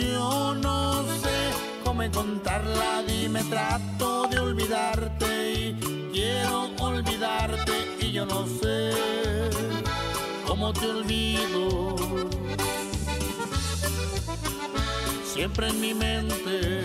canción, 0.00 0.60
no 0.60 1.02
sé 1.04 1.50
cómo 1.84 2.02
encontrarla, 2.02 3.02
dime 3.06 3.42
trato 3.44 4.26
de 4.28 4.38
olvidarte 4.38 5.52
y 5.52 6.10
quiero 6.12 6.70
olvidarte 6.80 7.72
y 8.00 8.12
yo 8.12 8.26
no 8.26 8.46
sé 8.46 8.90
cómo 10.46 10.72
te 10.72 10.86
olvido. 10.86 11.96
Siempre 15.24 15.68
en 15.68 15.80
mi 15.80 15.94
mente, 15.94 16.82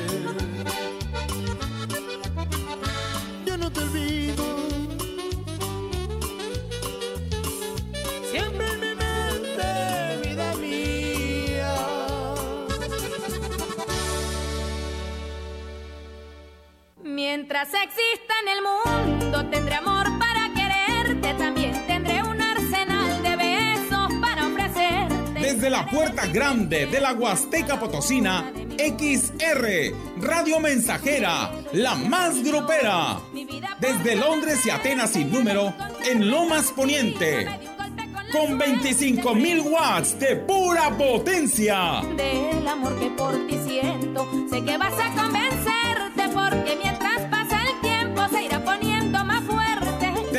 yo 3.45 3.57
no 3.57 3.71
te 3.71 3.79
olvido. 3.81 4.34
Mientras 17.37 17.67
exista 17.67 18.33
en 18.43 18.47
el 18.47 19.19
mundo, 19.19 19.49
tendré 19.49 19.75
amor 19.75 20.05
para 20.17 20.53
quererte. 20.53 21.33
También 21.33 21.85
tendré 21.85 22.23
un 22.23 22.41
arsenal 22.41 23.21
de 23.23 23.35
besos 23.35 24.13
para 24.21 24.47
ofrecerte. 24.47 25.39
Desde 25.41 25.69
la 25.69 25.85
puerta 25.85 26.27
grande 26.27 26.85
de 26.85 27.01
la 27.01 27.11
Huasteca 27.11 27.77
Potosina, 27.77 28.53
XR, 28.77 29.67
Radio 30.21 30.61
Mensajera, 30.61 31.51
la 31.73 31.95
más 31.95 32.41
grupera. 32.41 33.19
Desde 33.81 34.15
Londres 34.15 34.65
y 34.65 34.69
Atenas 34.69 35.09
sin 35.09 35.29
número, 35.29 35.73
en 36.09 36.31
Lomas 36.31 36.71
Poniente. 36.71 37.49
Con 38.31 38.57
25 38.57 39.35
mil 39.35 39.59
watts 39.59 40.17
de 40.19 40.37
pura 40.37 40.89
potencia. 40.97 42.01
Del 42.15 42.65
amor 42.65 42.97
que 42.97 43.09
por 43.09 43.45
ti 43.45 43.59
siento, 43.67 44.25
sé 44.49 44.63
que 44.63 44.77
vas 44.77 44.93
a 44.93 45.24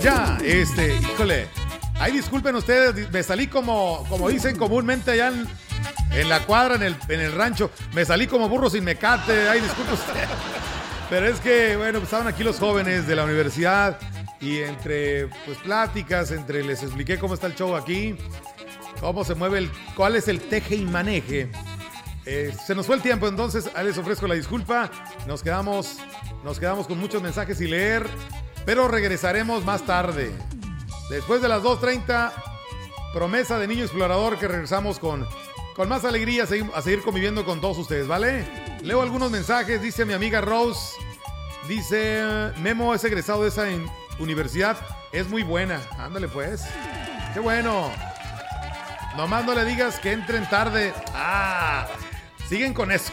Vámonos 0.00 0.02
ya. 0.02 0.38
Este, 0.44 0.96
híjole. 0.96 1.48
Ay, 1.98 2.12
disculpen 2.12 2.54
ustedes, 2.54 3.10
me 3.12 3.22
salí 3.22 3.46
como, 3.46 4.06
como 4.08 4.30
dicen 4.30 4.56
comúnmente 4.56 5.10
allá 5.10 5.28
en, 5.28 5.46
en 6.12 6.28
la 6.30 6.40
cuadra, 6.46 6.76
en 6.76 6.82
el, 6.82 6.96
en 7.08 7.20
el 7.20 7.32
rancho. 7.32 7.70
Me 7.92 8.04
salí 8.04 8.26
como 8.26 8.48
burro 8.48 8.70
sin 8.70 8.84
mecate. 8.84 9.48
Ay, 9.48 9.60
disculpen 9.60 9.94
ustedes. 9.94 10.28
Pero 11.10 11.26
es 11.26 11.40
que, 11.40 11.76
bueno, 11.76 11.98
pues 11.98 12.04
estaban 12.04 12.26
aquí 12.26 12.42
los 12.42 12.58
jóvenes 12.58 13.06
de 13.06 13.16
la 13.16 13.24
universidad 13.24 13.98
y 14.40 14.58
entre 14.60 15.26
pues 15.44 15.58
pláticas, 15.58 16.30
entre 16.30 16.64
les 16.64 16.82
expliqué 16.82 17.18
cómo 17.18 17.34
está 17.34 17.48
el 17.48 17.54
show 17.54 17.76
aquí, 17.76 18.16
cómo 19.00 19.24
se 19.24 19.34
mueve 19.34 19.58
el, 19.58 19.70
cuál 19.96 20.16
es 20.16 20.28
el 20.28 20.40
teje 20.40 20.76
y 20.76 20.86
maneje. 20.86 21.50
Eh, 22.24 22.54
se 22.64 22.74
nos 22.74 22.86
fue 22.86 22.96
el 22.96 23.02
tiempo, 23.02 23.26
entonces 23.26 23.68
les 23.82 23.98
ofrezco 23.98 24.26
la 24.26 24.34
disculpa. 24.34 24.90
Nos 25.26 25.42
quedamos, 25.42 25.98
nos 26.44 26.58
quedamos 26.60 26.86
con 26.86 26.98
muchos 26.98 27.20
mensajes 27.20 27.60
y 27.60 27.66
leer, 27.66 28.06
pero 28.64 28.88
regresaremos 28.88 29.64
más 29.64 29.84
tarde. 29.84 30.32
Después 31.08 31.42
de 31.42 31.48
las 31.48 31.62
2.30, 31.62 32.32
promesa 33.12 33.58
de 33.58 33.66
Niño 33.66 33.84
Explorador 33.84 34.38
que 34.38 34.48
regresamos 34.48 34.98
con, 34.98 35.26
con 35.74 35.88
más 35.88 36.04
alegría 36.04 36.44
a 36.44 36.82
seguir, 36.82 37.02
conviviendo 37.02 37.44
con 37.44 37.60
todos 37.60 37.78
ustedes, 37.78 38.06
¿vale? 38.06 38.46
Leo 38.82 39.02
algunos 39.02 39.30
mensajes, 39.30 39.82
dice 39.82 40.04
mi 40.04 40.12
amiga 40.12 40.40
Rose, 40.40 40.96
dice 41.68 42.52
Memo 42.58 42.94
es 42.94 43.04
egresado 43.04 43.42
de 43.42 43.48
esa 43.48 43.66
universidad, 44.18 44.76
es 45.12 45.28
muy 45.28 45.42
buena, 45.42 45.80
ándale 45.98 46.28
pues, 46.28 46.62
qué 47.34 47.40
bueno. 47.40 47.90
Nomás 49.16 49.44
no 49.44 49.54
le 49.54 49.64
digas 49.64 49.98
que 49.98 50.12
entren 50.12 50.48
tarde. 50.48 50.94
Ah, 51.14 51.88
siguen 52.48 52.72
con 52.72 52.92
eso. 52.92 53.12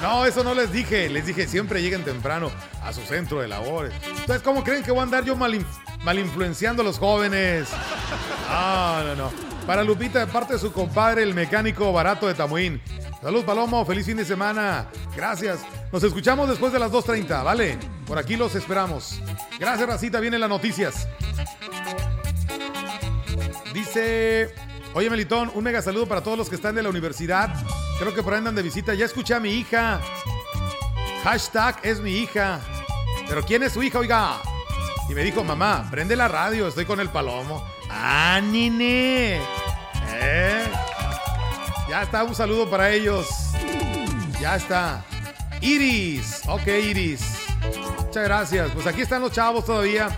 No, 0.00 0.24
eso 0.26 0.42
no 0.42 0.54
les 0.54 0.72
dije. 0.72 1.08
Les 1.08 1.26
dije 1.26 1.46
siempre 1.46 1.80
lleguen 1.82 2.04
temprano 2.04 2.50
a 2.82 2.92
su 2.92 3.00
centro 3.02 3.40
de 3.40 3.48
labores. 3.48 3.92
Entonces, 4.08 4.42
¿cómo 4.42 4.64
creen 4.64 4.82
que 4.82 4.90
voy 4.90 5.00
a 5.00 5.02
andar 5.04 5.24
yo 5.24 5.36
mal, 5.36 5.54
in- 5.54 5.66
mal 6.04 6.18
influenciando 6.18 6.82
a 6.82 6.84
los 6.84 6.98
jóvenes? 6.98 7.68
No, 8.48 9.04
no, 9.04 9.14
no. 9.16 9.30
Para 9.66 9.84
Lupita, 9.84 10.18
de 10.18 10.26
parte 10.26 10.54
de 10.54 10.58
su 10.58 10.72
compadre, 10.72 11.22
el 11.22 11.34
mecánico 11.34 11.92
barato 11.92 12.26
de 12.26 12.34
Tamuín. 12.34 12.82
Salud, 13.22 13.44
Palomo. 13.44 13.84
Feliz 13.86 14.04
fin 14.06 14.16
de 14.16 14.24
semana. 14.24 14.86
Gracias. 15.14 15.60
Nos 15.92 16.02
escuchamos 16.02 16.48
después 16.48 16.72
de 16.72 16.80
las 16.80 16.90
2.30, 16.90 17.44
¿vale? 17.44 17.78
Por 18.06 18.18
aquí 18.18 18.34
los 18.36 18.56
esperamos. 18.56 19.20
Gracias, 19.60 19.88
Racita. 19.88 20.18
Vienen 20.18 20.40
las 20.40 20.48
noticias. 20.50 21.06
Dice, 23.72 24.52
oye 24.94 25.08
Melitón, 25.08 25.50
un 25.54 25.64
mega 25.64 25.80
saludo 25.80 26.06
para 26.06 26.22
todos 26.22 26.36
los 26.36 26.48
que 26.48 26.56
están 26.56 26.74
de 26.74 26.82
la 26.82 26.88
universidad. 26.90 27.54
Creo 28.02 28.12
que 28.12 28.22
por 28.24 28.32
ahí 28.32 28.38
andan 28.38 28.56
de 28.56 28.62
visita. 28.62 28.94
Ya 28.94 29.04
escuché 29.04 29.32
a 29.32 29.38
mi 29.38 29.50
hija. 29.50 30.00
Hashtag 31.22 31.78
es 31.84 32.00
mi 32.00 32.10
hija. 32.10 32.58
Pero 33.28 33.44
¿quién 33.44 33.62
es 33.62 33.74
su 33.74 33.80
hija, 33.80 34.00
oiga? 34.00 34.40
Y 35.08 35.14
me 35.14 35.22
dijo, 35.22 35.44
mamá, 35.44 35.86
prende 35.88 36.16
la 36.16 36.26
radio, 36.26 36.66
estoy 36.66 36.84
con 36.84 36.98
el 36.98 37.10
palomo. 37.10 37.64
¡Ah, 37.88 38.40
nene! 38.42 39.36
¿Eh? 40.14 40.64
Ya 41.88 42.02
está, 42.02 42.24
un 42.24 42.34
saludo 42.34 42.68
para 42.68 42.90
ellos. 42.90 43.28
Ya 44.40 44.56
está. 44.56 45.04
Iris. 45.60 46.40
Ok, 46.48 46.66
Iris. 46.66 47.22
Muchas 48.04 48.24
gracias. 48.24 48.72
Pues 48.72 48.84
aquí 48.88 49.02
están 49.02 49.22
los 49.22 49.30
chavos 49.30 49.64
todavía. 49.64 50.08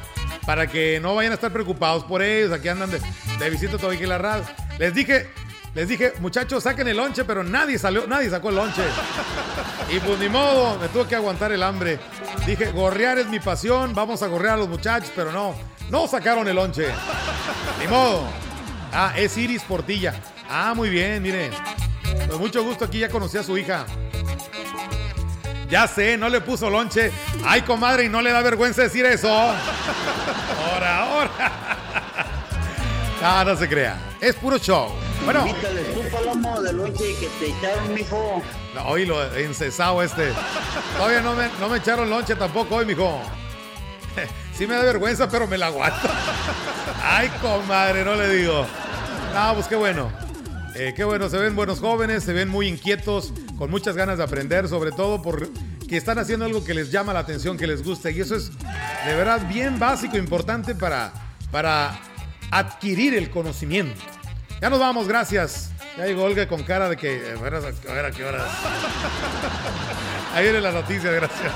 Para 0.46 0.66
que 0.68 1.00
no 1.00 1.14
vayan 1.14 1.32
a 1.32 1.34
estar 1.34 1.52
preocupados 1.52 2.02
por 2.04 2.22
ellos. 2.22 2.50
Aquí 2.50 2.66
andan 2.68 2.90
de, 2.90 3.02
de 3.38 3.50
visita 3.50 3.76
todavía 3.76 3.96
aquí 3.96 4.04
en 4.04 4.08
la 4.08 4.16
radio. 4.16 4.44
Les 4.78 4.94
dije, 4.94 5.28
les 5.74 5.88
dije, 5.88 6.12
muchachos, 6.20 6.62
saquen 6.62 6.86
el 6.86 6.96
lonche, 6.96 7.24
pero 7.24 7.42
nadie 7.42 7.78
salió, 7.78 8.06
nadie 8.06 8.30
sacó 8.30 8.50
el 8.50 8.56
lonche. 8.56 8.82
Y 9.90 9.98
pues 9.98 10.18
ni 10.20 10.28
modo, 10.28 10.78
me 10.78 10.88
tuve 10.88 11.06
que 11.06 11.16
aguantar 11.16 11.50
el 11.50 11.62
hambre. 11.62 11.98
Dije, 12.46 12.70
gorrear 12.70 13.18
es 13.18 13.26
mi 13.26 13.40
pasión, 13.40 13.92
vamos 13.94 14.22
a 14.22 14.28
gorrear 14.28 14.54
a 14.54 14.58
los 14.58 14.68
muchachos, 14.68 15.10
pero 15.16 15.32
no, 15.32 15.54
no 15.90 16.06
sacaron 16.06 16.46
el 16.46 16.54
lonche. 16.54 16.86
Ni 17.80 17.88
modo. 17.88 18.24
Ah, 18.92 19.12
es 19.16 19.36
Iris 19.36 19.62
Portilla. 19.62 20.14
Ah, 20.48 20.72
muy 20.76 20.90
bien, 20.90 21.20
miren. 21.20 21.50
Con 22.30 22.38
mucho 22.38 22.62
gusto 22.62 22.84
aquí 22.84 23.00
ya 23.00 23.08
conocí 23.08 23.36
a 23.36 23.42
su 23.42 23.58
hija. 23.58 23.84
Ya 25.68 25.88
sé, 25.88 26.16
no 26.16 26.28
le 26.28 26.40
puso 26.40 26.70
lonche. 26.70 27.10
Ay, 27.44 27.62
comadre, 27.62 28.04
y 28.04 28.08
no 28.08 28.22
le 28.22 28.30
da 28.30 28.42
vergüenza 28.42 28.82
decir 28.82 29.04
eso. 29.06 29.28
Ahora, 29.28 30.98
ahora. 30.98 31.30
Ah, 33.26 33.42
no 33.42 33.56
se 33.56 33.66
crea. 33.66 33.96
Es 34.20 34.34
puro 34.34 34.58
show. 34.58 34.92
Bueno. 35.24 35.46
Tú, 35.46 36.02
Palomo, 36.10 36.60
del 36.60 36.76
lonche 36.76 37.14
que 37.18 37.28
te 37.38 37.50
echaron, 37.50 37.94
mijo. 37.94 38.42
No, 38.74 38.86
hoy 38.86 39.06
lo 39.06 39.34
encesado 39.36 40.02
este. 40.02 40.32
Todavía 40.96 41.20
no 41.20 41.34
me, 41.34 41.48
no 41.60 41.68
me 41.68 41.78
echaron 41.78 42.10
lonche 42.10 42.34
tampoco 42.36 42.76
hoy, 42.76 42.86
mijo. 42.86 43.20
Sí 44.54 44.68
me 44.68 44.74
da 44.74 44.84
vergüenza, 44.84 45.28
pero 45.28 45.48
me 45.48 45.58
la 45.58 45.66
aguanto. 45.66 46.08
Ay, 47.02 47.28
comadre, 47.42 48.04
no 48.04 48.14
le 48.14 48.36
digo. 48.36 48.64
No, 49.34 49.54
pues 49.54 49.66
qué 49.66 49.74
bueno. 49.74 50.12
Eh, 50.76 50.92
qué 50.94 51.02
bueno, 51.02 51.28
se 51.28 51.38
ven 51.38 51.56
buenos 51.56 51.80
jóvenes, 51.80 52.22
se 52.22 52.32
ven 52.32 52.48
muy 52.48 52.68
inquietos, 52.68 53.32
con 53.58 53.68
muchas 53.70 53.96
ganas 53.96 54.18
de 54.18 54.24
aprender, 54.24 54.68
sobre 54.68 54.92
todo 54.92 55.22
porque 55.22 55.48
están 55.90 56.18
haciendo 56.18 56.44
algo 56.44 56.64
que 56.64 56.74
les 56.74 56.90
llama 56.90 57.12
la 57.12 57.20
atención, 57.20 57.56
que 57.56 57.66
les 57.66 57.82
gusta. 57.82 58.10
Y 58.10 58.20
eso 58.20 58.36
es 58.36 58.50
de 59.06 59.14
verdad 59.16 59.48
bien 59.48 59.78
básico, 59.78 60.16
importante 60.16 60.74
para, 60.74 61.12
para 61.50 61.98
adquirir 62.50 63.14
el 63.14 63.30
conocimiento. 63.30 64.00
Ya 64.60 64.70
nos 64.70 64.78
vamos, 64.78 65.06
gracias. 65.08 65.70
Ya 65.96 66.06
llegó 66.06 66.24
Olga 66.24 66.48
con 66.48 66.62
cara 66.62 66.88
de 66.88 66.96
que, 66.96 67.16
eh, 67.16 67.36
a 67.38 67.42
ver 67.42 68.06
a 68.06 68.10
qué 68.10 68.24
horas. 68.24 68.50
Ahí 70.34 70.44
viene 70.44 70.60
la 70.60 70.72
noticia, 70.72 71.10
gracias. 71.12 71.52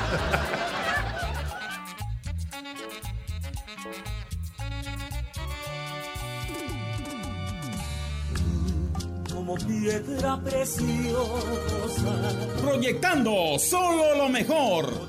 como 9.49 9.67
piedra 9.67 10.39
preciosa. 10.45 12.13
Proyectando 12.61 13.59
solo 13.59 14.15
lo 14.15 14.29
mejor. 14.29 15.09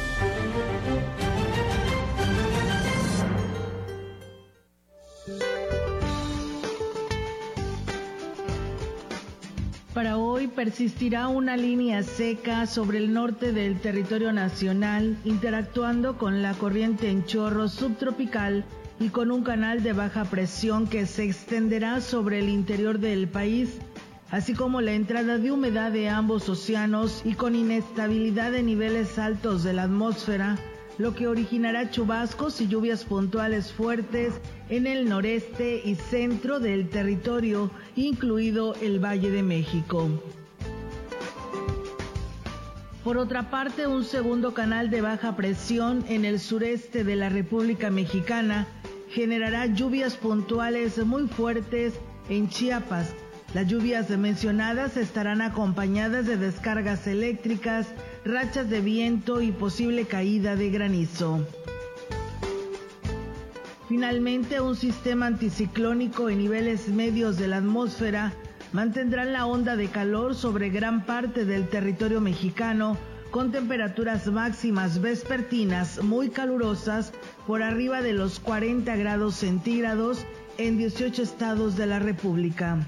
Persistirá 10.59 11.29
una 11.29 11.55
línea 11.55 12.03
seca 12.03 12.65
sobre 12.65 12.97
el 12.97 13.13
norte 13.13 13.53
del 13.53 13.79
territorio 13.79 14.33
nacional, 14.33 15.17
interactuando 15.23 16.17
con 16.17 16.41
la 16.41 16.53
corriente 16.53 17.09
en 17.09 17.23
chorro 17.23 17.69
subtropical 17.69 18.65
y 18.99 19.07
con 19.07 19.31
un 19.31 19.41
canal 19.41 19.83
de 19.83 19.93
baja 19.93 20.25
presión 20.25 20.85
que 20.85 21.05
se 21.05 21.23
extenderá 21.23 22.01
sobre 22.01 22.39
el 22.39 22.49
interior 22.49 22.99
del 22.99 23.29
país, 23.29 23.77
así 24.31 24.53
como 24.53 24.81
la 24.81 24.91
entrada 24.91 25.37
de 25.37 25.49
humedad 25.49 25.93
de 25.93 26.09
ambos 26.09 26.49
océanos 26.49 27.21
y 27.23 27.35
con 27.35 27.55
inestabilidad 27.55 28.51
de 28.51 28.61
niveles 28.61 29.17
altos 29.17 29.63
de 29.63 29.71
la 29.71 29.83
atmósfera, 29.83 30.57
lo 30.97 31.15
que 31.15 31.29
originará 31.29 31.89
chubascos 31.89 32.59
y 32.59 32.67
lluvias 32.67 33.05
puntuales 33.05 33.71
fuertes 33.71 34.33
en 34.67 34.87
el 34.87 35.07
noreste 35.07 35.81
y 35.85 35.95
centro 35.95 36.59
del 36.59 36.89
territorio, 36.89 37.71
incluido 37.95 38.75
el 38.81 38.99
Valle 38.99 39.31
de 39.31 39.41
México. 39.41 40.09
Por 43.03 43.17
otra 43.17 43.49
parte, 43.49 43.87
un 43.87 44.03
segundo 44.03 44.53
canal 44.53 44.89
de 44.89 44.99
baja 44.99 45.37
presión 45.37 46.03
en 46.09 46.25
el 46.25 46.37
sureste 46.37 47.05
de 47.05 47.15
la 47.15 47.29
República 47.29 47.89
Mexicana 47.89 48.67
generará 49.09 49.67
lluvias 49.67 50.15
puntuales 50.17 50.97
muy 51.05 51.27
fuertes 51.27 51.93
en 52.29 52.49
Chiapas. 52.49 53.13
Las 53.53 53.67
lluvias 53.67 54.09
mencionadas 54.09 54.97
estarán 54.97 55.41
acompañadas 55.41 56.27
de 56.27 56.35
descargas 56.35 57.07
eléctricas, 57.07 57.87
rachas 58.25 58.69
de 58.69 58.81
viento 58.81 59.41
y 59.41 59.51
posible 59.51 60.05
caída 60.05 60.57
de 60.57 60.69
granizo. 60.69 61.47
Finalmente, 63.87 64.59
un 64.59 64.75
sistema 64.75 65.25
anticiclónico 65.25 66.29
en 66.29 66.37
niveles 66.37 66.89
medios 66.89 67.37
de 67.37 67.47
la 67.47 67.57
atmósfera 67.57 68.33
mantendrá 68.71 69.25
la 69.25 69.45
onda 69.45 69.75
de 69.75 69.87
calor 69.87 70.35
sobre 70.35 70.69
gran 70.69 71.05
parte 71.05 71.45
del 71.45 71.67
territorio 71.67 72.21
mexicano 72.21 72.97
con 73.31 73.51
temperaturas 73.51 74.27
máximas 74.27 75.01
vespertinas 75.01 76.03
muy 76.03 76.29
calurosas 76.29 77.13
por 77.45 77.61
arriba 77.61 78.01
de 78.01 78.13
los 78.13 78.39
40 78.39 78.95
grados 78.95 79.35
centígrados 79.35 80.25
en 80.57 80.77
18 80.77 81.21
estados 81.21 81.77
de 81.77 81.85
la 81.85 81.99
República. 81.99 82.79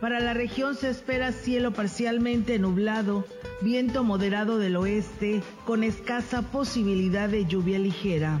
Para 0.00 0.18
la 0.18 0.32
región 0.32 0.76
se 0.76 0.88
espera 0.88 1.30
cielo 1.30 1.72
parcialmente 1.72 2.58
nublado, 2.58 3.26
viento 3.60 4.02
moderado 4.02 4.58
del 4.58 4.76
oeste 4.76 5.42
con 5.66 5.84
escasa 5.84 6.42
posibilidad 6.42 7.28
de 7.28 7.44
lluvia 7.44 7.78
ligera. 7.78 8.40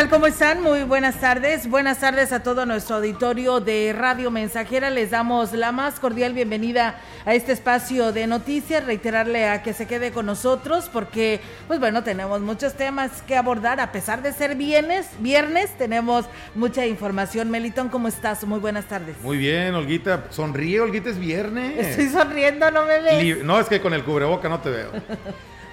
Tal? 0.00 0.08
¿Cómo 0.08 0.26
están? 0.26 0.62
Muy 0.62 0.82
buenas 0.84 1.20
tardes. 1.20 1.68
Buenas 1.68 2.00
tardes 2.00 2.32
a 2.32 2.42
todo 2.42 2.64
nuestro 2.64 2.96
auditorio 2.96 3.60
de 3.60 3.94
Radio 3.94 4.30
Mensajera. 4.30 4.88
Les 4.88 5.10
damos 5.10 5.52
la 5.52 5.72
más 5.72 6.00
cordial 6.00 6.32
bienvenida 6.32 6.98
a 7.26 7.34
este 7.34 7.52
espacio 7.52 8.10
de 8.10 8.26
noticias. 8.26 8.86
Reiterarle 8.86 9.46
a 9.48 9.62
que 9.62 9.74
se 9.74 9.86
quede 9.86 10.10
con 10.10 10.24
nosotros 10.24 10.88
porque, 10.90 11.40
pues 11.66 11.80
bueno, 11.80 12.02
tenemos 12.02 12.40
muchos 12.40 12.74
temas 12.74 13.20
que 13.26 13.36
abordar. 13.36 13.78
A 13.78 13.92
pesar 13.92 14.22
de 14.22 14.32
ser 14.32 14.54
viernes, 14.54 15.06
viernes 15.18 15.76
tenemos 15.76 16.24
mucha 16.54 16.86
información. 16.86 17.50
Melitón, 17.50 17.90
¿cómo 17.90 18.08
estás? 18.08 18.42
Muy 18.44 18.58
buenas 18.58 18.86
tardes. 18.86 19.16
Muy 19.20 19.36
bien, 19.36 19.74
Olguita. 19.74 20.24
Sonríe, 20.30 20.80
Olguita, 20.80 21.10
es 21.10 21.18
viernes. 21.18 21.76
Estoy 21.76 22.08
sonriendo, 22.08 22.70
no 22.70 22.86
me 22.86 23.02
ves. 23.02 23.44
No, 23.44 23.60
es 23.60 23.66
que 23.66 23.82
con 23.82 23.92
el 23.92 24.02
cubreboca 24.02 24.48
no 24.48 24.60
te 24.60 24.70
veo. 24.70 24.92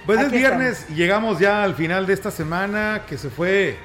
Pues 0.08 0.20
es 0.20 0.32
viernes, 0.32 0.88
llegamos 0.88 1.38
ya 1.38 1.62
al 1.62 1.74
final 1.74 2.06
de 2.06 2.14
esta 2.14 2.30
semana 2.30 3.02
que 3.06 3.18
se 3.18 3.28
fue 3.28 3.76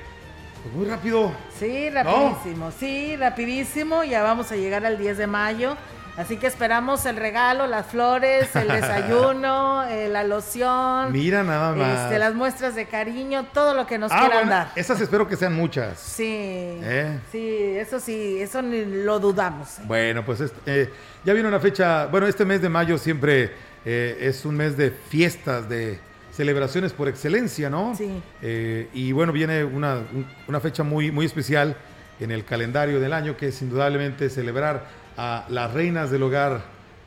pues, 0.63 0.75
muy 0.75 0.86
rápido. 0.86 1.32
Sí, 1.60 1.89
rapidísimo, 1.89 2.72
sí, 2.79 3.15
rapidísimo. 3.17 4.03
Ya 4.03 4.24
vamos 4.24 4.51
a 4.51 4.55
llegar 4.55 4.86
al 4.86 4.98
10 4.98 5.17
de 5.17 5.27
mayo. 5.27 5.75
Así 6.15 6.38
que 6.38 6.46
esperamos 6.46 7.08
el 7.08 7.15
regalo, 7.15 7.65
las 7.65 7.88
flores, 7.88 8.55
el 8.55 8.67
desayuno, 8.82 9.84
eh, 9.86 10.10
la 10.10 10.24
loción. 10.24 11.12
Mira 11.12 11.41
nada 11.43 11.74
más. 11.75 12.01
este, 12.03 12.20
las 12.20 12.36
muestras 12.36 12.75
de 12.75 12.86
cariño, 12.86 13.48
todo 13.51 13.74
lo 13.74 13.88
que 13.88 13.98
nos 13.98 14.12
Ah, 14.12 14.20
quieran 14.20 14.38
bueno, 14.41 14.51
dar. 14.51 14.72
esas 14.75 15.01
espero 15.01 15.27
que 15.27 15.36
sean 15.36 15.55
muchas. 15.55 16.00
Sí, 16.00 16.24
¿Eh? 16.27 17.17
sí, 17.32 17.48
eso 17.77 18.00
sí, 18.00 18.39
eso 18.39 18.62
ni 18.62 18.86
lo 18.86 19.20
dudamos. 19.20 19.77
Bueno, 19.86 20.24
pues 20.24 20.41
este, 20.41 20.60
eh, 20.84 20.89
ya 21.25 21.34
viene 21.34 21.50
una 21.50 21.60
fecha, 21.60 22.05
bueno, 22.05 22.27
este 22.27 22.46
mes 22.46 22.62
de 22.62 22.70
mayo 22.70 23.00
siempre 23.00 23.51
eh, 23.84 24.15
es 24.22 24.46
un 24.46 24.55
mes 24.55 24.77
de 24.77 24.91
fiestas, 24.91 25.67
de 25.67 26.00
celebraciones 26.36 26.94
por 26.94 27.08
excelencia, 27.08 27.70
¿no? 27.70 27.96
Sí. 27.96 28.22
Eh, 28.42 28.90
y 28.94 29.12
bueno, 29.12 29.32
viene 29.32 29.63
una, 29.63 29.96
un- 30.13 30.25
una 30.48 30.60
fecha 30.60 30.84
muy, 30.84 31.12
muy 31.12 31.25
especial 31.25 31.75
en 32.20 32.32
el 32.32 32.44
calendario 32.46 33.00
del 33.00 33.13
año, 33.13 33.38
que 33.38 33.48
es 33.50 33.62
indudablemente 33.62 34.30
celebrar 34.30 34.88
a 35.18 35.46
las 35.50 35.72
reinas 35.74 36.10
del 36.12 36.24
hogar, 36.24 36.62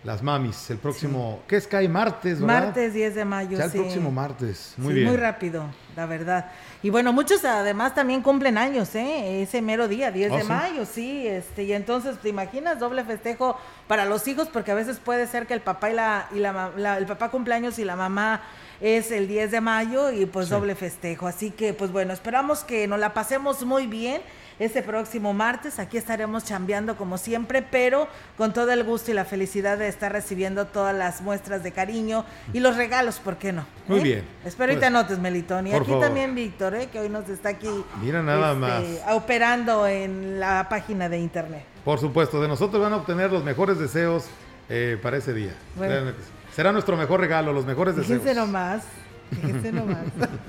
las 0.06 0.22
mamis, 0.22 0.70
el 0.70 0.78
próximo, 0.78 1.40
¿qué 1.48 1.56
es 1.56 1.66
cae? 1.66 1.88
Martes, 1.88 2.40
¿verdad? 2.40 2.66
Martes 2.66 2.94
10 2.94 3.14
de 3.16 3.25
mayo, 3.25 3.58
Ya 3.58 3.64
el 3.64 3.70
sí. 3.72 3.78
próximo 3.78 4.12
martes, 4.12 4.75
muy 4.76 4.94
Sí, 4.94 5.00
bien. 5.00 5.08
Muy 5.10 5.16
rápido, 5.16 5.64
la 5.96 6.06
verdad. 6.06 6.52
Y 6.82 6.90
bueno, 6.90 7.12
muchos 7.12 7.44
además 7.44 7.92
también 7.96 8.22
cumplen 8.22 8.56
años, 8.56 8.94
¿eh? 8.94 9.42
Ese 9.42 9.60
mero 9.62 9.88
día, 9.88 10.12
10 10.12 10.30
¿Oh, 10.30 10.36
de 10.36 10.42
sí? 10.42 10.48
mayo, 10.48 10.86
sí. 10.86 11.26
Este, 11.26 11.64
y 11.64 11.72
entonces, 11.72 12.18
¿te 12.18 12.28
imaginas 12.28 12.78
doble 12.78 13.02
festejo 13.02 13.58
para 13.88 14.04
los 14.04 14.28
hijos? 14.28 14.48
Porque 14.52 14.70
a 14.70 14.75
veces 14.76 14.98
puede 15.00 15.26
ser 15.26 15.48
que 15.48 15.54
el 15.54 15.60
papá 15.60 15.90
y 15.90 15.94
la, 15.94 16.28
y 16.32 16.38
la, 16.38 16.70
la- 16.76 16.98
el 16.98 17.06
papá 17.06 17.30
cumpleaños 17.30 17.78
y 17.80 17.84
la 17.84 17.96
mamá 17.96 18.42
es 18.80 19.10
el 19.10 19.26
10 19.26 19.50
de 19.50 19.60
mayo 19.60 20.12
y 20.12 20.26
pues 20.26 20.46
Sí. 20.46 20.52
doble 20.54 20.76
festejo. 20.76 21.26
Así 21.26 21.50
que, 21.50 21.75
pues 21.75 21.90
bueno, 21.90 22.12
esperamos 22.12 22.62
que 22.62 22.86
nos 22.86 23.00
la 23.00 23.12
pasemos 23.12 23.64
muy 23.64 23.88
bien. 23.88 24.22
Este 24.58 24.82
próximo 24.82 25.34
martes 25.34 25.78
aquí 25.78 25.98
estaremos 25.98 26.44
chambeando 26.44 26.96
como 26.96 27.18
siempre, 27.18 27.60
pero 27.62 28.08
con 28.38 28.54
todo 28.54 28.70
el 28.72 28.84
gusto 28.84 29.10
y 29.10 29.14
la 29.14 29.26
felicidad 29.26 29.76
de 29.76 29.86
estar 29.88 30.10
recibiendo 30.10 30.66
todas 30.66 30.94
las 30.96 31.20
muestras 31.20 31.62
de 31.62 31.72
cariño 31.72 32.25
y 32.54 32.60
los 32.60 32.75
regalos, 32.76 33.18
¿por 33.18 33.36
qué 33.36 33.52
no? 33.52 33.66
Muy 33.86 34.00
¿Eh? 34.00 34.02
bien. 34.02 34.25
Espero 34.46 34.72
y 34.72 34.76
Pues, 34.76 34.80
te 34.80 34.86
anotes, 34.86 35.18
Melitón. 35.18 35.66
Y 35.66 35.75
aquí 35.75 35.84
favor. 35.86 36.04
también 36.04 36.34
Víctor, 36.34 36.75
¿eh? 36.75 36.88
que 36.90 37.00
hoy 37.00 37.10
nos 37.10 37.28
está 37.28 37.50
aquí 37.50 37.68
Mira 38.00 38.22
nada 38.22 38.54
más. 38.54 38.82
operando 39.10 39.86
en 39.86 40.40
la 40.40 40.66
página 40.70 41.08
de 41.10 41.18
internet. 41.18 41.64
Por 41.84 41.98
supuesto, 42.00 42.40
de 42.40 42.48
nosotros 42.48 42.80
van 42.82 42.94
a 42.94 42.96
obtener 42.96 43.30
los 43.30 43.44
mejores 43.44 43.78
deseos 43.78 44.25
eh, 44.70 44.98
para 45.02 45.18
ese 45.18 45.34
día. 45.34 45.52
Bueno. 45.76 46.12
Será 46.54 46.72
nuestro 46.72 46.96
mejor 46.96 47.20
regalo, 47.20 47.52
los 47.52 47.66
mejores 47.66 47.94
deseos. 47.94 48.20
Fíjense 48.22 48.40
nomás. 48.40 48.82
Fíjense 49.30 49.73
nomás. 49.73 50.04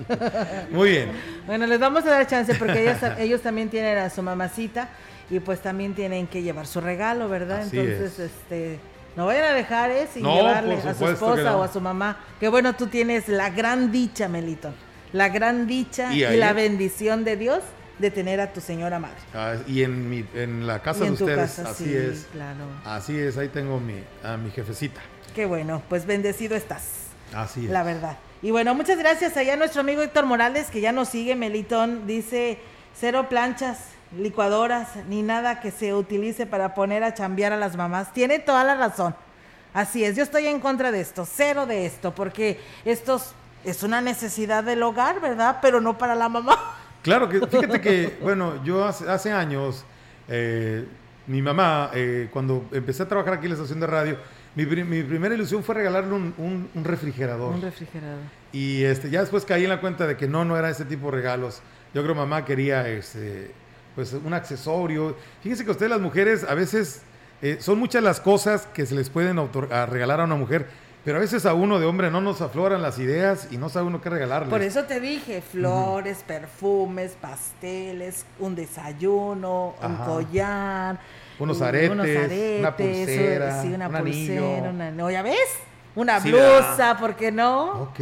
Muy 0.71 0.89
bien. 0.91 1.11
Bueno, 1.45 1.65
les 1.67 1.79
vamos 1.79 2.05
a 2.05 2.09
dar 2.11 2.27
chance 2.27 2.53
porque 2.55 2.81
ellos, 2.83 2.97
ellos 3.17 3.41
también 3.41 3.69
tienen 3.69 3.97
a 3.97 4.09
su 4.09 4.21
mamacita 4.21 4.89
y 5.29 5.39
pues 5.39 5.61
también 5.61 5.93
tienen 5.93 6.27
que 6.27 6.41
llevar 6.41 6.67
su 6.67 6.79
regalo, 6.81 7.27
¿verdad? 7.29 7.61
Así 7.61 7.79
Entonces, 7.79 8.19
es. 8.19 8.31
este, 8.31 8.79
no 9.15 9.25
vayan 9.25 9.45
a 9.45 9.53
dejar, 9.53 9.91
¿eh? 9.91 10.07
Sin 10.13 10.23
No, 10.23 10.35
llevarle 10.35 10.75
a 10.75 10.93
su 10.93 11.07
esposa 11.07 11.43
no. 11.51 11.59
o 11.59 11.63
a 11.63 11.67
su 11.73 11.81
mamá. 11.81 12.17
Que 12.39 12.49
bueno, 12.49 12.73
tú 12.75 12.87
tienes 12.87 13.27
la 13.27 13.49
gran 13.49 13.91
dicha, 13.91 14.27
Melito. 14.27 14.71
La 15.13 15.29
gran 15.29 15.67
dicha 15.67 16.13
Y 16.13 16.19
la 16.37 16.53
bendición 16.53 17.23
de 17.23 17.37
Dios 17.37 17.63
de 17.97 18.11
tener 18.11 18.39
a 18.41 18.53
tu 18.53 18.61
señora 18.61 18.99
madre. 18.99 19.17
Ah, 19.33 19.55
y 19.65 19.81
en, 19.81 20.07
mi, 20.09 20.23
en 20.35 20.67
la 20.67 20.81
casa 20.83 21.05
en 21.05 21.13
de 21.13 21.17
tu 21.17 21.23
ustedes, 21.25 21.55
casa, 21.55 21.69
así 21.71 21.85
sí, 21.85 21.95
es. 21.95 22.27
claro. 22.31 22.65
Así 22.85 23.17
es, 23.17 23.37
ahí 23.37 23.47
tengo 23.47 23.79
mi, 23.79 23.95
a 24.23 24.37
mi 24.37 24.51
jefecita. 24.51 25.01
Qué 25.33 25.45
bueno, 25.47 25.81
pues 25.89 26.05
bendecido 26.05 26.55
estás. 26.55 26.83
Así 27.33 27.65
es. 27.65 27.71
La 27.71 27.81
verdad. 27.83 28.17
Y 28.43 28.51
bueno, 28.51 28.75
muchas 28.75 28.99
gracias 28.99 29.35
allá 29.35 29.53
a 29.53 29.57
nuestro 29.57 29.81
amigo 29.81 30.03
Héctor 30.03 30.27
Morales, 30.27 30.69
que 30.69 30.79
ya 30.79 30.91
nos 30.91 31.09
sigue, 31.09 31.35
Melitón. 31.35 32.05
Dice, 32.05 32.59
cero 32.99 33.25
planchas, 33.29 33.79
licuadoras, 34.15 34.89
ni 35.09 35.23
nada 35.23 35.59
que 35.59 35.71
se 35.71 35.95
utilice 35.95 36.45
para 36.45 36.75
poner 36.75 37.03
a 37.03 37.15
chambear 37.15 37.51
a 37.51 37.57
las 37.57 37.75
mamás. 37.75 38.13
Tiene 38.13 38.37
toda 38.37 38.63
la 38.63 38.75
razón. 38.75 39.15
Así 39.73 40.03
es, 40.03 40.15
yo 40.15 40.21
estoy 40.21 40.45
en 40.45 40.59
contra 40.59 40.91
de 40.91 41.01
esto, 41.01 41.25
cero 41.25 41.65
de 41.65 41.87
esto, 41.87 42.13
porque 42.13 42.59
esto 42.85 43.19
es 43.63 43.81
una 43.81 44.01
necesidad 44.01 44.63
del 44.63 44.83
hogar, 44.83 45.19
¿verdad? 45.19 45.57
Pero 45.61 45.81
no 45.81 45.97
para 45.97 46.13
la 46.13 46.29
mamá. 46.29 46.57
Claro 47.01 47.27
que, 47.29 47.39
fíjate 47.47 47.81
que, 47.81 48.17
bueno, 48.21 48.63
yo 48.63 48.85
hace, 48.85 49.09
hace 49.09 49.31
años, 49.31 49.83
eh, 50.27 50.85
mi 51.25 51.41
mamá, 51.41 51.89
eh, 51.93 52.29
cuando 52.31 52.65
empecé 52.71 53.03
a 53.03 53.07
trabajar 53.07 53.33
aquí 53.33 53.45
en 53.45 53.49
la 53.49 53.55
estación 53.55 53.79
de 53.79 53.87
radio, 53.87 54.17
mi, 54.65 54.83
mi 54.83 55.03
primera 55.03 55.35
ilusión 55.35 55.63
fue 55.63 55.75
regalarle 55.75 56.13
un, 56.13 56.33
un- 56.37 56.69
un 56.73 56.83
refrigerador. 56.83 57.53
Un 57.55 57.61
refrigerador. 57.61 58.19
Y 58.51 58.83
este, 58.83 59.09
ya 59.09 59.21
después 59.21 59.45
caí 59.45 59.63
en 59.63 59.69
la 59.69 59.79
cuenta 59.81 60.07
de 60.07 60.17
que 60.17 60.27
no, 60.27 60.43
no 60.45 60.57
era 60.57 60.69
ese 60.69 60.85
tipo 60.85 61.05
de 61.11 61.17
regalos. 61.17 61.61
Yo 61.93 62.01
creo 62.03 62.15
mamá 62.15 62.43
quería 62.45 62.87
este, 62.89 63.51
pues, 63.95 64.13
un 64.13 64.33
accesorio. 64.33 65.15
Fíjense 65.41 65.63
que 65.65 65.71
ustedes 65.71 65.89
las 65.89 66.01
mujeres 66.01 66.43
a 66.43 66.53
veces 66.53 67.01
eh, 67.41 67.57
son 67.59 67.77
muchas 67.79 68.01
las 68.03 68.19
cosas 68.19 68.67
que 68.73 68.85
se 68.85 68.95
les 68.95 69.09
pueden 69.09 69.37
a 69.39 69.85
regalar 69.85 70.21
a 70.21 70.23
una 70.25 70.35
mujer, 70.35 70.65
pero 71.05 71.17
a 71.17 71.21
veces 71.21 71.45
a 71.45 71.53
uno 71.53 71.79
de 71.79 71.85
hombre 71.85 72.09
no 72.11 72.19
nos 72.19 72.41
afloran 72.41 72.81
las 72.81 72.99
ideas 72.99 73.47
y 73.51 73.57
no 73.57 73.69
sabe 73.69 73.87
uno 73.87 74.01
qué 74.01 74.09
regalarle. 74.09 74.49
Por 74.49 74.61
eso 74.61 74.83
te 74.83 74.99
dije, 74.99 75.41
flores, 75.41 76.23
perfumes, 76.27 77.15
pasteles, 77.21 78.25
un 78.39 78.55
desayuno, 78.55 79.75
un 79.81 79.95
collar. 79.97 80.99
Unos 81.39 81.57
un- 81.57 81.63
aretes, 81.63 81.91
una 81.91 82.03
aretes, 82.03 83.05
pulsera, 83.05 83.61
sí, 83.61 83.67
una 83.73 83.87
un 83.87 83.95
anillo. 83.95 84.41
pulsera, 84.43 84.69
una- 84.69 84.91
no, 84.91 85.11
¿ya 85.11 85.21
ves? 85.21 85.37
Una 85.97 86.21
Sí, 86.21 86.29
blusa, 86.31 86.95
¿por 86.99 87.15
qué 87.15 87.31
no? 87.31 87.71
Ok. 87.89 87.99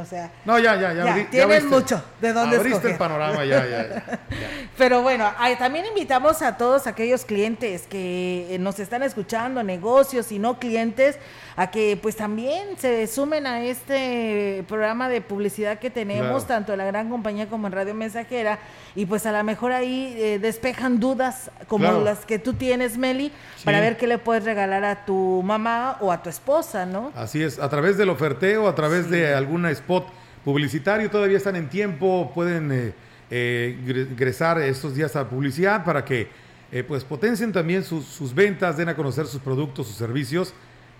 O 0.00 0.04
sea, 0.06 0.30
No, 0.46 0.58
ya, 0.58 0.76
ya, 0.76 0.94
ya. 0.94 1.04
Ya, 1.04 1.14
abrí- 1.14 1.28
abriste- 1.42 1.68
mucho 1.68 2.02
de 2.18 2.32
dónde 2.32 2.56
Abriste 2.56 2.76
escoger. 2.78 2.92
el 2.92 2.96
panorama, 2.98 3.44
ya, 3.44 3.66
ya. 3.66 3.88
ya. 3.88 4.18
Pero 4.78 5.02
bueno, 5.02 5.30
también 5.58 5.84
invitamos 5.84 6.40
a 6.40 6.56
todos 6.56 6.86
aquellos 6.86 7.26
clientes 7.26 7.82
que 7.86 8.46
eh, 8.54 8.58
nos 8.58 8.80
están 8.80 9.02
escuchando, 9.02 9.62
negocios 9.62 10.32
y 10.32 10.38
no 10.38 10.58
clientes, 10.58 11.18
a 11.56 11.70
que 11.70 11.98
pues 12.00 12.16
también 12.16 12.76
se 12.78 13.06
sumen 13.06 13.46
a 13.46 13.60
este 13.62 14.64
programa 14.66 15.08
de 15.10 15.20
publicidad 15.20 15.78
que 15.78 15.90
tenemos, 15.90 16.44
Claro. 16.44 16.44
tanto 16.46 16.72
en 16.72 16.78
la 16.78 16.86
gran 16.86 17.10
compañía 17.10 17.46
como 17.48 17.66
en 17.66 17.74
Radio 17.74 17.94
Mensajera, 17.94 18.58
y 18.96 19.04
pues 19.06 19.26
a 19.26 19.32
lo 19.32 19.44
mejor 19.44 19.70
ahí 19.72 20.14
eh, 20.18 20.38
despejan 20.40 20.98
dudas 20.98 21.50
como 21.68 21.84
Claro. 21.84 22.02
las 22.02 22.24
que 22.24 22.38
tú 22.38 22.54
tienes, 22.54 22.96
Meli, 22.96 23.30
para 23.64 23.80
ver 23.80 23.96
qué 23.98 24.06
le 24.06 24.18
puedes 24.18 24.44
regalar 24.44 24.84
a 24.84 25.04
tu 25.04 25.42
mamá 25.44 25.98
o 26.00 26.10
a 26.10 26.22
tu 26.22 26.30
esposa, 26.30 26.86
¿no? 26.86 27.12
Así 27.14 27.33
es, 27.42 27.58
a 27.58 27.68
través 27.68 27.96
del 27.96 28.08
oferteo, 28.10 28.68
a 28.68 28.74
través 28.74 29.10
de 29.10 29.34
algún 29.34 29.66
spot 29.66 30.06
publicitario, 30.44 31.10
todavía 31.10 31.36
están 31.38 31.56
en 31.56 31.68
tiempo, 31.68 32.30
pueden 32.34 32.70
eh, 32.72 32.92
eh, 33.30 33.76
ingre- 33.84 34.10
ingresar 34.10 34.60
estos 34.60 34.94
días 34.94 35.16
a 35.16 35.28
publicidad 35.28 35.84
para 35.84 36.04
que 36.04 36.28
eh, 36.72 36.82
pues 36.82 37.04
potencien 37.04 37.52
también 37.52 37.82
sus, 37.84 38.04
sus 38.04 38.34
ventas, 38.34 38.76
den 38.76 38.88
a 38.88 38.96
conocer 38.96 39.26
sus 39.26 39.40
productos, 39.40 39.86
sus 39.86 39.96
servicios. 39.96 40.52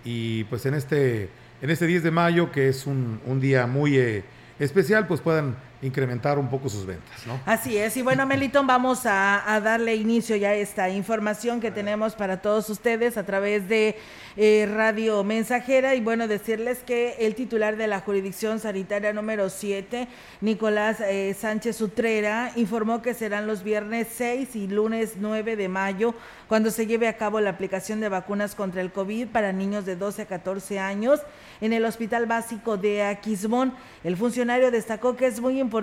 Y 0.04 0.44
pues 0.44 0.64
en 0.66 0.74
este, 0.74 1.28
en 1.62 1.70
este 1.70 1.86
10 1.86 2.02
de 2.02 2.10
mayo, 2.10 2.52
que 2.52 2.68
es 2.68 2.86
un, 2.86 3.20
un 3.26 3.40
día 3.40 3.66
muy 3.66 4.22
especial, 4.58 5.06
pues 5.06 5.20
puedan 5.20 5.56
incrementar 5.82 6.38
un 6.38 6.48
poco 6.48 6.68
sus 6.68 6.86
ventas, 6.86 7.26
¿no? 7.26 7.38
Así 7.44 7.76
es, 7.76 7.96
y 7.96 8.02
bueno, 8.02 8.24
Melitón, 8.26 8.66
vamos 8.66 9.02
a, 9.04 9.60
darle 9.62 9.94
inicio 9.94 10.36
ya 10.36 10.50
a 10.50 10.54
esta 10.54 10.88
información 10.88 11.60
que 11.60 11.70
tenemos 11.70 12.14
para 12.14 12.40
todos 12.40 12.68
ustedes 12.70 13.16
a 13.16 13.24
través 13.24 13.68
de 13.68 13.96
eh, 14.36 14.68
Radio 14.74 15.22
Mensajera. 15.24 15.94
Y 15.94 16.00
bueno, 16.00 16.26
decirles 16.26 16.78
que 16.84 17.16
el 17.20 17.34
titular 17.34 17.76
de 17.76 17.86
la 17.86 18.00
jurisdicción 18.00 18.60
sanitaria 18.60 19.12
número 19.12 19.50
7, 19.50 20.08
Nicolás 20.40 21.00
eh, 21.00 21.34
Sánchez 21.38 21.80
Utrera, 21.80 22.52
informó 22.56 23.02
que 23.02 23.14
serán 23.14 23.46
los 23.46 23.62
viernes 23.62 24.08
6 24.16 24.56
y 24.56 24.66
lunes 24.66 25.14
9 25.18 25.56
de 25.56 25.68
mayo 25.68 26.14
cuando 26.48 26.70
se 26.70 26.86
lleve 26.86 27.08
a 27.08 27.16
cabo 27.16 27.40
la 27.40 27.50
aplicación 27.50 28.00
de 28.00 28.08
vacunas 28.08 28.54
contra 28.54 28.80
el 28.80 28.92
COVID 28.92 29.28
para 29.28 29.52
niños 29.52 29.86
de 29.86 29.96
12 29.96 30.22
a 30.22 30.26
14 30.26 30.78
años 30.78 31.20
en 31.60 31.72
el 31.72 31.84
Hospital 31.84 32.26
Básico 32.26 32.76
de 32.76 33.02
Aquismón. 33.02 33.72
El 34.02 34.16
funcionario 34.16 34.70
destacó 34.70 35.16
que 35.16 35.26
es 35.26 35.40
muy 35.40 35.60
importante 35.60 35.73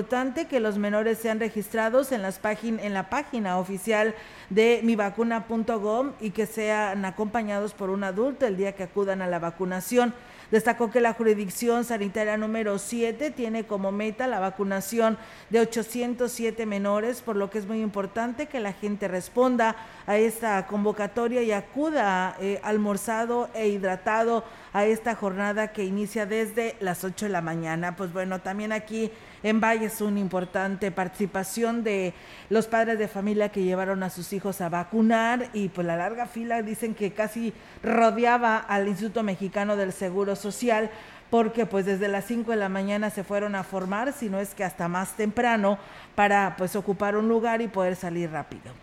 que 0.50 0.62
los 0.62 0.78
menores 0.78 1.18
sean 1.18 1.42
registrados 1.42 2.14
en, 2.14 2.22
las 2.22 2.42
págin- 2.42 2.80
en 2.82 2.94
la 2.94 3.10
página 3.10 3.58
oficial 3.58 4.16
de 4.50 4.80
mivacuna.gov 4.84 6.14
y 6.22 6.30
que 6.30 6.46
sean 6.46 7.04
acompañados 7.04 7.74
por 7.74 7.90
un 7.90 8.06
adulto 8.06 8.46
el 8.46 8.56
día 8.56 8.72
que 8.74 8.84
acudan 8.84 9.22
a 9.22 9.28
la 9.28 9.40
vacunación. 9.40 10.14
Destacó 10.50 10.92
que 10.92 11.00
la 11.02 11.14
jurisdicción 11.14 11.84
sanitaria 11.86 12.36
número 12.38 12.78
7 12.78 13.32
tiene 13.32 13.66
como 13.66 13.92
meta 13.92 14.28
la 14.28 14.40
vacunación 14.40 15.18
de 15.50 15.60
807 15.62 16.66
menores, 16.66 17.22
por 17.22 17.36
lo 17.36 17.50
que 17.50 17.58
es 17.58 17.66
muy 17.68 17.82
importante 17.82 18.48
que 18.48 18.60
la 18.62 18.74
gente 18.74 19.08
responda 19.10 19.76
a 20.08 20.18
esta 20.18 20.68
convocatoria 20.68 21.42
y 21.44 21.52
acuda 21.54 22.36
eh, 22.40 22.60
almorzado 22.64 23.50
e 23.54 23.68
hidratado 23.68 24.44
a 24.74 24.86
esta 24.86 25.16
jornada 25.16 25.72
que 25.74 25.84
inicia 25.86 26.26
desde 26.26 26.76
las 26.82 27.04
8 27.04 27.26
de 27.26 27.32
la 27.32 27.42
mañana. 27.42 27.96
Pues 27.98 28.12
bueno, 28.14 28.40
también 28.40 28.72
aquí 28.74 29.10
en 29.44 29.60
Valle 29.60 29.86
es 29.86 30.02
una 30.02 30.20
importante 30.20 30.92
participación 30.92 31.84
de 31.84 32.14
los 32.50 32.68
padres 32.68 33.00
de 33.00 33.08
familia 33.08 33.50
que 33.50 33.64
llevaron 33.64 34.04
a 34.04 34.10
sus 34.10 34.34
hijos 34.34 34.62
a 34.62 34.70
vacunar 34.70 35.50
y 35.54 35.70
pues 35.70 35.88
la 35.88 35.98
larga 35.98 36.28
fila 36.28 36.62
dicen 36.62 36.94
que 36.94 37.12
casi 37.12 37.54
rodeaba 37.84 38.58
al 38.58 38.88
Instituto 38.88 39.24
Mexicano 39.24 39.76
del 39.76 39.94
Seguro 39.94 40.36
Social 40.36 40.92
porque 41.32 41.66
pues 41.66 41.86
desde 41.86 42.10
las 42.10 42.26
5 42.26 42.52
de 42.52 42.58
la 42.58 42.70
mañana 42.70 43.10
se 43.10 43.24
fueron 43.24 43.56
a 43.56 43.64
formar, 43.64 44.14
si 44.14 44.30
no 44.30 44.40
es 44.40 44.54
que 44.54 44.66
hasta 44.66 44.88
más 44.90 45.16
temprano, 45.16 45.80
para 46.14 46.56
pues 46.58 46.76
ocupar 46.76 47.16
un 47.16 47.30
lugar 47.30 47.62
y 47.62 47.68
poder 47.70 47.96
salir 47.96 48.30
rápido. 48.30 48.74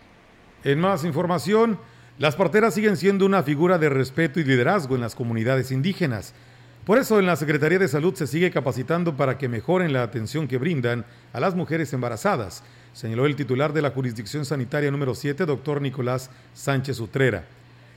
En 0.64 0.80
más 0.80 1.04
información, 1.04 1.78
las 2.18 2.34
parteras 2.34 2.74
siguen 2.74 2.96
siendo 2.96 3.26
una 3.26 3.42
figura 3.42 3.78
de 3.78 3.90
respeto 3.90 4.40
y 4.40 4.44
liderazgo 4.44 4.94
en 4.94 5.02
las 5.02 5.14
comunidades 5.14 5.70
indígenas. 5.70 6.34
Por 6.88 6.96
eso 6.96 7.18
en 7.18 7.26
la 7.26 7.36
Secretaría 7.36 7.78
de 7.78 7.86
Salud 7.86 8.14
se 8.14 8.26
sigue 8.26 8.50
capacitando 8.50 9.14
para 9.14 9.36
que 9.36 9.46
mejoren 9.46 9.92
la 9.92 10.02
atención 10.02 10.48
que 10.48 10.56
brindan 10.56 11.04
a 11.34 11.38
las 11.38 11.54
mujeres 11.54 11.92
embarazadas, 11.92 12.62
señaló 12.94 13.26
el 13.26 13.36
titular 13.36 13.74
de 13.74 13.82
la 13.82 13.90
jurisdicción 13.90 14.46
sanitaria 14.46 14.90
número 14.90 15.14
7, 15.14 15.44
doctor 15.44 15.82
Nicolás 15.82 16.30
Sánchez 16.54 16.98
Utrera. 17.00 17.44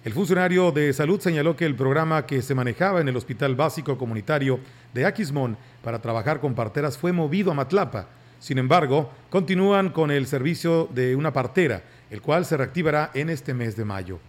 El 0.03 0.11
funcionario 0.11 0.73
de 0.73 0.91
salud 0.91 1.21
señaló 1.21 1.55
que 1.55 1.65
el 1.65 1.75
programa 1.75 2.25
que 2.25 2.41
se 2.41 2.53
manejaba 2.53 2.99
en 2.99 3.07
el 3.07 3.15
Hospital 3.15 3.55
Básico 3.55 3.97
Comunitario 3.97 4.59
de 4.93 5.05
Aquismón 5.05 5.55
para 5.81 6.01
trabajar 6.01 6.41
con 6.41 6.53
parteras 6.53 6.97
fue 6.97 7.13
movido 7.13 7.51
a 7.51 7.53
Matlapa. 7.53 8.09
Sin 8.41 8.57
embargo, 8.57 9.09
continúan 9.29 9.91
con 9.91 10.11
el 10.11 10.27
servicio 10.27 10.89
de 10.93 11.15
una 11.15 11.31
partera, 11.31 11.81
el 12.09 12.21
cual 12.21 12.43
se 12.43 12.57
reactivará 12.57 13.11
en 13.13 13.29
este 13.29 13.53
mes 13.53 13.77
de 13.77 13.85
mayo. 13.85 14.19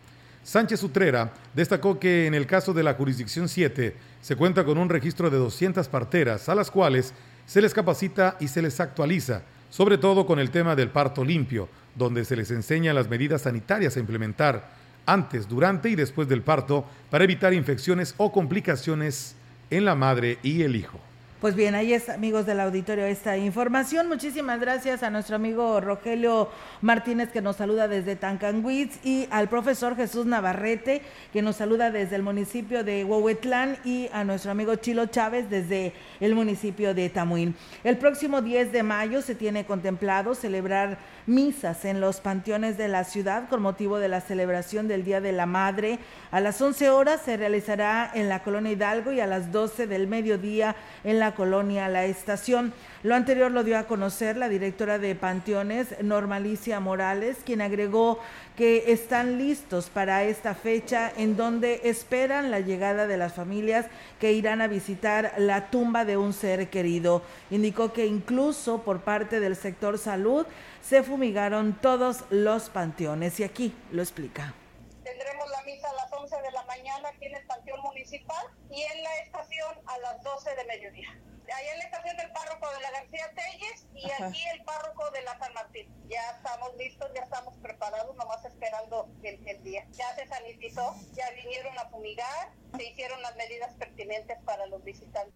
Sánchez 0.44 0.82
Utrera 0.82 1.32
destacó 1.54 2.00
que 2.00 2.26
en 2.26 2.34
el 2.34 2.46
caso 2.46 2.72
de 2.72 2.82
la 2.82 2.94
jurisdicción 2.94 3.48
7 3.48 3.96
se 4.20 4.36
cuenta 4.36 4.64
con 4.64 4.76
un 4.76 4.88
registro 4.88 5.30
de 5.30 5.38
200 5.38 5.88
parteras 5.88 6.48
a 6.48 6.54
las 6.54 6.70
cuales 6.70 7.14
se 7.46 7.62
les 7.62 7.72
capacita 7.72 8.36
y 8.40 8.48
se 8.48 8.62
les 8.62 8.80
actualiza, 8.80 9.42
sobre 9.70 9.98
todo 9.98 10.26
con 10.26 10.38
el 10.38 10.50
tema 10.50 10.74
del 10.74 10.90
parto 10.90 11.24
limpio, 11.24 11.68
donde 11.94 12.24
se 12.24 12.36
les 12.36 12.50
enseña 12.50 12.92
las 12.92 13.08
medidas 13.08 13.42
sanitarias 13.42 13.96
a 13.96 14.00
implementar 14.00 14.70
antes, 15.06 15.48
durante 15.48 15.90
y 15.90 15.94
después 15.94 16.28
del 16.28 16.42
parto 16.42 16.86
para 17.10 17.24
evitar 17.24 17.54
infecciones 17.54 18.14
o 18.16 18.32
complicaciones 18.32 19.36
en 19.70 19.84
la 19.84 19.94
madre 19.94 20.38
y 20.42 20.62
el 20.62 20.76
hijo. 20.76 21.00
Pues 21.42 21.56
bien, 21.56 21.74
ahí 21.74 21.92
es, 21.92 22.08
amigos 22.08 22.46
del 22.46 22.60
auditorio, 22.60 23.04
esta 23.04 23.36
información. 23.36 24.06
Muchísimas 24.06 24.60
gracias 24.60 25.02
a 25.02 25.10
nuestro 25.10 25.34
amigo 25.34 25.80
Rogelio 25.80 26.48
Martínez, 26.82 27.32
que 27.32 27.42
nos 27.42 27.56
saluda 27.56 27.88
desde 27.88 28.14
Tancanguitz, 28.14 29.04
y 29.04 29.26
al 29.28 29.48
profesor 29.48 29.96
Jesús 29.96 30.24
Navarrete, 30.24 31.02
que 31.32 31.42
nos 31.42 31.56
saluda 31.56 31.90
desde 31.90 32.14
el 32.14 32.22
municipio 32.22 32.84
de 32.84 33.02
Huehuetlán, 33.02 33.76
y 33.84 34.08
a 34.12 34.22
nuestro 34.22 34.52
amigo 34.52 34.76
Chilo 34.76 35.06
Chávez 35.06 35.50
desde 35.50 35.94
el 36.20 36.36
municipio 36.36 36.94
de 36.94 37.10
Tamuín. 37.10 37.56
El 37.82 37.98
próximo 37.98 38.40
10 38.40 38.70
de 38.70 38.84
mayo 38.84 39.20
se 39.20 39.34
tiene 39.34 39.66
contemplado 39.66 40.36
celebrar 40.36 40.98
misas 41.26 41.84
en 41.84 42.00
los 42.00 42.20
panteones 42.20 42.78
de 42.78 42.86
la 42.86 43.02
ciudad 43.02 43.48
con 43.48 43.62
motivo 43.62 43.98
de 43.98 44.08
la 44.08 44.20
celebración 44.20 44.86
del 44.86 45.04
Día 45.04 45.20
de 45.20 45.32
la 45.32 45.46
Madre. 45.46 45.98
A 46.30 46.40
las 46.40 46.60
11 46.60 46.90
horas 46.90 47.22
se 47.24 47.36
realizará 47.36 48.10
en 48.14 48.28
la 48.28 48.44
colonia 48.44 48.72
Hidalgo 48.72 49.12
y 49.12 49.18
a 49.18 49.26
las 49.26 49.50
12 49.50 49.88
del 49.88 50.06
mediodía 50.06 50.76
en 51.02 51.18
la 51.18 51.31
colonia 51.34 51.88
La 51.88 52.04
Estación. 52.04 52.72
Lo 53.02 53.14
anterior 53.14 53.50
lo 53.50 53.64
dio 53.64 53.78
a 53.78 53.84
conocer 53.84 54.36
la 54.36 54.48
directora 54.48 54.98
de 54.98 55.14
Panteones, 55.14 55.96
Normalicia 56.02 56.80
Morales, 56.80 57.38
quien 57.44 57.60
agregó 57.60 58.18
que 58.56 58.92
están 58.92 59.38
listos 59.38 59.90
para 59.90 60.24
esta 60.24 60.54
fecha 60.54 61.12
en 61.16 61.36
donde 61.36 61.80
esperan 61.84 62.50
la 62.50 62.60
llegada 62.60 63.06
de 63.06 63.16
las 63.16 63.32
familias 63.32 63.86
que 64.20 64.32
irán 64.32 64.60
a 64.60 64.68
visitar 64.68 65.34
la 65.38 65.70
tumba 65.70 66.04
de 66.04 66.16
un 66.16 66.32
ser 66.32 66.70
querido. 66.70 67.22
Indicó 67.50 67.92
que 67.92 68.06
incluso 68.06 68.82
por 68.82 69.00
parte 69.00 69.40
del 69.40 69.56
sector 69.56 69.98
salud 69.98 70.46
se 70.80 71.02
fumigaron 71.02 71.78
todos 71.80 72.24
los 72.30 72.68
panteones 72.70 73.40
y 73.40 73.44
aquí 73.44 73.74
lo 73.90 74.02
explica. 74.02 74.54
Tendremos 75.02 75.48
la 75.50 75.62
misa 75.64 75.88
a 75.88 75.94
las 75.94 76.12
11 76.12 76.36
de 76.36 76.52
la 76.52 76.64
mañana 76.64 77.08
aquí 77.08 77.26
en 77.26 77.36
el 77.36 77.46
Panteón 77.46 77.80
Municipal 77.82 78.46
y 78.72 78.82
en 78.82 79.02
la 79.02 79.14
estación 79.18 79.78
a 79.86 79.98
las 79.98 80.22
12 80.22 80.54
de 80.56 80.64
mediodía. 80.64 81.08
Allá 81.54 81.72
en 81.72 81.78
la 81.78 81.84
estación 81.84 82.16
del 82.16 82.32
párroco 82.32 82.66
de 82.72 82.80
la 82.80 82.90
García 82.92 83.30
Telles 83.34 83.86
y 83.94 84.10
aquí 84.10 84.42
el 84.54 84.64
párroco 84.64 85.10
de 85.10 85.20
la 85.22 85.38
San 85.38 85.52
Martín. 85.52 85.86
Ya 86.08 86.30
estamos 86.30 86.74
listos, 86.76 87.10
ya 87.14 87.22
estamos 87.22 87.54
preparados, 87.58 88.16
nomás 88.16 88.42
esperando 88.46 89.10
el, 89.22 89.46
el 89.46 89.62
día. 89.62 89.86
Ya 89.92 90.14
se 90.14 90.26
sanitizó, 90.26 90.96
ya 91.12 91.28
vinieron 91.32 91.78
a 91.78 91.90
fumigar, 91.90 92.52
se 92.74 92.84
hicieron 92.84 93.20
las 93.20 93.36
medidas 93.36 93.74
pertinentes 93.74 94.38
para 94.44 94.64
los 94.66 94.82
visitantes. 94.82 95.34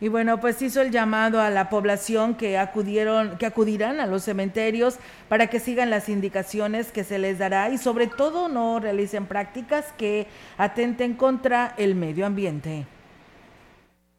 Y 0.00 0.08
bueno, 0.08 0.40
pues 0.40 0.62
hizo 0.62 0.80
el 0.80 0.90
llamado 0.90 1.42
a 1.42 1.50
la 1.50 1.68
población 1.68 2.34
que 2.34 2.56
acudieron, 2.56 3.36
que 3.36 3.44
acudirán 3.44 4.00
a 4.00 4.06
los 4.06 4.24
cementerios 4.24 4.98
para 5.28 5.48
que 5.48 5.60
sigan 5.60 5.90
las 5.90 6.08
indicaciones 6.08 6.90
que 6.90 7.04
se 7.04 7.18
les 7.18 7.38
dará 7.38 7.68
y 7.68 7.76
sobre 7.76 8.06
todo 8.06 8.48
no 8.48 8.80
realicen 8.80 9.26
prácticas 9.26 9.92
que 9.98 10.26
atenten 10.56 11.14
contra 11.14 11.74
el 11.76 11.94
medio 11.94 12.24
ambiente. 12.24 12.86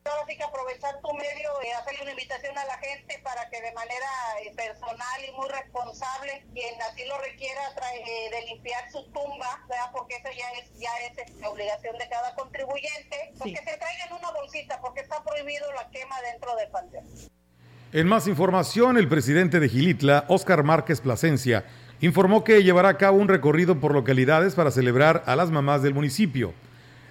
Ahora 0.04 0.26
sí 0.28 0.36
que 0.36 0.44
aprovechar 0.44 1.00
tu 1.00 1.14
medio 1.14 1.50
y 1.62 1.70
hacerle 1.78 2.02
una 2.02 2.12
invitación 2.12 2.58
a 2.58 2.66
la 2.66 2.78
gente 2.80 3.20
para 3.24 3.48
que 3.50 3.62
de 3.62 3.72
manera 3.74 4.10
eh, 4.42 4.52
personal 4.56 5.20
y 5.22 5.32
muy 5.38 5.48
responsable, 5.48 6.44
quien 6.54 6.82
así 6.82 7.06
lo 7.06 7.20
requiera, 7.20 7.62
eh, 7.94 8.30
de 8.32 8.42
limpiar 8.48 8.92
su 8.92 9.04
tumba, 9.12 9.62
porque 9.94 10.16
eso 10.16 10.30
ya 10.36 10.50
es 10.60 10.72
ya 10.80 10.90
es 11.06 11.18
este, 11.20 11.46
obligación 11.46 11.98
de 12.00 12.10
cada 12.10 12.34
contribuyente, 12.34 13.34
pues 13.38 13.54
que 13.54 13.64
se 13.64 13.78
traigan 13.78 14.14
una 14.18 14.32
bolsita, 14.32 14.82
porque 14.82 15.02
está 15.02 15.24
prohibido 15.24 15.72
la 15.74 15.88
quema 15.92 16.20
dentro 16.22 16.56
del 16.56 16.70
panteón. 16.70 17.06
En 17.94 18.08
más 18.08 18.26
información, 18.28 18.98
el 18.98 19.08
presidente 19.08 19.60
de 19.60 19.70
Gilitla, 19.70 20.26
Óscar 20.30 20.64
Márquez 20.64 21.02
Plasencia, 21.02 21.66
informó 22.00 22.44
que 22.44 22.64
llevará 22.64 22.90
a 22.90 22.98
cabo 22.98 23.18
un 23.18 23.28
recorrido 23.28 23.80
por 23.80 23.94
localidades 23.94 24.56
para 24.56 24.72
celebrar 24.72 25.24
a 25.28 25.36
las 25.36 25.52
mamás 25.52 25.84
del 25.84 25.94
municipio. 25.94 26.56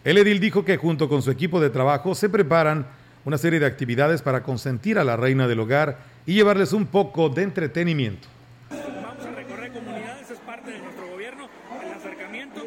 El 0.02 0.16
edil 0.16 0.40
dijo 0.40 0.64
que 0.64 0.78
junto 0.78 1.10
con 1.10 1.20
su 1.20 1.30
equipo 1.30 1.60
de 1.60 1.68
trabajo 1.68 2.14
se 2.14 2.30
preparan 2.30 2.86
una 3.26 3.36
serie 3.36 3.60
de 3.60 3.66
actividades 3.66 4.22
para 4.22 4.42
consentir 4.42 4.98
a 4.98 5.04
la 5.04 5.14
reina 5.14 5.46
del 5.46 5.60
hogar 5.60 5.98
y 6.24 6.32
llevarles 6.32 6.72
un 6.72 6.86
poco 6.86 7.28
de 7.28 7.42
entretenimiento. 7.42 8.26
Vamos 8.70 9.26
a 9.26 9.30
recorrer 9.36 9.72
comunidades, 9.72 10.30
es 10.30 10.38
parte 10.38 10.70
de 10.70 10.78
nuestro 10.78 11.06
gobierno, 11.06 11.50
el 11.84 11.92
acercamiento, 11.92 12.62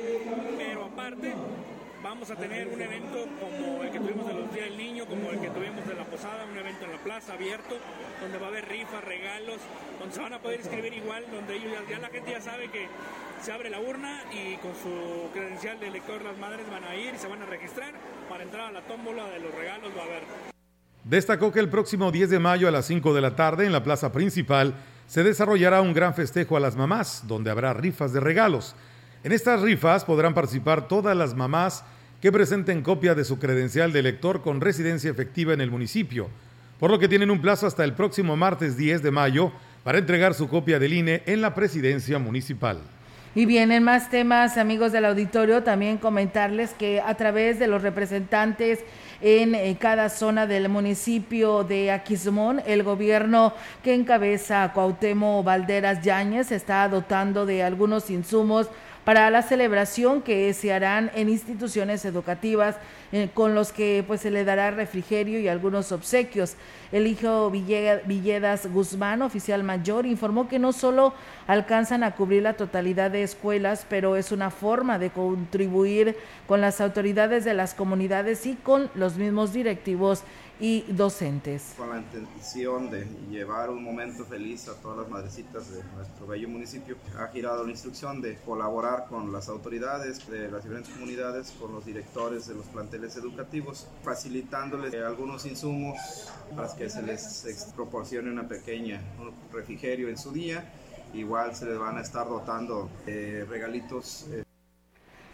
pero 0.60 0.86
aparte 0.86 1.34
vamos 2.04 2.30
a 2.30 2.36
tener 2.36 2.68
un 2.68 2.80
evento 2.80 3.26
como 3.42 3.82
el 3.82 3.90
que 3.90 4.00
tuvimos 4.00 4.28
de 4.28 4.34
los 4.36 4.54
Días 4.54 4.70
del 4.70 4.78
Niño, 4.78 5.06
como 5.08 5.32
el 5.32 5.40
que 5.40 5.50
tuvimos 5.50 5.88
de 5.88 5.96
la 5.96 6.04
Posada, 6.06 6.46
un 6.46 6.56
evento 6.56 6.86
en 6.86 6.92
la 6.92 6.93
plaza 7.04 7.34
abierto, 7.34 7.76
donde 8.22 8.38
va 8.38 8.48
a 8.48 8.50
haber 8.50 8.68
rifas, 8.68 9.04
regalos, 9.04 9.58
donde 10.00 10.16
se 10.16 10.22
van 10.22 10.34
a 10.34 10.40
poder 10.40 10.60
inscribir 10.60 10.94
igual, 10.94 11.26
donde 11.32 11.60
ya, 11.60 11.82
ya 11.90 12.00
la 12.00 12.10
gente 12.10 12.32
ya 12.32 12.42
sabe 12.42 12.70
que 12.70 12.88
se 13.42 13.52
abre 13.52 13.70
la 13.70 13.80
urna 13.80 14.22
y 14.32 14.56
con 14.58 14.72
su 14.72 15.30
credencial 15.34 15.80
de 15.80 15.88
elector 15.88 16.24
las 16.24 16.38
madres 16.38 16.66
van 16.72 16.84
a 16.86 16.96
ir 16.96 17.14
y 17.14 17.18
se 17.18 17.28
van 17.28 17.42
a 17.42 17.46
registrar 17.46 17.94
para 18.30 18.44
entrar 18.44 18.70
a 18.70 18.72
la 18.72 18.82
tómbola 18.82 19.28
de 19.30 19.40
los 19.40 19.54
regalos. 19.54 19.92
Destacó 21.04 21.52
que 21.52 21.60
el 21.60 21.70
próximo 21.70 22.12
10 22.12 22.30
de 22.30 22.40
mayo 22.40 22.68
a 22.70 22.72
las 22.72 22.86
5 22.86 23.14
de 23.14 23.22
la 23.22 23.36
tarde 23.36 23.66
en 23.66 23.74
la 23.74 23.84
plaza 23.84 24.14
principal 24.14 24.74
se 25.08 25.24
desarrollará 25.24 25.82
un 25.82 25.94
gran 25.94 26.14
festejo 26.14 26.56
a 26.56 26.62
las 26.62 26.78
mamás, 26.78 27.26
donde 27.28 27.52
habrá 27.52 27.74
rifas 27.74 28.14
de 28.14 28.22
regalos. 28.22 28.76
En 29.26 29.34
estas 29.34 29.62
rifas 29.62 30.06
podrán 30.06 30.34
participar 30.34 30.88
todas 30.88 31.16
las 31.16 31.36
mamás 31.36 31.84
que 32.22 32.32
presenten 32.32 32.82
copia 32.82 33.16
de 33.16 33.26
su 33.26 33.38
credencial 33.38 33.92
de 33.92 34.00
elector 34.00 34.42
con 34.42 34.62
residencia 34.62 35.12
efectiva 35.12 35.54
en 35.54 35.60
el 35.60 35.70
municipio, 35.70 36.30
por 36.84 36.92
lo 36.92 37.00
que 37.00 37.08
tienen 37.08 37.32
un 37.32 37.40
plazo 37.40 37.66
hasta 37.66 37.86
el 37.86 37.94
próximo 37.94 38.36
martes 38.36 38.76
10 38.76 39.02
de 39.02 39.10
mayo 39.10 39.54
para 39.86 40.00
entregar 40.00 40.34
su 40.34 40.50
copia 40.50 40.80
del 40.80 40.92
INE 40.92 41.24
en 41.26 41.40
la 41.40 41.56
presidencia 41.56 42.20
municipal. 42.20 42.82
Y 43.34 43.46
bien, 43.46 43.72
en 43.72 43.84
más 43.84 44.10
temas, 44.10 44.58
amigos 44.58 44.92
del 44.92 45.06
auditorio, 45.06 45.64
también 45.64 45.98
comentarles 45.98 46.72
que 46.72 47.00
a 47.00 47.16
través 47.16 47.58
de 47.58 47.68
los 47.68 47.84
representantes 47.84 48.80
en 49.22 49.56
eh, 49.56 49.78
cada 49.80 50.10
zona 50.10 50.46
del 50.46 50.68
municipio 50.68 51.64
de 51.64 51.90
Aquismón, 51.90 52.62
el 52.66 52.84
gobierno 52.84 53.54
que 53.82 53.94
encabeza 53.94 54.70
Cuauhtémoc 54.74 55.46
Valderas 55.46 56.02
Yáñez 56.02 56.52
está 56.52 56.90
dotando 56.90 57.46
de 57.46 57.64
algunos 57.64 58.10
insumos 58.10 58.68
para 59.06 59.30
la 59.30 59.42
celebración 59.42 60.22
que 60.22 60.54
se 60.54 60.72
harán 60.72 61.12
en 61.16 61.30
instituciones 61.30 62.06
educativas 62.06 62.78
eh, 63.12 63.30
con 63.34 63.54
los 63.54 63.72
que 63.72 64.04
pues 64.08 64.22
se 64.22 64.32
le 64.32 64.46
dará 64.46 64.72
refrigerio 64.72 65.40
y 65.40 65.48
algunos 65.48 65.92
obsequios. 65.92 66.56
El 66.92 67.08
hijo 67.08 67.52
Villedas 67.52 68.68
Guzmán, 68.72 69.22
oficial 69.22 69.64
mayor, 69.64 70.06
informó 70.06 70.48
que 70.48 70.60
no 70.60 70.72
solo 70.72 71.14
alcanzan 71.48 72.04
a 72.04 72.16
cubrir 72.16 72.44
la 72.44 72.54
totalidad 72.54 73.12
de 73.12 73.24
escuelas, 73.24 73.86
pero 73.90 74.16
es 74.16 74.32
una 74.32 74.52
forma 74.52 75.00
de 75.00 75.10
contribuir 75.10 76.16
con 76.48 76.62
las 76.62 76.80
autoridades 76.82 77.44
de 77.46 77.54
las 77.54 77.74
comunidades 77.74 78.46
y 78.46 78.56
con 78.56 78.90
los 78.96 79.18
mismos 79.18 79.54
directivos 79.54 80.24
y 80.60 80.82
docentes. 80.90 81.74
Con 81.78 81.90
la 81.90 81.98
intención 81.98 82.90
de 82.90 83.06
llevar 83.30 83.70
un 83.70 83.84
momento 83.84 84.26
feliz 84.26 84.68
a 84.68 84.76
todas 84.76 85.00
las 85.00 85.10
madrecitas 85.10 85.72
de 85.72 85.84
nuestro 85.96 86.28
bello 86.28 86.48
municipio, 86.48 86.96
ha 87.18 87.28
girado 87.28 87.64
la 87.64 87.72
instrucción 87.72 88.22
de 88.22 88.38
colaborar 88.38 89.06
con 89.08 89.32
las 89.32 89.50
autoridades 89.50 90.28
de 90.30 90.50
las 90.50 90.64
diferentes 90.64 90.94
comunidades, 90.94 91.52
con 91.60 91.74
los 91.74 91.86
directores 91.86 92.48
de 92.48 92.56
los 92.56 92.66
planteles 92.68 93.16
educativos, 93.18 93.88
facilitándoles 94.04 94.94
algunos 94.96 95.46
insumos 95.46 95.98
para 96.56 96.74
que 96.76 96.90
se 96.90 97.02
les 97.02 97.72
proporcione 97.76 98.32
una 98.32 98.48
pequeña 98.48 99.02
un 99.20 99.34
refrigerio 99.52 100.10
en 100.10 100.18
su 100.18 100.32
día. 100.32 100.72
Igual 101.14 101.56
se 101.56 101.66
les 101.66 101.78
van 101.78 101.98
a 101.98 102.02
estar 102.02 102.28
dotando 102.28 102.90
de 103.06 103.46
regalitos. 103.46 104.28
Eh, 104.32 104.44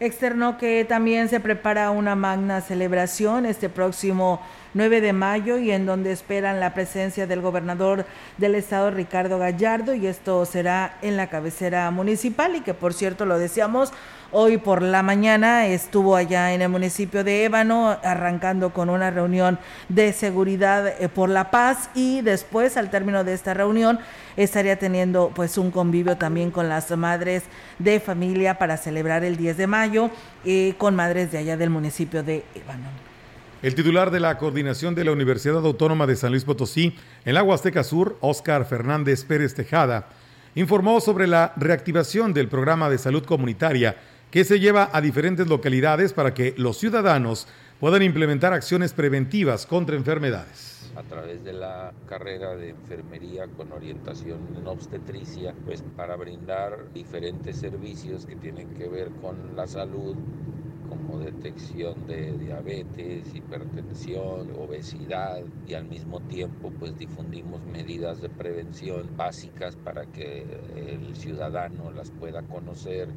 Externó 0.02 0.56
que 0.56 0.86
también 0.86 1.28
se 1.28 1.40
prepara 1.40 1.90
una 1.90 2.16
magna 2.16 2.62
celebración 2.62 3.44
este 3.44 3.68
próximo 3.68 4.40
9 4.72 5.02
de 5.02 5.12
mayo 5.12 5.58
y 5.58 5.72
en 5.72 5.84
donde 5.84 6.10
esperan 6.10 6.58
la 6.58 6.72
presencia 6.72 7.26
del 7.26 7.42
gobernador 7.42 8.06
del 8.38 8.54
estado 8.54 8.90
Ricardo 8.90 9.38
Gallardo 9.38 9.92
y 9.92 10.06
esto 10.06 10.46
será 10.46 10.96
en 11.02 11.18
la 11.18 11.26
cabecera 11.26 11.90
municipal. 11.90 12.56
Y 12.56 12.62
que 12.62 12.72
por 12.72 12.94
cierto 12.94 13.26
lo 13.26 13.38
decíamos 13.38 13.92
hoy 14.32 14.56
por 14.56 14.80
la 14.80 15.02
mañana 15.02 15.66
estuvo 15.66 16.16
allá 16.16 16.54
en 16.54 16.62
el 16.62 16.70
municipio 16.70 17.22
de 17.22 17.44
Ébano 17.44 17.98
arrancando 18.02 18.72
con 18.72 18.88
una 18.88 19.10
reunión 19.10 19.58
de 19.90 20.14
seguridad 20.14 20.86
eh, 20.86 21.10
por 21.10 21.28
la 21.28 21.50
paz. 21.50 21.90
Y 21.94 22.22
después 22.22 22.78
al 22.78 22.88
término 22.88 23.22
de 23.22 23.34
esta 23.34 23.52
reunión 23.52 23.98
estaría 24.44 24.78
teniendo 24.78 25.32
pues 25.34 25.58
un 25.58 25.70
convivio 25.70 26.16
también 26.16 26.50
con 26.50 26.68
las 26.68 26.90
madres 26.96 27.42
de 27.78 28.00
familia 28.00 28.58
para 28.58 28.76
celebrar 28.76 29.22
el 29.24 29.36
10 29.36 29.56
de 29.56 29.66
mayo 29.66 30.10
eh, 30.44 30.74
con 30.78 30.96
madres 30.96 31.30
de 31.30 31.38
allá 31.38 31.56
del 31.56 31.70
municipio 31.70 32.22
de 32.22 32.44
Ébano. 32.54 32.88
El 33.62 33.74
titular 33.74 34.10
de 34.10 34.20
la 34.20 34.38
coordinación 34.38 34.94
de 34.94 35.04
la 35.04 35.12
Universidad 35.12 35.64
Autónoma 35.64 36.06
de 36.06 36.16
San 36.16 36.30
Luis 36.30 36.44
Potosí 36.44 36.96
en 37.26 37.34
la 37.34 37.42
Huasteca 37.42 37.84
Sur, 37.84 38.16
Óscar 38.20 38.64
Fernández 38.64 39.24
Pérez 39.24 39.54
Tejada, 39.54 40.08
informó 40.54 41.00
sobre 41.00 41.26
la 41.26 41.52
reactivación 41.56 42.32
del 42.32 42.48
programa 42.48 42.88
de 42.88 42.96
salud 42.96 43.24
comunitaria 43.24 43.96
que 44.30 44.44
se 44.44 44.60
lleva 44.60 44.88
a 44.92 45.00
diferentes 45.02 45.48
localidades 45.48 46.14
para 46.14 46.32
que 46.32 46.54
los 46.56 46.78
ciudadanos 46.78 47.46
puedan 47.78 48.02
implementar 48.02 48.54
acciones 48.54 48.94
preventivas 48.94 49.66
contra 49.66 49.96
enfermedades 49.96 50.69
a 50.96 51.02
través 51.02 51.44
de 51.44 51.52
la 51.52 51.92
carrera 52.06 52.56
de 52.56 52.70
enfermería 52.70 53.46
con 53.48 53.72
orientación 53.72 54.38
en 54.56 54.66
obstetricia, 54.66 55.54
pues 55.64 55.82
para 55.96 56.16
brindar 56.16 56.92
diferentes 56.92 57.56
servicios 57.56 58.26
que 58.26 58.36
tienen 58.36 58.68
que 58.74 58.88
ver 58.88 59.10
con 59.20 59.56
la 59.56 59.66
salud, 59.66 60.16
como 60.88 61.20
detección 61.20 61.94
de 62.08 62.32
diabetes, 62.32 63.32
hipertensión, 63.32 64.50
obesidad 64.58 65.40
y 65.66 65.74
al 65.74 65.84
mismo 65.84 66.20
tiempo 66.20 66.72
pues 66.78 66.98
difundimos 66.98 67.64
medidas 67.64 68.20
de 68.20 68.28
prevención 68.28 69.08
básicas 69.16 69.76
para 69.76 70.06
que 70.06 70.44
el 70.76 71.14
ciudadano 71.14 71.92
las 71.92 72.10
pueda 72.10 72.42
conocer. 72.42 73.08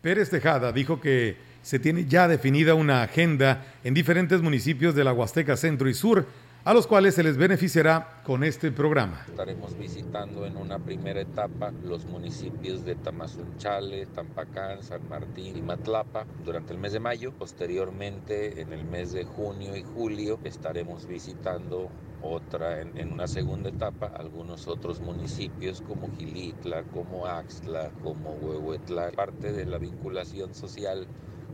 Pérez 0.00 0.30
Tejada 0.30 0.72
dijo 0.72 0.98
que 0.98 1.36
se 1.60 1.78
tiene 1.78 2.06
ya 2.06 2.26
definida 2.26 2.74
una 2.74 3.02
agenda 3.02 3.62
en 3.84 3.92
diferentes 3.92 4.40
municipios 4.40 4.94
de 4.94 5.04
la 5.04 5.12
Huasteca 5.12 5.58
Centro 5.58 5.90
y 5.90 5.94
Sur 5.94 6.24
a 6.64 6.74
los 6.74 6.86
cuales 6.86 7.14
se 7.14 7.22
les 7.22 7.36
beneficiará 7.36 8.20
con 8.24 8.44
este 8.44 8.70
programa. 8.70 9.24
Estaremos 9.26 9.76
visitando 9.78 10.44
en 10.44 10.56
una 10.56 10.78
primera 10.78 11.20
etapa 11.20 11.72
los 11.84 12.04
municipios 12.04 12.84
de 12.84 12.96
Tamazunchale, 12.96 14.06
Tampacán, 14.06 14.82
San 14.82 15.08
Martín 15.08 15.56
y 15.56 15.62
Matlapa 15.62 16.26
durante 16.44 16.74
el 16.74 16.78
mes 16.78 16.92
de 16.92 17.00
mayo. 17.00 17.32
Posteriormente, 17.32 18.60
en 18.60 18.72
el 18.72 18.84
mes 18.84 19.12
de 19.12 19.24
junio 19.24 19.74
y 19.74 19.82
julio, 19.82 20.38
estaremos 20.44 21.06
visitando 21.06 21.88
otra 22.22 22.82
en, 22.82 23.12
una 23.12 23.26
segunda 23.26 23.70
etapa 23.70 24.12
algunos 24.14 24.68
otros 24.68 25.00
municipios 25.00 25.80
como 25.80 26.10
Gilitla, 26.18 26.82
como 26.82 27.26
Axtla, 27.26 27.90
como 28.02 28.32
Huehuetla, 28.32 29.12
parte 29.12 29.52
de 29.52 29.64
la 29.64 29.78
vinculación 29.78 30.54
social 30.54 31.06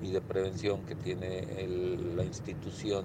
y 0.03 0.11
de 0.11 0.21
prevención 0.21 0.85
que 0.85 0.97
tiene 0.97 1.47
la 2.17 2.25
institución 2.25 3.05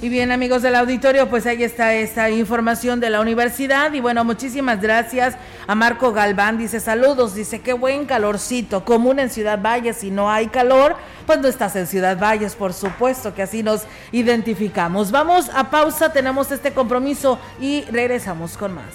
Y 0.00 0.08
bien, 0.10 0.30
amigos 0.30 0.62
del 0.62 0.76
auditorio, 0.76 1.28
pues 1.28 1.44
ahí 1.46 1.64
está 1.64 1.92
esta 1.92 2.30
información 2.30 3.00
de 3.00 3.10
la 3.10 3.20
universidad. 3.20 3.92
Y 3.92 4.00
bueno, 4.00 4.24
muchísimas 4.24 4.80
gracias 4.80 5.34
a 5.66 5.74
Marco 5.74 6.12
Galván. 6.12 6.56
Dice 6.56 6.78
saludos, 6.78 7.34
dice 7.34 7.62
qué 7.62 7.72
buen 7.72 8.06
calorcito, 8.06 8.84
común 8.84 9.18
en 9.18 9.28
Ciudad 9.28 9.60
Valles. 9.60 9.96
Si 9.96 10.12
no 10.12 10.30
hay 10.30 10.46
calor, 10.46 10.96
pues 11.26 11.40
no 11.40 11.48
estás 11.48 11.74
en 11.74 11.88
Ciudad 11.88 12.16
Valles, 12.16 12.54
por 12.54 12.74
supuesto 12.74 13.34
que 13.34 13.42
así 13.42 13.64
nos 13.64 13.82
identificamos. 14.12 15.10
Vamos 15.10 15.50
a 15.52 15.68
pausa, 15.68 16.12
tenemos 16.12 16.52
este 16.52 16.72
compromiso 16.72 17.40
y 17.60 17.82
regresamos 17.90 18.56
con 18.56 18.74
más. 18.74 18.94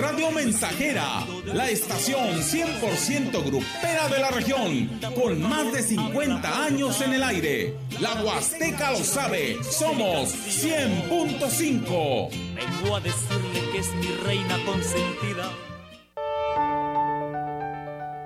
Radio 0.00 0.30
Mensajera, 0.30 1.24
la 1.44 1.68
estación 1.68 2.38
100% 2.38 3.44
grupera 3.44 4.08
de 4.08 4.20
la 4.20 4.30
región, 4.30 4.88
con 5.14 5.42
más 5.42 5.72
de 5.72 5.82
50 5.82 6.64
años 6.64 7.00
en 7.00 7.14
el 7.14 7.22
aire. 7.22 7.74
La 7.98 8.22
Huasteca 8.22 8.92
lo 8.92 8.98
sabe, 8.98 9.56
somos 9.64 10.30
100.5. 10.30 12.28
Vengo 12.54 12.96
a 12.96 13.00
decirle 13.00 13.70
que 13.72 13.78
es 13.78 13.92
mi 13.94 14.06
reina 14.24 14.56
consentida. 14.64 15.50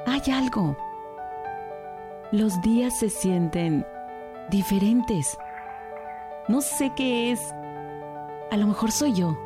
Hay 0.06 0.30
algo. 0.30 0.76
Los 2.32 2.60
días 2.60 2.98
se 2.98 3.08
sienten 3.08 3.86
diferentes. 4.50 5.38
No 6.48 6.60
sé 6.60 6.92
qué 6.94 7.32
es. 7.32 7.40
A 8.50 8.56
lo 8.58 8.66
mejor 8.66 8.92
soy 8.92 9.14
yo. 9.14 9.38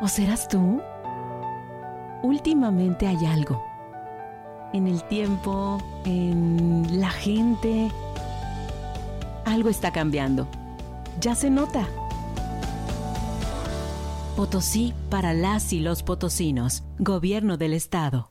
¿O 0.00 0.08
serás 0.08 0.48
tú? 0.48 0.80
Últimamente 2.24 3.06
hay 3.06 3.26
algo. 3.26 3.62
En 4.72 4.88
el 4.88 5.04
tiempo, 5.04 5.78
en 6.04 7.00
la 7.00 7.10
gente, 7.10 7.90
algo 9.44 9.68
está 9.68 9.92
cambiando. 9.92 10.48
Ya 11.20 11.34
se 11.34 11.50
nota. 11.50 11.86
Potosí 14.36 14.94
para 15.10 15.32
las 15.32 15.72
y 15.72 15.80
los 15.80 16.02
potosinos. 16.02 16.82
Gobierno 16.98 17.56
del 17.56 17.74
Estado. 17.74 18.30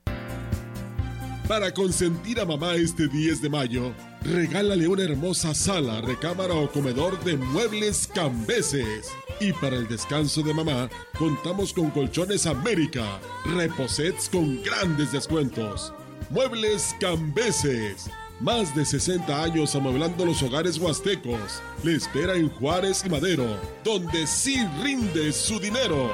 Para 1.47 1.71
consentir 1.71 2.41
a 2.41 2.45
mamá 2.45 2.75
este 2.75 3.07
10 3.07 3.41
de 3.41 3.49
mayo, 3.49 3.93
regálale 4.23 4.87
una 4.87 5.03
hermosa 5.03 5.53
sala, 5.53 6.01
recámara 6.01 6.53
o 6.53 6.69
comedor 6.69 7.21
de 7.23 7.37
muebles 7.37 8.07
cambeses 8.07 9.11
y 9.39 9.51
para 9.53 9.75
el 9.75 9.87
descanso 9.87 10.41
de 10.41 10.53
mamá, 10.53 10.89
contamos 11.17 11.73
con 11.73 11.89
Colchones 11.89 12.45
América, 12.45 13.19
reposets 13.45 14.29
con 14.29 14.61
grandes 14.63 15.11
descuentos. 15.11 15.93
Muebles 16.29 16.95
Cambeses. 16.99 18.09
Más 18.39 18.75
de 18.75 18.85
60 18.85 19.43
años 19.43 19.75
amueblando 19.75 20.25
los 20.25 20.41
hogares 20.41 20.77
huastecos. 20.77 21.61
Le 21.83 21.95
espera 21.95 22.35
en 22.35 22.49
Juárez 22.49 23.03
y 23.05 23.09
Madero, 23.09 23.57
donde 23.83 24.25
sí 24.25 24.65
rinde 24.81 25.31
su 25.31 25.59
dinero. 25.59 26.11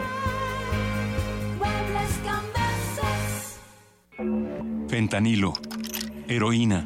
Fentanilo, 4.88 5.54
heroína, 6.28 6.86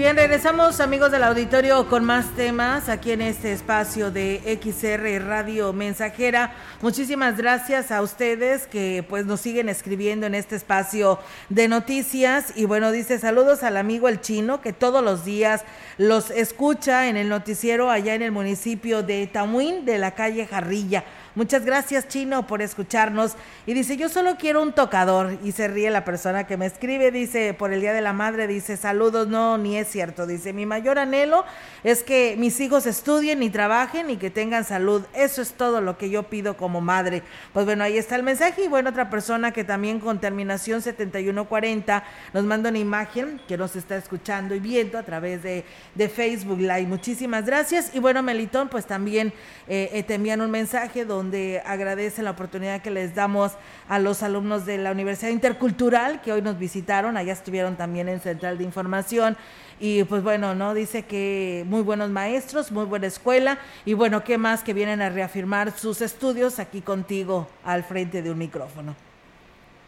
Bien, 0.00 0.16
regresamos 0.16 0.80
amigos 0.80 1.12
del 1.12 1.22
auditorio 1.24 1.86
con 1.90 2.06
más 2.06 2.34
temas 2.34 2.88
aquí 2.88 3.12
en 3.12 3.20
este 3.20 3.52
espacio 3.52 4.10
de 4.10 4.58
XR 4.62 5.22
Radio 5.28 5.74
Mensajera. 5.74 6.54
Muchísimas 6.80 7.36
gracias 7.36 7.90
a 7.90 8.00
ustedes 8.00 8.66
que 8.66 9.04
pues 9.06 9.26
nos 9.26 9.42
siguen 9.42 9.68
escribiendo 9.68 10.26
en 10.26 10.34
este 10.34 10.56
espacio 10.56 11.18
de 11.50 11.68
noticias 11.68 12.54
y 12.56 12.64
bueno, 12.64 12.92
dice 12.92 13.18
saludos 13.18 13.62
al 13.62 13.76
amigo 13.76 14.08
el 14.08 14.22
chino 14.22 14.62
que 14.62 14.72
todos 14.72 15.04
los 15.04 15.26
días 15.26 15.64
los 15.98 16.30
escucha 16.30 17.08
en 17.08 17.18
el 17.18 17.28
noticiero 17.28 17.90
allá 17.90 18.14
en 18.14 18.22
el 18.22 18.32
municipio 18.32 19.02
de 19.02 19.26
Tamuín 19.26 19.84
de 19.84 19.98
la 19.98 20.14
calle 20.14 20.46
Jarrilla. 20.46 21.04
Muchas 21.36 21.64
gracias, 21.64 22.08
Chino, 22.08 22.48
por 22.48 22.60
escucharnos. 22.60 23.36
Y 23.64 23.72
dice, 23.72 23.96
yo 23.96 24.08
solo 24.08 24.36
quiero 24.36 24.62
un 24.62 24.72
tocador. 24.72 25.38
Y 25.44 25.52
se 25.52 25.68
ríe 25.68 25.88
la 25.90 26.04
persona 26.04 26.44
que 26.44 26.56
me 26.56 26.66
escribe, 26.66 27.12
dice, 27.12 27.54
por 27.54 27.72
el 27.72 27.80
Día 27.80 27.92
de 27.92 28.00
la 28.00 28.12
Madre, 28.12 28.48
dice, 28.48 28.76
saludos, 28.76 29.28
no, 29.28 29.56
ni 29.56 29.76
es 29.76 29.86
cierto. 29.86 30.26
Dice, 30.26 30.52
mi 30.52 30.66
mayor 30.66 30.98
anhelo 30.98 31.44
es 31.84 32.02
que 32.02 32.34
mis 32.36 32.58
hijos 32.58 32.84
estudien 32.86 33.44
y 33.44 33.50
trabajen 33.50 34.10
y 34.10 34.16
que 34.16 34.30
tengan 34.30 34.64
salud. 34.64 35.04
Eso 35.14 35.40
es 35.40 35.52
todo 35.52 35.80
lo 35.80 35.96
que 35.96 36.10
yo 36.10 36.24
pido 36.24 36.56
como 36.56 36.80
madre. 36.80 37.22
Pues 37.52 37.64
bueno, 37.64 37.84
ahí 37.84 37.96
está 37.96 38.16
el 38.16 38.24
mensaje. 38.24 38.64
Y 38.64 38.68
bueno, 38.68 38.90
otra 38.90 39.08
persona 39.08 39.52
que 39.52 39.62
también 39.62 40.00
con 40.00 40.20
terminación 40.20 40.82
7140 40.82 42.02
nos 42.32 42.42
manda 42.44 42.70
una 42.70 42.78
imagen 42.78 43.40
que 43.46 43.56
nos 43.56 43.76
está 43.76 43.96
escuchando 43.96 44.52
y 44.56 44.58
viendo 44.58 44.98
a 44.98 45.04
través 45.04 45.44
de, 45.44 45.64
de 45.94 46.08
Facebook 46.08 46.58
Live. 46.58 46.86
Muchísimas 46.86 47.46
gracias. 47.46 47.94
Y 47.94 48.00
bueno, 48.00 48.20
Melitón, 48.20 48.68
pues 48.68 48.84
también 48.84 49.32
eh, 49.68 49.90
eh, 49.92 50.02
te 50.02 50.14
envían 50.14 50.40
un 50.40 50.50
mensaje 50.50 51.04
donde 51.04 51.19
donde 51.20 51.62
agradecen 51.66 52.24
la 52.24 52.30
oportunidad 52.30 52.80
que 52.80 52.90
les 52.90 53.14
damos 53.14 53.52
a 53.90 53.98
los 53.98 54.22
alumnos 54.22 54.64
de 54.64 54.78
la 54.78 54.90
Universidad 54.90 55.30
Intercultural 55.30 56.22
que 56.22 56.32
hoy 56.32 56.40
nos 56.40 56.58
visitaron, 56.58 57.18
allá 57.18 57.34
estuvieron 57.34 57.76
también 57.76 58.08
en 58.08 58.20
Central 58.20 58.56
de 58.56 58.64
Información 58.64 59.36
y 59.78 60.04
pues 60.04 60.22
bueno, 60.22 60.54
¿no? 60.54 60.72
Dice 60.72 61.02
que 61.02 61.64
muy 61.68 61.82
buenos 61.82 62.08
maestros, 62.08 62.72
muy 62.72 62.86
buena 62.86 63.06
escuela 63.06 63.58
y 63.84 63.92
bueno, 63.92 64.24
¿qué 64.24 64.38
más 64.38 64.64
que 64.64 64.72
vienen 64.72 65.02
a 65.02 65.10
reafirmar 65.10 65.76
sus 65.76 66.00
estudios 66.00 66.58
aquí 66.58 66.80
contigo 66.80 67.50
al 67.66 67.84
frente 67.84 68.22
de 68.22 68.30
un 68.30 68.38
micrófono? 68.38 68.96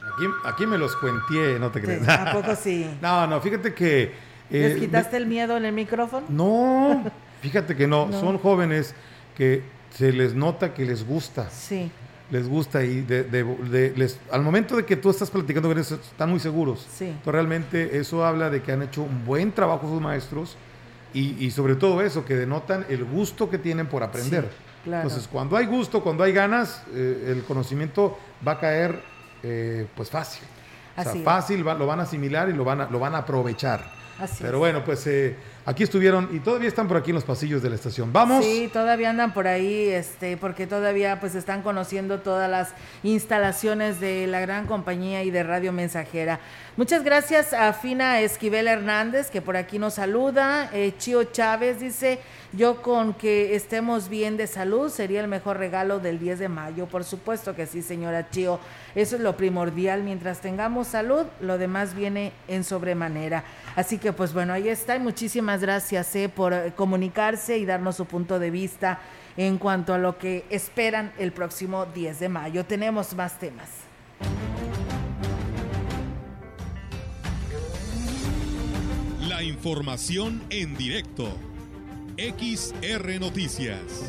Aquí, 0.02 0.24
aquí 0.44 0.66
me 0.66 0.76
los 0.76 0.94
cuenté, 0.96 1.58
no 1.58 1.70
te 1.70 1.80
crees. 1.80 2.06
¿A 2.06 2.30
poco 2.30 2.54
sí? 2.56 2.90
no, 3.00 3.26
no, 3.26 3.40
fíjate 3.40 3.72
que... 3.72 4.12
Eh, 4.50 4.68
¿Les 4.68 4.78
quitaste 4.78 5.16
el 5.16 5.24
miedo 5.24 5.56
en 5.56 5.64
el 5.64 5.72
micrófono? 5.72 6.26
No, 6.28 7.10
fíjate 7.40 7.74
que 7.74 7.86
no, 7.86 8.12
son 8.12 8.36
jóvenes 8.36 8.94
que 9.34 9.62
se 9.94 10.12
les 10.12 10.34
nota 10.34 10.74
que 10.74 10.84
les 10.84 11.06
gusta. 11.06 11.48
Sí. 11.50 11.90
Les 12.30 12.48
gusta 12.48 12.82
y 12.82 13.02
de, 13.02 13.92
les, 13.94 14.18
al 14.30 14.42
momento 14.42 14.76
de 14.76 14.86
que 14.86 14.96
tú 14.96 15.10
estás 15.10 15.30
platicando 15.30 15.68
con 15.68 15.76
ellos, 15.76 15.92
están 15.92 16.30
muy 16.30 16.40
seguros. 16.40 16.86
Sí. 16.90 17.04
Entonces, 17.06 17.32
realmente 17.32 17.98
eso 17.98 18.24
habla 18.24 18.48
de 18.48 18.62
que 18.62 18.72
han 18.72 18.82
hecho 18.82 19.02
un 19.02 19.24
buen 19.26 19.52
trabajo 19.52 19.86
sus 19.86 20.00
maestros 20.00 20.56
y, 21.14 21.50
sobre 21.50 21.74
todo 21.74 22.00
eso, 22.00 22.24
que 22.24 22.34
denotan 22.34 22.86
el 22.88 23.04
gusto 23.04 23.50
que 23.50 23.58
tienen 23.58 23.86
por 23.86 24.02
aprender. 24.02 24.48
claro. 24.82 25.02
Entonces, 25.02 25.28
cuando 25.30 25.58
hay 25.58 25.66
gusto, 25.66 26.02
cuando 26.02 26.24
hay 26.24 26.32
ganas, 26.32 26.84
eh, 26.94 27.34
el 27.36 27.44
conocimiento 27.44 28.18
va 28.46 28.52
a 28.52 28.58
caer 28.58 29.02
eh, 29.42 29.86
pues 29.94 30.08
fácil. 30.08 30.42
o 30.96 31.02
sea, 31.02 31.14
fácil, 31.16 31.60
lo 31.60 31.86
van 31.86 32.00
a 32.00 32.04
asimilar 32.04 32.48
y 32.48 32.54
lo 32.54 32.64
van 32.64 32.80
a, 32.80 32.90
lo 32.90 32.98
van 32.98 33.14
a 33.14 33.18
aprovechar. 33.18 33.92
Así 34.18 34.42
Pero 34.42 34.58
bueno, 34.58 34.84
pues 34.84 35.06
eh, 35.06 35.36
aquí 35.64 35.82
estuvieron 35.82 36.28
y 36.32 36.40
todavía 36.40 36.68
están 36.68 36.88
por 36.88 36.96
aquí 36.96 37.10
en 37.10 37.16
los 37.16 37.24
pasillos 37.24 37.62
de 37.62 37.70
la 37.70 37.76
estación. 37.76 38.12
Vamos. 38.12 38.44
Sí, 38.44 38.68
todavía 38.72 39.10
andan 39.10 39.32
por 39.32 39.46
ahí, 39.46 39.88
este, 39.88 40.36
porque 40.36 40.66
todavía 40.66 41.20
pues 41.20 41.34
están 41.34 41.62
conociendo 41.62 42.20
todas 42.20 42.50
las 42.50 42.74
instalaciones 43.02 44.00
de 44.00 44.26
la 44.26 44.40
gran 44.40 44.66
compañía 44.66 45.22
y 45.22 45.30
de 45.30 45.42
Radio 45.42 45.72
Mensajera. 45.72 46.40
Muchas 46.74 47.04
gracias 47.04 47.52
a 47.52 47.70
Fina 47.74 48.20
Esquivel 48.20 48.66
Hernández, 48.66 49.28
que 49.28 49.42
por 49.42 49.58
aquí 49.58 49.78
nos 49.78 49.92
saluda. 49.92 50.70
Eh, 50.72 50.94
Chío 50.96 51.24
Chávez 51.24 51.80
dice, 51.80 52.18
yo 52.54 52.80
con 52.80 53.12
que 53.12 53.54
estemos 53.54 54.08
bien 54.08 54.38
de 54.38 54.46
salud 54.46 54.88
sería 54.88 55.20
el 55.20 55.28
mejor 55.28 55.58
regalo 55.58 55.98
del 55.98 56.18
10 56.18 56.38
de 56.38 56.48
mayo. 56.48 56.86
Por 56.86 57.04
supuesto 57.04 57.54
que 57.54 57.66
sí, 57.66 57.82
señora 57.82 58.30
Chío. 58.30 58.58
Eso 58.94 59.16
es 59.16 59.20
lo 59.20 59.36
primordial. 59.36 60.02
Mientras 60.02 60.40
tengamos 60.40 60.86
salud, 60.86 61.26
lo 61.42 61.58
demás 61.58 61.94
viene 61.94 62.32
en 62.48 62.64
sobremanera. 62.64 63.44
Así 63.76 63.98
que 63.98 64.14
pues 64.14 64.32
bueno, 64.32 64.54
ahí 64.54 64.70
está. 64.70 64.96
Y 64.96 65.00
muchísimas 65.00 65.60
gracias 65.60 66.16
eh, 66.16 66.30
por 66.30 66.54
eh, 66.54 66.72
comunicarse 66.74 67.58
y 67.58 67.66
darnos 67.66 67.96
su 67.96 68.06
punto 68.06 68.38
de 68.38 68.50
vista 68.50 68.98
en 69.36 69.58
cuanto 69.58 69.92
a 69.92 69.98
lo 69.98 70.16
que 70.16 70.46
esperan 70.48 71.12
el 71.18 71.32
próximo 71.32 71.84
10 71.84 72.18
de 72.18 72.28
mayo. 72.30 72.64
Tenemos 72.64 73.14
más 73.14 73.38
temas. 73.38 73.91
La 79.42 79.48
información 79.48 80.40
en 80.50 80.76
directo. 80.76 81.24
XR 82.16 83.18
Noticias. 83.18 84.08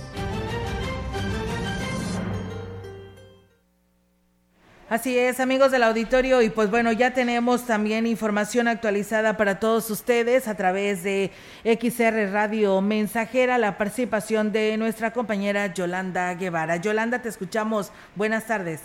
Así 4.90 5.18
es, 5.18 5.40
amigos 5.40 5.72
del 5.72 5.82
auditorio, 5.82 6.44
y 6.44 6.52
pues 6.52 6.70
bueno, 6.70 6.92
ya 6.92 7.16
tenemos 7.16 7.66
también 7.66 8.06
información 8.06 8.68
actualizada 8.68 9.36
para 9.36 9.60
todos 9.60 9.90
ustedes 9.90 10.48
a 10.48 10.56
través 10.56 11.04
de 11.04 11.32
XR 11.64 12.32
Radio 12.32 12.80
Mensajera, 12.82 13.58
la 13.58 13.80
participación 13.80 14.52
de 14.52 14.78
nuestra 14.78 15.14
compañera 15.14 15.74
Yolanda 15.74 16.32
Guevara. 16.36 16.78
Yolanda, 16.78 17.24
te 17.24 17.30
escuchamos. 17.30 17.92
Buenas 18.16 18.46
tardes. 18.46 18.82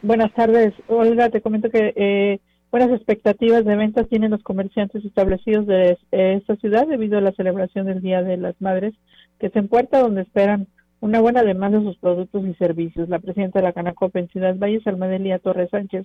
Buenas 0.00 0.32
tardes, 0.32 0.72
Olga. 0.86 1.28
Te 1.28 1.42
comento 1.42 1.68
que 1.68 1.92
eh, 1.94 2.40
buenas 2.74 2.90
expectativas 2.90 3.64
de 3.64 3.76
ventas 3.76 4.08
tienen 4.08 4.32
los 4.32 4.42
comerciantes 4.42 5.04
establecidos 5.04 5.64
de 5.64 5.96
esta 6.10 6.56
ciudad 6.56 6.88
debido 6.88 7.18
a 7.18 7.20
la 7.20 7.30
celebración 7.30 7.86
del 7.86 8.02
Día 8.02 8.24
de 8.24 8.36
las 8.36 8.60
Madres 8.60 8.94
que 9.38 9.48
se 9.50 9.62
puerta 9.62 10.00
donde 10.00 10.22
esperan 10.22 10.66
una 10.98 11.20
buena 11.20 11.44
demanda 11.44 11.78
de 11.78 11.84
sus 11.84 11.96
productos 11.98 12.44
y 12.44 12.52
servicios. 12.54 13.08
La 13.08 13.20
presidenta 13.20 13.60
de 13.60 13.66
la 13.66 13.72
Canacopa 13.72 14.18
en 14.18 14.26
Ciudad 14.26 14.56
Valles, 14.58 14.84
Almadelia 14.88 15.38
Torres 15.38 15.70
Sánchez, 15.70 16.04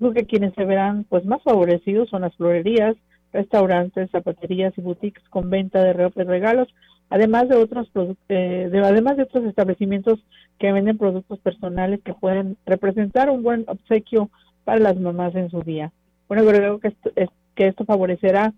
dijo 0.00 0.12
que 0.12 0.26
quienes 0.26 0.52
se 0.54 0.64
verán 0.64 1.04
pues 1.04 1.24
más 1.24 1.40
favorecidos 1.44 2.08
son 2.08 2.22
las 2.22 2.34
florerías, 2.34 2.96
restaurantes, 3.32 4.10
zapaterías 4.10 4.76
y 4.76 4.80
boutiques 4.80 5.22
con 5.28 5.50
venta 5.50 5.84
de 5.84 5.92
regalos, 5.92 6.66
además 7.10 7.48
de 7.48 7.54
otros 7.54 7.88
eh, 8.28 8.68
de, 8.72 8.78
además 8.80 9.18
de 9.18 9.22
otros 9.22 9.44
establecimientos 9.44 10.18
que 10.58 10.72
venden 10.72 10.98
productos 10.98 11.38
personales 11.38 12.00
que 12.02 12.12
pueden 12.12 12.56
representar 12.66 13.30
un 13.30 13.44
buen 13.44 13.64
obsequio 13.68 14.30
para 14.64 14.80
las 14.80 14.98
mamás 14.98 15.32
en 15.36 15.48
su 15.48 15.62
día. 15.62 15.92
Bueno, 16.28 16.44
creo 16.46 16.78
que 16.78 16.88
esto, 16.88 17.10
es, 17.16 17.28
que 17.54 17.68
esto 17.68 17.84
favorecerá 17.84 18.52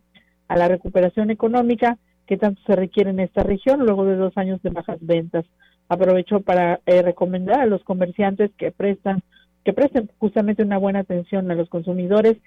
a 0.49 0.57
la 0.57 0.69
recuperación 0.69 1.31
económica 1.31 1.99
que 2.27 2.37
tanto 2.37 2.61
se 2.67 2.77
requiere 2.77 3.11
en 3.11 3.21
esta 3.21 3.43
región 3.43 3.81
luego 3.81 4.05
de 4.05 4.17
dos 4.17 4.37
años 4.37 4.63
de 4.63 4.71
bajas 4.71 4.99
ventas. 5.01 5.45
Aprovecho 5.89 6.41
para 6.41 6.81
eh, 6.87 7.03
recomendar 7.03 7.61
a 7.61 7.67
los 7.67 7.83
comerciantes 7.83 8.51
que 8.57 8.71
prestan 8.71 9.23
que 9.65 9.73
presten 9.73 10.11
justamente 10.19 10.63
una 10.63 10.79
buena 10.79 11.01
atención 11.01 11.51
a 11.51 11.55
los 11.55 11.69
consumidores, 11.69 12.39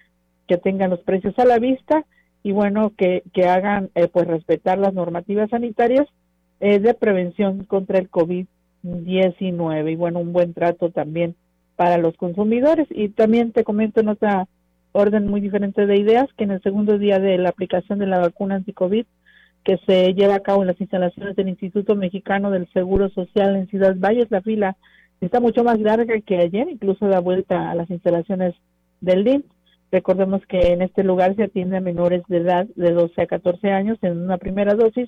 que 0.47 0.57
tengan 0.57 0.89
los 0.89 1.01
precios 1.01 1.37
a 1.37 1.45
la 1.45 1.59
vista 1.59 2.05
y 2.41 2.51
bueno, 2.51 2.91
que, 2.97 3.23
que 3.33 3.45
hagan 3.45 3.89
eh, 3.95 4.07
pues 4.07 4.27
respetar 4.27 4.77
las 4.77 4.93
normativas 4.93 5.49
sanitarias 5.49 6.07
eh, 6.59 6.79
de 6.79 6.93
prevención 6.93 7.63
contra 7.65 7.99
el 7.99 8.09
COVID-19 8.09 9.91
y 9.91 9.95
bueno, 9.95 10.19
un 10.19 10.33
buen 10.33 10.53
trato 10.53 10.89
también 10.89 11.35
para 11.75 11.97
los 11.97 12.15
consumidores. 12.17 12.87
Y 12.89 13.09
también 13.09 13.51
te 13.51 13.63
comento 13.63 14.01
en 14.01 14.09
otra 14.09 14.47
orden 14.93 15.27
muy 15.27 15.41
diferente 15.41 15.85
de 15.85 15.97
ideas 15.97 16.27
que 16.37 16.45
en 16.45 16.51
el 16.51 16.61
segundo 16.61 16.97
día 16.97 17.19
de 17.19 17.37
la 17.37 17.49
aplicación 17.49 17.99
de 17.99 18.07
la 18.07 18.19
vacuna 18.19 18.55
anti-COVID 18.55 19.05
que 19.63 19.77
se 19.85 20.13
lleva 20.13 20.35
a 20.35 20.41
cabo 20.41 20.61
en 20.61 20.67
las 20.67 20.79
instalaciones 20.79 21.35
del 21.35 21.49
Instituto 21.49 21.95
Mexicano 21.95 22.51
del 22.51 22.67
Seguro 22.73 23.09
Social 23.09 23.55
en 23.55 23.67
Ciudad 23.67 23.95
Valles. 23.97 24.29
La 24.29 24.41
fila 24.41 24.75
está 25.21 25.39
mucho 25.39 25.63
más 25.63 25.79
larga 25.79 26.19
que 26.21 26.37
ayer, 26.37 26.67
incluso 26.69 27.07
da 27.07 27.19
vuelta 27.19 27.71
a 27.71 27.75
las 27.75 27.89
instalaciones 27.89 28.55
del 29.01 29.23
DIN. 29.23 29.45
Recordemos 29.91 30.41
que 30.47 30.73
en 30.73 30.81
este 30.81 31.03
lugar 31.03 31.35
se 31.35 31.43
atiende 31.43 31.77
a 31.77 31.81
menores 31.81 32.23
de 32.27 32.37
edad 32.37 32.67
de 32.75 32.91
12 32.91 33.21
a 33.21 33.27
14 33.27 33.71
años 33.71 33.97
en 34.01 34.17
una 34.17 34.37
primera 34.37 34.73
dosis 34.73 35.07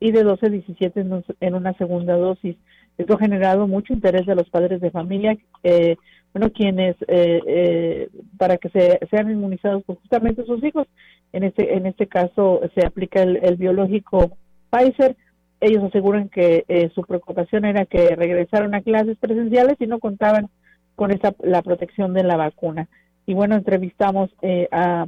y 0.00 0.12
de 0.12 0.22
12 0.22 0.46
a 0.46 0.48
17 0.48 1.06
en, 1.40 1.54
una 1.54 1.74
segunda 1.74 2.16
dosis. 2.16 2.56
Esto 2.98 3.14
ha 3.14 3.18
generado 3.18 3.66
mucho 3.66 3.92
interés 3.92 4.26
de 4.26 4.34
los 4.34 4.48
padres 4.48 4.80
de 4.80 4.90
familia, 4.90 5.36
eh, 5.64 5.96
bueno, 6.32 6.50
quienes, 6.52 6.96
eh, 7.08 7.40
eh, 7.46 8.08
para 8.38 8.56
que 8.56 8.70
se, 8.70 8.98
sean 9.10 9.30
inmunizados 9.30 9.84
justamente 9.86 10.44
sus 10.44 10.62
hijos. 10.64 10.86
En 11.32 11.44
este, 11.44 11.74
en 11.74 11.86
este 11.86 12.06
caso 12.06 12.60
se 12.74 12.86
aplica 12.86 13.22
el, 13.22 13.56
biológico 13.56 14.36
Pfizer. 14.70 15.16
Ellos 15.60 15.84
aseguran 15.84 16.28
que 16.28 16.64
eh, 16.68 16.90
su 16.94 17.02
preocupación 17.02 17.64
era 17.64 17.86
que 17.86 18.16
regresaron 18.16 18.74
a 18.74 18.82
clases 18.82 19.16
presenciales 19.18 19.76
y 19.80 19.86
no 19.86 19.98
contaban 19.98 20.48
con 20.94 21.10
esa, 21.10 21.34
la 21.42 21.62
protección 21.62 22.14
de 22.14 22.24
la 22.24 22.36
vacuna. 22.36 22.88
Y 23.24 23.34
bueno, 23.34 23.54
entrevistamos 23.54 24.30
eh, 24.42 24.68
a 24.72 25.06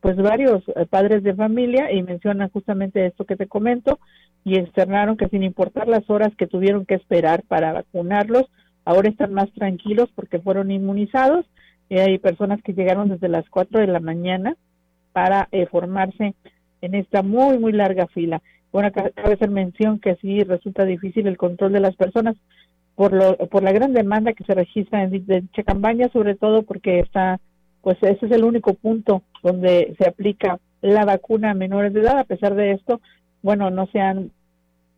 pues 0.00 0.16
varios 0.16 0.62
eh, 0.68 0.86
padres 0.88 1.22
de 1.22 1.34
familia 1.34 1.90
y 1.92 2.02
mencionan 2.02 2.50
justamente 2.50 3.06
esto 3.06 3.24
que 3.24 3.36
te 3.36 3.46
comento 3.46 3.98
y 4.44 4.58
externaron 4.58 5.16
que 5.16 5.28
sin 5.28 5.42
importar 5.42 5.88
las 5.88 6.08
horas 6.10 6.34
que 6.36 6.46
tuvieron 6.46 6.84
que 6.84 6.94
esperar 6.94 7.42
para 7.48 7.72
vacunarlos, 7.72 8.50
ahora 8.84 9.08
están 9.08 9.32
más 9.32 9.50
tranquilos 9.52 10.10
porque 10.14 10.38
fueron 10.38 10.70
inmunizados. 10.70 11.46
y 11.88 11.98
hay 11.98 12.18
personas 12.18 12.62
que 12.62 12.72
llegaron 12.72 13.08
desde 13.08 13.28
las 13.28 13.48
4 13.50 13.80
de 13.80 13.86
la 13.86 14.00
mañana 14.00 14.56
para 15.12 15.48
eh, 15.52 15.66
formarse 15.66 16.34
en 16.80 16.94
esta 16.94 17.22
muy, 17.22 17.58
muy 17.58 17.72
larga 17.72 18.06
fila. 18.08 18.42
Bueno, 18.72 18.90
cabe 18.92 19.12
hacer 19.34 19.50
mención 19.50 20.00
que 20.00 20.16
sí 20.16 20.42
resulta 20.42 20.84
difícil 20.84 21.26
el 21.26 21.36
control 21.36 21.72
de 21.72 21.80
las 21.80 21.94
personas 21.94 22.36
por, 22.96 23.12
lo, 23.12 23.36
por 23.36 23.62
la 23.62 23.72
gran 23.72 23.92
demanda 23.92 24.32
que 24.32 24.44
se 24.44 24.54
registra 24.54 25.02
en 25.02 25.10
dicha 25.10 25.62
campaña, 25.62 26.08
sobre 26.12 26.34
todo 26.34 26.62
porque 26.62 26.98
está, 27.00 27.40
pues 27.82 27.96
ese 28.02 28.26
es 28.26 28.32
el 28.32 28.44
único 28.44 28.74
punto 28.74 29.22
donde 29.42 29.94
se 29.98 30.08
aplica 30.08 30.58
la 30.80 31.04
vacuna 31.04 31.50
a 31.50 31.54
menores 31.54 31.92
de 31.92 32.00
edad. 32.00 32.18
A 32.18 32.24
pesar 32.24 32.54
de 32.54 32.72
esto, 32.72 33.00
bueno, 33.42 33.70
no 33.70 33.86
se 33.86 34.00
han 34.00 34.30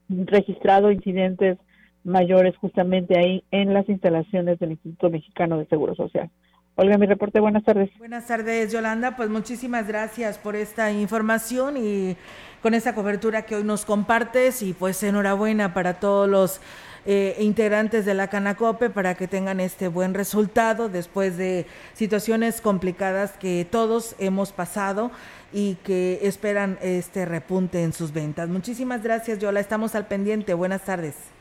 registrado 0.08 0.90
incidentes 0.90 1.58
mayores 2.06 2.56
justamente 2.56 3.18
ahí 3.18 3.44
en 3.50 3.74
las 3.74 3.88
instalaciones 3.88 4.58
del 4.58 4.72
Instituto 4.72 5.10
Mexicano 5.10 5.58
de 5.58 5.66
Seguro 5.66 5.94
Social. 5.94 6.30
Olga, 6.76 6.98
mi 6.98 7.06
reporte, 7.06 7.40
buenas 7.40 7.64
tardes. 7.64 7.90
Buenas 7.98 8.26
tardes, 8.26 8.70
Yolanda. 8.70 9.16
Pues 9.16 9.30
muchísimas 9.30 9.88
gracias 9.88 10.38
por 10.38 10.56
esta 10.56 10.92
información 10.92 11.76
y 11.78 12.16
con 12.62 12.74
esta 12.74 12.94
cobertura 12.94 13.42
que 13.42 13.56
hoy 13.56 13.64
nos 13.64 13.84
compartes 13.84 14.62
y 14.62 14.74
pues 14.74 15.02
enhorabuena 15.02 15.72
para 15.72 16.00
todos 16.00 16.28
los 16.28 16.60
eh, 17.06 17.36
integrantes 17.40 18.04
de 18.04 18.14
la 18.14 18.28
Canacope 18.28 18.90
para 18.90 19.14
que 19.14 19.26
tengan 19.26 19.58
este 19.58 19.88
buen 19.88 20.12
resultado 20.12 20.88
después 20.88 21.36
de 21.36 21.64
situaciones 21.94 22.60
complicadas 22.60 23.32
que 23.32 23.66
todos 23.68 24.14
hemos 24.18 24.52
pasado 24.52 25.10
y 25.52 25.76
que 25.76 26.18
esperan 26.22 26.78
este 26.82 27.24
repunte 27.24 27.82
en 27.82 27.92
sus 27.92 28.12
ventas. 28.12 28.48
Muchísimas 28.48 29.02
gracias, 29.02 29.38
Yola. 29.38 29.60
Estamos 29.60 29.94
al 29.94 30.08
pendiente. 30.08 30.52
Buenas 30.52 30.84
tardes. 30.84 31.35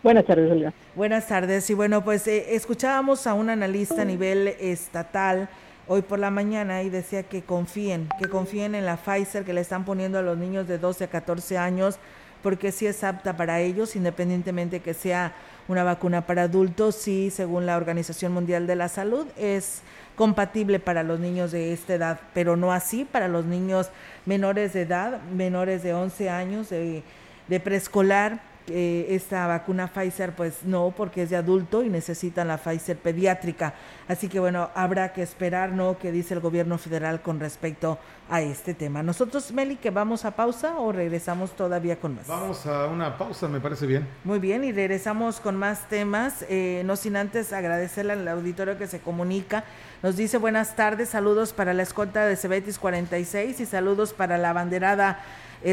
Buenas 0.00 0.26
tardes, 0.26 0.50
Olga. 0.50 0.72
Buenas 0.94 1.26
tardes. 1.26 1.68
Y 1.70 1.74
bueno, 1.74 2.04
pues 2.04 2.28
eh, 2.28 2.54
escuchábamos 2.54 3.26
a 3.26 3.34
un 3.34 3.50
analista 3.50 4.02
a 4.02 4.04
nivel 4.04 4.46
estatal 4.60 5.48
hoy 5.88 6.02
por 6.02 6.20
la 6.20 6.30
mañana 6.30 6.84
y 6.84 6.88
decía 6.88 7.24
que 7.24 7.42
confíen, 7.42 8.08
que 8.20 8.28
confíen 8.28 8.76
en 8.76 8.86
la 8.86 8.96
Pfizer 8.96 9.44
que 9.44 9.52
le 9.52 9.60
están 9.60 9.84
poniendo 9.84 10.18
a 10.20 10.22
los 10.22 10.38
niños 10.38 10.68
de 10.68 10.78
12 10.78 11.04
a 11.04 11.08
14 11.08 11.58
años, 11.58 11.98
porque 12.44 12.70
sí 12.70 12.86
es 12.86 13.02
apta 13.02 13.36
para 13.36 13.60
ellos, 13.60 13.96
independientemente 13.96 14.78
que 14.78 14.94
sea 14.94 15.32
una 15.66 15.82
vacuna 15.82 16.26
para 16.26 16.42
adultos, 16.42 16.94
sí, 16.94 17.30
según 17.30 17.66
la 17.66 17.76
Organización 17.76 18.32
Mundial 18.32 18.68
de 18.68 18.76
la 18.76 18.88
Salud, 18.88 19.26
es 19.36 19.82
compatible 20.14 20.78
para 20.78 21.02
los 21.02 21.18
niños 21.18 21.50
de 21.50 21.72
esta 21.72 21.94
edad, 21.94 22.20
pero 22.34 22.56
no 22.56 22.72
así 22.72 23.04
para 23.04 23.26
los 23.26 23.46
niños 23.46 23.90
menores 24.26 24.74
de 24.74 24.82
edad, 24.82 25.20
menores 25.32 25.82
de 25.82 25.92
11 25.92 26.30
años, 26.30 26.68
de, 26.70 27.02
de 27.48 27.60
preescolar 27.60 28.47
esta 28.70 29.46
vacuna 29.46 29.88
Pfizer, 29.88 30.34
pues 30.34 30.64
no, 30.64 30.92
porque 30.96 31.22
es 31.22 31.30
de 31.30 31.36
adulto 31.36 31.82
y 31.82 31.88
necesitan 31.88 32.48
la 32.48 32.58
Pfizer 32.58 32.96
pediátrica. 32.96 33.74
Así 34.08 34.28
que 34.28 34.40
bueno, 34.40 34.70
habrá 34.74 35.12
que 35.12 35.22
esperar, 35.22 35.72
¿no? 35.72 35.98
¿Qué 35.98 36.12
dice 36.12 36.34
el 36.34 36.40
gobierno 36.40 36.78
federal 36.78 37.20
con 37.20 37.40
respecto 37.40 37.98
a 38.30 38.40
este 38.40 38.74
tema? 38.74 39.02
Nosotros, 39.02 39.52
Meli, 39.52 39.76
que 39.76 39.90
vamos 39.90 40.24
a 40.24 40.32
pausa 40.32 40.78
o 40.78 40.92
regresamos 40.92 41.52
todavía 41.52 42.00
con 42.00 42.14
más. 42.14 42.26
Vamos 42.26 42.66
a 42.66 42.86
una 42.86 43.16
pausa, 43.18 43.48
me 43.48 43.60
parece 43.60 43.86
bien. 43.86 44.06
Muy 44.24 44.38
bien, 44.38 44.64
y 44.64 44.72
regresamos 44.72 45.40
con 45.40 45.56
más 45.56 45.88
temas, 45.88 46.44
eh, 46.48 46.82
no 46.84 46.96
sin 46.96 47.16
antes 47.16 47.52
agradecerle 47.52 48.12
al 48.12 48.28
auditorio 48.28 48.78
que 48.78 48.86
se 48.86 49.00
comunica. 49.00 49.64
Nos 50.02 50.16
dice 50.16 50.38
buenas 50.38 50.76
tardes, 50.76 51.08
saludos 51.08 51.52
para 51.52 51.74
la 51.74 51.82
escolta 51.82 52.26
de 52.26 52.36
Cebetis 52.36 52.78
46 52.78 53.60
y 53.60 53.66
saludos 53.66 54.12
para 54.12 54.38
la 54.38 54.52
banderada 54.52 55.20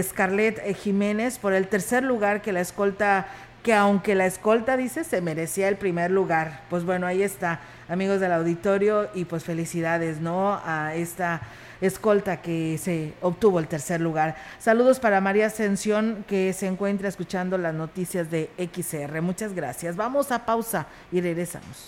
Scarlett 0.02 0.60
eh, 0.60 0.74
Jiménez 0.74 1.40
por 1.40 1.54
el 1.54 1.68
tercer 1.68 2.04
lugar 2.04 2.42
que 2.42 2.52
la 2.52 2.62
escolta 2.62 3.28
que 3.66 3.74
aunque 3.74 4.14
la 4.14 4.28
escolta 4.28 4.78
dice 4.78 5.04
se 5.04 5.22
merecía 5.22 5.68
el 5.68 5.76
primer 5.76 6.12
lugar. 6.12 6.62
Pues 6.70 6.86
bueno, 6.86 7.08
ahí 7.08 7.24
está, 7.24 7.62
amigos 7.90 8.20
del 8.20 8.32
auditorio, 8.32 9.10
y 9.16 9.26
pues 9.26 9.44
felicidades, 9.44 10.22
¿no? 10.22 10.62
A 10.64 10.94
esta 10.94 11.42
escolta 11.82 12.44
que 12.44 12.78
se 12.78 13.14
obtuvo 13.22 13.60
el 13.60 13.68
tercer 13.68 14.02
lugar. 14.02 14.36
Saludos 14.60 15.00
para 15.00 15.20
María 15.20 15.48
Ascensión 15.48 16.24
que 16.28 16.54
se 16.54 16.68
encuentra 16.68 17.10
escuchando 17.10 17.58
las 17.58 17.74
noticias 17.74 18.30
de 18.30 18.52
XR. 18.58 19.22
Muchas 19.22 19.54
gracias. 19.54 19.96
Vamos 19.96 20.32
a 20.32 20.46
pausa 20.46 20.86
y 21.12 21.22
regresamos. 21.22 21.88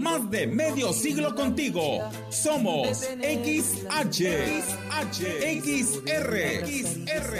Más 0.00 0.30
de 0.30 0.46
medio 0.46 0.92
siglo 0.92 1.34
contigo. 1.34 1.98
Somos 2.30 2.98
XH, 2.98 4.22
XH, 4.60 5.20
XR, 5.60 6.62
XR, 6.66 7.36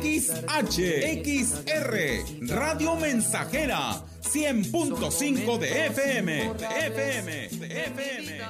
XH, 0.00 0.78
XR, 1.22 1.94
Radio 2.48 2.96
Mensajera, 2.96 4.02
100.5 4.22 5.58
de 5.58 5.86
FM, 5.86 6.54
de 6.54 6.66
FM, 6.86 7.48
de 7.48 7.84
FM, 7.84 8.40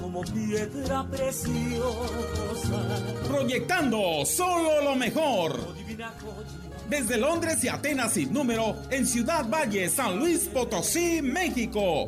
Como 0.00 0.22
piedra 0.22 1.08
preciosa. 1.10 2.82
Proyectando 3.28 4.24
solo 4.26 4.82
lo 4.82 4.94
mejor 4.96 5.74
desde 6.88 7.16
Londres 7.16 7.62
y 7.64 7.68
Atenas 7.68 8.12
sin 8.12 8.32
número, 8.32 8.76
en 8.90 9.04
Ciudad 9.06 9.48
Valle, 9.48 9.88
San 9.88 10.18
Luis 10.18 10.48
Potosí, 10.52 11.22
México. 11.22 12.06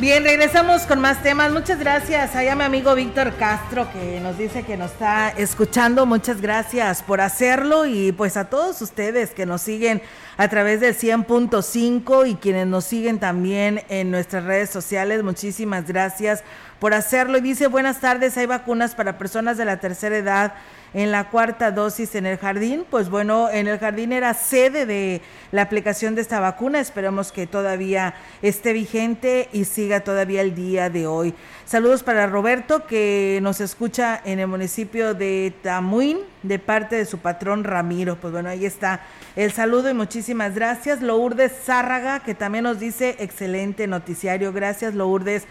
Bien, 0.00 0.24
regresamos 0.24 0.86
con 0.86 0.98
más 0.98 1.22
temas. 1.22 1.52
Muchas 1.52 1.78
gracias. 1.78 2.34
Allá 2.34 2.56
mi 2.56 2.64
amigo 2.64 2.94
Víctor 2.94 3.34
Castro 3.36 3.86
que 3.92 4.18
nos 4.20 4.38
dice 4.38 4.62
que 4.62 4.78
nos 4.78 4.92
está 4.92 5.28
escuchando. 5.28 6.06
Muchas 6.06 6.40
gracias 6.40 7.02
por 7.02 7.20
hacerlo 7.20 7.84
y 7.84 8.10
pues 8.12 8.38
a 8.38 8.46
todos 8.46 8.80
ustedes 8.80 9.32
que 9.32 9.44
nos 9.44 9.60
siguen 9.60 10.00
a 10.38 10.48
través 10.48 10.80
del 10.80 10.96
100.5 10.96 12.30
y 12.30 12.36
quienes 12.36 12.66
nos 12.66 12.86
siguen 12.86 13.18
también 13.18 13.82
en 13.90 14.10
nuestras 14.10 14.44
redes 14.44 14.70
sociales. 14.70 15.22
Muchísimas 15.22 15.86
gracias 15.86 16.44
por 16.80 16.94
hacerlo. 16.94 17.38
Y 17.38 17.42
dice, 17.42 17.68
buenas 17.68 18.00
tardes, 18.00 18.36
hay 18.36 18.46
vacunas 18.46 18.94
para 18.96 19.18
personas 19.18 19.56
de 19.56 19.66
la 19.66 19.78
tercera 19.78 20.16
edad 20.16 20.54
en 20.92 21.12
la 21.12 21.30
cuarta 21.30 21.70
dosis 21.70 22.14
en 22.14 22.26
el 22.26 22.38
jardín. 22.38 22.84
Pues 22.90 23.10
bueno, 23.10 23.48
en 23.50 23.68
el 23.68 23.78
jardín 23.78 24.12
era 24.12 24.34
sede 24.34 24.86
de 24.86 25.20
la 25.52 25.62
aplicación 25.62 26.14
de 26.14 26.22
esta 26.22 26.40
vacuna. 26.40 26.80
Esperemos 26.80 27.32
que 27.32 27.46
todavía 27.46 28.14
esté 28.42 28.72
vigente 28.72 29.48
y 29.52 29.66
siga 29.66 30.00
todavía 30.00 30.40
el 30.40 30.54
día 30.54 30.90
de 30.90 31.06
hoy. 31.06 31.34
Saludos 31.64 32.02
para 32.02 32.26
Roberto 32.26 32.86
que 32.86 33.38
nos 33.42 33.60
escucha 33.60 34.20
en 34.24 34.40
el 34.40 34.48
municipio 34.48 35.14
de 35.14 35.52
Tamuín 35.62 36.18
de 36.42 36.58
parte 36.58 36.96
de 36.96 37.04
su 37.04 37.18
patrón 37.18 37.62
Ramiro. 37.62 38.16
Pues 38.16 38.32
bueno, 38.32 38.48
ahí 38.48 38.66
está 38.66 39.02
el 39.36 39.52
saludo 39.52 39.90
y 39.90 39.94
muchísimas 39.94 40.54
gracias. 40.54 41.02
Lourdes 41.02 41.52
Zárraga 41.64 42.20
que 42.20 42.34
también 42.34 42.64
nos 42.64 42.80
dice 42.80 43.16
excelente 43.20 43.86
noticiario. 43.86 44.52
Gracias 44.52 44.94
Lourdes 44.94 45.44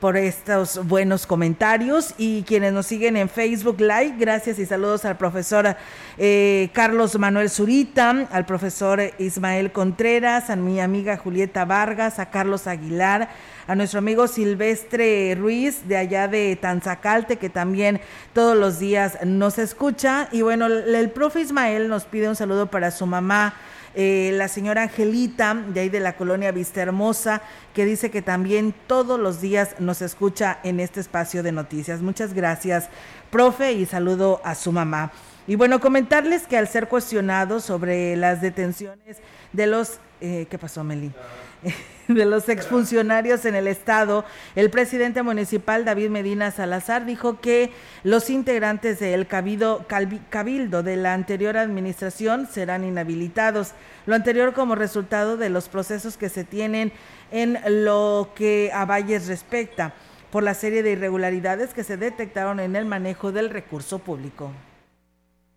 por 0.00 0.16
estos 0.16 0.86
buenos 0.86 1.26
comentarios 1.26 2.14
y 2.18 2.42
quienes 2.42 2.72
nos 2.72 2.86
siguen 2.86 3.16
en 3.16 3.28
Facebook 3.28 3.80
Live. 3.80 4.14
Gracias 4.18 4.58
y 4.58 4.66
saludos 4.66 5.04
al 5.04 5.16
profesor 5.16 5.76
eh, 6.16 6.70
Carlos 6.72 7.18
Manuel 7.18 7.50
Zurita, 7.50 8.28
al 8.30 8.46
profesor 8.46 9.00
Ismael 9.18 9.72
Contreras, 9.72 10.50
a 10.50 10.56
mi 10.56 10.80
amiga 10.80 11.16
Julieta 11.16 11.64
Vargas, 11.64 12.18
a 12.18 12.30
Carlos 12.30 12.66
Aguilar, 12.66 13.28
a 13.66 13.74
nuestro 13.74 13.98
amigo 13.98 14.28
Silvestre 14.28 15.34
Ruiz 15.34 15.88
de 15.88 15.96
allá 15.96 16.28
de 16.28 16.56
Tanzacalte, 16.56 17.36
que 17.36 17.50
también 17.50 18.00
todos 18.32 18.56
los 18.56 18.78
días 18.78 19.18
nos 19.24 19.58
escucha. 19.58 20.28
Y 20.32 20.42
bueno, 20.42 20.66
el, 20.66 21.10
profe 21.10 21.40
Ismael 21.40 21.88
nos 21.88 22.04
pide 22.04 22.28
un 22.28 22.36
saludo 22.36 22.70
para 22.70 22.90
su 22.90 23.06
mamá. 23.06 23.54
Eh, 24.00 24.30
la 24.34 24.46
señora 24.46 24.82
Angelita, 24.82 25.54
de 25.54 25.80
ahí 25.80 25.88
de 25.88 25.98
la 25.98 26.14
colonia 26.14 26.52
Vista 26.52 26.80
Hermosa, 26.80 27.42
que 27.74 27.84
dice 27.84 28.12
que 28.12 28.22
también 28.22 28.72
todos 28.86 29.18
los 29.18 29.40
días 29.40 29.74
nos 29.80 30.02
escucha 30.02 30.60
en 30.62 30.78
este 30.78 31.00
espacio 31.00 31.42
de 31.42 31.50
noticias. 31.50 32.00
Muchas 32.00 32.32
gracias, 32.32 32.90
profe, 33.32 33.72
y 33.72 33.86
saludo 33.86 34.40
a 34.44 34.54
su 34.54 34.70
mamá. 34.70 35.10
Y 35.48 35.56
bueno, 35.56 35.80
comentarles 35.80 36.46
que 36.46 36.56
al 36.56 36.68
ser 36.68 36.86
cuestionado 36.86 37.58
sobre 37.58 38.14
las 38.14 38.40
detenciones 38.40 39.16
de 39.52 39.66
los... 39.66 39.98
eh, 40.20 40.46
¿Qué 40.48 40.58
pasó, 40.58 40.84
Meli? 40.84 41.10
de 42.08 42.24
los 42.24 42.48
exfuncionarios 42.48 43.44
en 43.44 43.54
el 43.54 43.66
Estado, 43.66 44.24
el 44.56 44.70
presidente 44.70 45.22
municipal 45.22 45.84
David 45.84 46.08
Medina 46.08 46.50
Salazar 46.50 47.04
dijo 47.04 47.40
que 47.40 47.70
los 48.02 48.30
integrantes 48.30 48.98
del 48.98 49.26
cabildo 49.26 50.82
de 50.82 50.96
la 50.96 51.12
anterior 51.12 51.56
administración 51.56 52.48
serán 52.50 52.84
inhabilitados. 52.84 53.72
Lo 54.06 54.14
anterior 54.14 54.54
como 54.54 54.74
resultado 54.74 55.36
de 55.36 55.50
los 55.50 55.68
procesos 55.68 56.16
que 56.16 56.30
se 56.30 56.44
tienen 56.44 56.92
en 57.30 57.58
lo 57.84 58.30
que 58.34 58.70
a 58.72 58.86
Valles 58.86 59.28
respecta 59.28 59.92
por 60.30 60.42
la 60.42 60.54
serie 60.54 60.82
de 60.82 60.92
irregularidades 60.92 61.74
que 61.74 61.84
se 61.84 61.96
detectaron 61.96 62.58
en 62.60 62.74
el 62.74 62.86
manejo 62.86 63.32
del 63.32 63.50
recurso 63.50 63.98
público. 63.98 64.50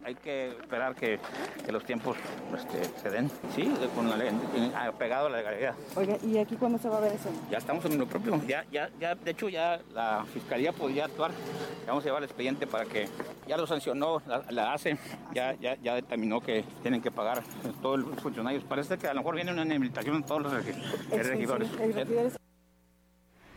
Hay 0.04 0.16
que 0.16 0.50
esperar 0.50 0.96
que, 0.96 1.20
que 1.64 1.72
los 1.72 1.84
tiempos 1.86 2.18
este, 2.58 2.84
se 3.00 3.10
den, 3.10 3.30
sí, 3.56 3.72
con 3.96 4.10
la 4.10 4.18
ley, 4.18 4.30
en- 4.56 4.74
apegado 4.76 5.28
a 5.28 5.30
la 5.30 5.38
legalidad. 5.38 5.76
Oiga, 5.96 6.18
¿y 6.24 6.38
aquí 6.40 6.56
cuándo 6.56 6.80
se 6.80 6.90
va 6.90 6.98
a 6.98 7.02
ver 7.02 7.14
eso? 7.14 7.30
Ya 7.52 7.60
estamos 7.60 7.86
en 7.86 7.98
lo 8.00 8.08
propio, 8.08 8.42
ya, 8.48 8.66
ya, 8.72 8.90
ya, 9.00 9.14
de 9.16 9.32
hecho 9.32 9.48
ya 9.50 9.80
la 9.94 10.26
fiscalía 10.34 10.74
podría 10.74 11.06
actuar, 11.06 11.32
vamos 11.86 12.04
a 12.04 12.08
llevar 12.08 12.24
el 12.24 12.30
expediente 12.30 12.66
para 12.66 12.86
que 12.86 13.08
ya 13.48 13.58
lo 13.58 13.68
sancionó, 13.68 14.22
la, 14.26 14.44
la 14.50 14.74
hace, 14.74 14.98
ya, 15.34 15.54
ya, 15.62 15.76
ya 15.82 15.94
determinó 15.96 16.42
que 16.42 16.64
tienen 16.82 17.02
que 17.02 17.12
pagar 17.12 17.40
eh, 17.40 17.72
todos 17.82 18.00
los 18.00 18.20
funcionarios. 18.20 18.64
Parece 18.64 18.98
que 18.98 19.08
a 19.08 19.14
lo 19.14 19.20
mejor 19.20 19.36
viene 19.36 19.52
una 19.52 19.64
inhabilitación 19.64 20.16
en 20.16 20.24
todos 20.24 20.42
los 20.42 20.54
regi- 20.54 20.76
regidores. 21.12 21.70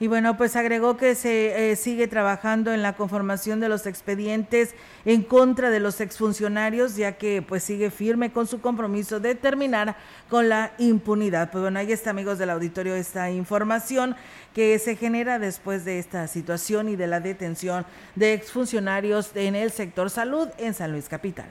Y 0.01 0.09
bueno, 0.09 0.37
pues 0.37 0.57
agregó 0.57 0.97
que 0.97 1.15
se 1.15 1.71
eh, 1.71 1.77
sigue 1.77 2.09
trabajando 2.09 2.73
en 2.73 2.83
la 2.83 2.95
conformación 2.95 3.61
de 3.61 3.69
los 3.69 3.87
expedientes 3.87 4.75
en 5.05 5.23
contra 5.23 5.71
de 5.71 5.79
los 5.79 6.01
exfuncionarios, 6.01 6.97
ya 6.97 7.13
que 7.13 7.43
pues 7.43 7.63
sigue 7.63 7.93
firme 7.93 8.33
con 8.33 8.49
su 8.49 8.61
compromiso 8.61 9.21
de 9.21 9.37
terminar 9.37 9.97
con 10.29 10.49
la 10.49 10.73
impunidad. 10.79 11.53
Pues 11.53 11.63
bueno, 11.63 11.79
ahí 11.79 11.93
está, 11.93 12.11
amigos 12.11 12.39
del 12.39 12.51
auditorio, 12.51 12.97
esta 12.97 13.31
información 13.31 14.17
que 14.53 14.81
se 14.81 14.97
genera 14.97 15.39
después 15.39 15.85
de 15.85 16.01
esta 16.01 16.27
situación 16.27 16.89
y 16.89 16.97
de 16.97 17.07
la 17.07 17.21
detención 17.21 17.87
de 18.17 18.35
exfuncionarios 18.35 19.31
en 19.37 19.55
el 19.55 19.71
sector 19.71 20.11
salud 20.11 20.49
en 20.59 20.75
San 20.75 20.91
Luis 20.91 21.09
Capital. 21.09 21.47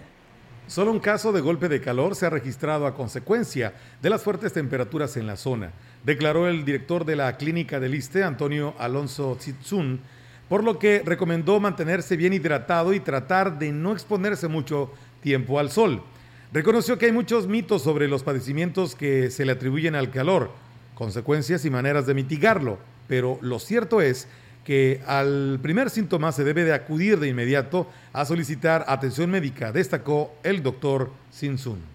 Solo 0.67 0.91
un 0.91 0.99
caso 0.99 1.31
de 1.33 1.41
golpe 1.41 1.67
de 1.67 1.81
calor 1.81 2.15
se 2.15 2.25
ha 2.25 2.29
registrado 2.29 2.87
a 2.87 2.95
consecuencia 2.95 3.73
de 4.01 4.09
las 4.09 4.23
fuertes 4.23 4.53
temperaturas 4.53 5.17
en 5.17 5.27
la 5.27 5.35
zona, 5.35 5.71
declaró 6.03 6.47
el 6.47 6.65
director 6.65 7.05
de 7.05 7.15
la 7.15 7.37
clínica 7.37 7.79
del 7.79 7.95
ISTE, 7.95 8.23
Antonio 8.23 8.73
Alonso 8.77 9.35
Tzitsun, 9.39 9.99
por 10.49 10.63
lo 10.63 10.77
que 10.77 11.01
recomendó 11.05 11.59
mantenerse 11.59 12.17
bien 12.17 12.33
hidratado 12.33 12.93
y 12.93 12.99
tratar 12.99 13.57
de 13.57 13.71
no 13.71 13.93
exponerse 13.93 14.47
mucho 14.47 14.91
tiempo 15.21 15.59
al 15.59 15.71
sol. 15.71 16.03
Reconoció 16.51 16.97
que 16.97 17.07
hay 17.07 17.11
muchos 17.11 17.47
mitos 17.47 17.81
sobre 17.81 18.07
los 18.07 18.23
padecimientos 18.23 18.95
que 18.95 19.31
se 19.31 19.45
le 19.45 19.53
atribuyen 19.53 19.95
al 19.95 20.11
calor, 20.11 20.51
consecuencias 20.93 21.65
y 21.65 21.69
maneras 21.69 22.05
de 22.05 22.13
mitigarlo, 22.13 22.77
pero 23.07 23.39
lo 23.41 23.59
cierto 23.59 24.01
es 24.01 24.27
que 24.63 25.01
al 25.07 25.59
primer 25.61 25.89
síntoma 25.89 26.31
se 26.31 26.43
debe 26.43 26.63
de 26.63 26.73
acudir 26.73 27.19
de 27.19 27.27
inmediato 27.27 27.89
a 28.13 28.25
solicitar 28.25 28.85
atención 28.87 29.29
médica, 29.29 29.71
destacó 29.71 30.35
el 30.43 30.61
doctor 30.61 31.11
Sinsun. 31.31 31.92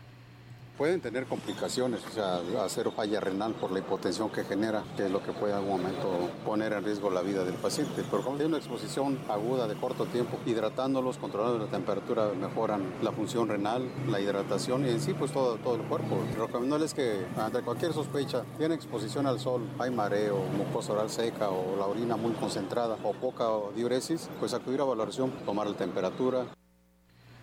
Pueden 0.78 1.00
tener 1.00 1.26
complicaciones, 1.26 2.06
o 2.06 2.10
sea, 2.10 2.40
hacer 2.64 2.88
falla 2.92 3.18
renal 3.18 3.52
por 3.54 3.72
la 3.72 3.80
hipotensión 3.80 4.30
que 4.30 4.44
genera, 4.44 4.84
que 4.96 5.06
es 5.06 5.10
lo 5.10 5.20
que 5.20 5.32
puede 5.32 5.52
en 5.52 5.58
algún 5.58 5.82
momento 5.82 6.30
poner 6.46 6.72
en 6.72 6.84
riesgo 6.84 7.10
la 7.10 7.20
vida 7.20 7.42
del 7.42 7.56
paciente. 7.56 8.04
Pero 8.08 8.22
como 8.22 8.36
tiene 8.36 8.50
una 8.50 8.58
exposición 8.58 9.18
aguda 9.28 9.66
de 9.66 9.74
corto 9.74 10.06
tiempo, 10.06 10.38
hidratándolos, 10.46 11.18
controlando 11.18 11.58
la 11.58 11.68
temperatura, 11.68 12.28
mejoran 12.28 12.94
la 13.02 13.10
función 13.10 13.48
renal, 13.48 13.90
la 14.08 14.20
hidratación 14.20 14.86
y 14.86 14.90
en 14.90 15.00
sí 15.00 15.14
pues 15.14 15.32
todo, 15.32 15.56
todo 15.56 15.74
el 15.74 15.82
cuerpo. 15.82 16.16
Recomendarles 16.38 16.94
que 16.94 17.26
ante 17.36 17.60
cualquier 17.62 17.92
sospecha, 17.92 18.44
tiene 18.56 18.76
exposición 18.76 19.26
al 19.26 19.40
sol, 19.40 19.68
hay 19.80 19.90
mareo, 19.90 20.38
mucosa 20.56 20.92
oral 20.92 21.10
seca 21.10 21.50
o 21.50 21.76
la 21.76 21.86
orina 21.86 22.14
muy 22.14 22.34
concentrada 22.34 22.96
o 23.02 23.14
poca 23.14 23.48
diuresis, 23.74 24.30
pues 24.38 24.54
acudir 24.54 24.80
a 24.80 24.84
valoración, 24.84 25.32
tomar 25.44 25.66
la 25.66 25.76
temperatura, 25.76 26.46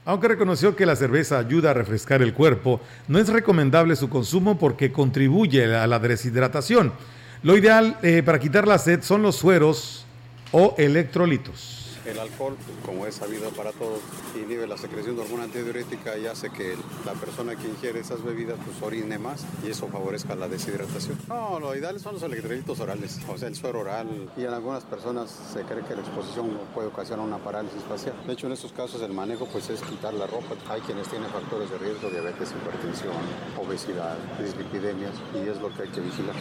Aunque 0.05 0.27
reconoció 0.27 0.75
que 0.75 0.85
la 0.85 0.95
cerveza 0.95 1.39
ayuda 1.39 1.71
a 1.71 1.73
refrescar 1.73 2.21
el 2.21 2.33
cuerpo, 2.33 2.79
no 3.07 3.17
es 3.17 3.27
recomendable 3.27 3.95
su 3.95 4.07
consumo 4.07 4.59
porque 4.59 4.91
contribuye 4.91 5.75
a 5.75 5.87
la 5.87 5.97
deshidratación. 5.97 6.93
Lo 7.41 7.57
ideal 7.57 7.97
eh, 8.03 8.21
para 8.23 8.39
quitar 8.39 8.67
la 8.67 8.77
sed 8.77 9.01
son 9.01 9.23
los 9.23 9.35
sueros 9.35 10.05
o 10.51 10.75
electrolitos. 10.77 11.84
El 12.05 12.19
alcohol, 12.19 12.55
como 12.85 13.07
es 13.07 13.15
sabido 13.15 13.49
para 13.49 13.71
todos, 13.71 13.99
inhibe 14.35 14.67
la 14.67 14.77
secreción 14.77 15.15
de 15.15 15.23
hormona 15.23 15.45
antidiurética 15.45 16.15
y 16.17 16.27
hace 16.27 16.51
que 16.51 16.77
la 17.03 17.13
persona 17.13 17.55
que 17.55 17.67
ingiere 17.67 17.99
esas 17.99 18.23
bebidas 18.23 18.59
pues 18.63 18.79
orine 18.83 19.17
más 19.17 19.43
y 19.65 19.71
eso 19.71 19.87
favorezca 19.87 20.35
la 20.35 20.47
deshidratación. 20.47 21.17
No, 21.27 21.59
lo 21.59 21.75
ideal 21.75 21.99
son 21.99 22.13
los 22.13 22.23
electrolitos 22.23 22.79
orales, 22.79 23.19
o 23.27 23.37
sea, 23.39 23.47
el 23.47 23.55
suero 23.55 23.79
oral 23.79 24.29
y 24.37 24.43
en 24.43 24.53
algunas 24.53 24.83
personas 24.83 25.31
se 25.51 25.63
cree 25.63 25.83
que 25.83 25.95
la 25.95 26.01
exposición 26.01 26.51
puede 26.75 26.89
ocasionar 26.89 27.25
una 27.25 27.39
parálisis 27.39 27.81
facial. 27.89 28.15
De 28.27 28.33
hecho, 28.33 28.45
en 28.45 28.53
estos 28.53 28.71
casos 28.71 29.01
el 29.01 29.11
manejo 29.11 29.47
pues 29.47 29.67
es 29.71 29.81
quitar 29.81 30.13
la 30.13 30.27
ropa. 30.27 30.53
Hay 30.69 30.81
quienes 30.81 31.07
tienen 31.07 31.29
factores 31.31 31.71
de 31.71 31.79
riesgo, 31.79 32.11
diabetes, 32.11 32.51
hipertensión, 32.51 33.15
obesidad, 33.59 34.15
dislipidemias 34.39 35.13
y 35.33 35.49
es 35.49 35.59
lo 35.59 35.73
que 35.73 35.81
hay 35.81 35.89
que 35.89 36.01
vigilar. 36.01 36.35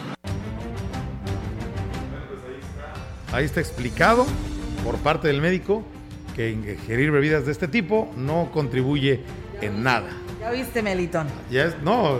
Ahí 3.31 3.45
está 3.45 3.59
explicado 3.59 4.27
por 4.85 4.97
parte 4.99 5.27
del 5.27 5.41
médico 5.41 5.83
que 6.35 6.51
ingerir 6.51 7.11
bebidas 7.11 7.45
de 7.45 7.51
este 7.51 7.67
tipo 7.67 8.11
no 8.15 8.49
contribuye 8.53 9.21
en 9.61 9.83
nada. 9.83 10.09
¿Ya 10.39 10.51
viste, 10.51 10.83
Melitón? 10.83 11.27
Ya 11.49 11.63
es, 11.65 11.75
no, 11.81 12.19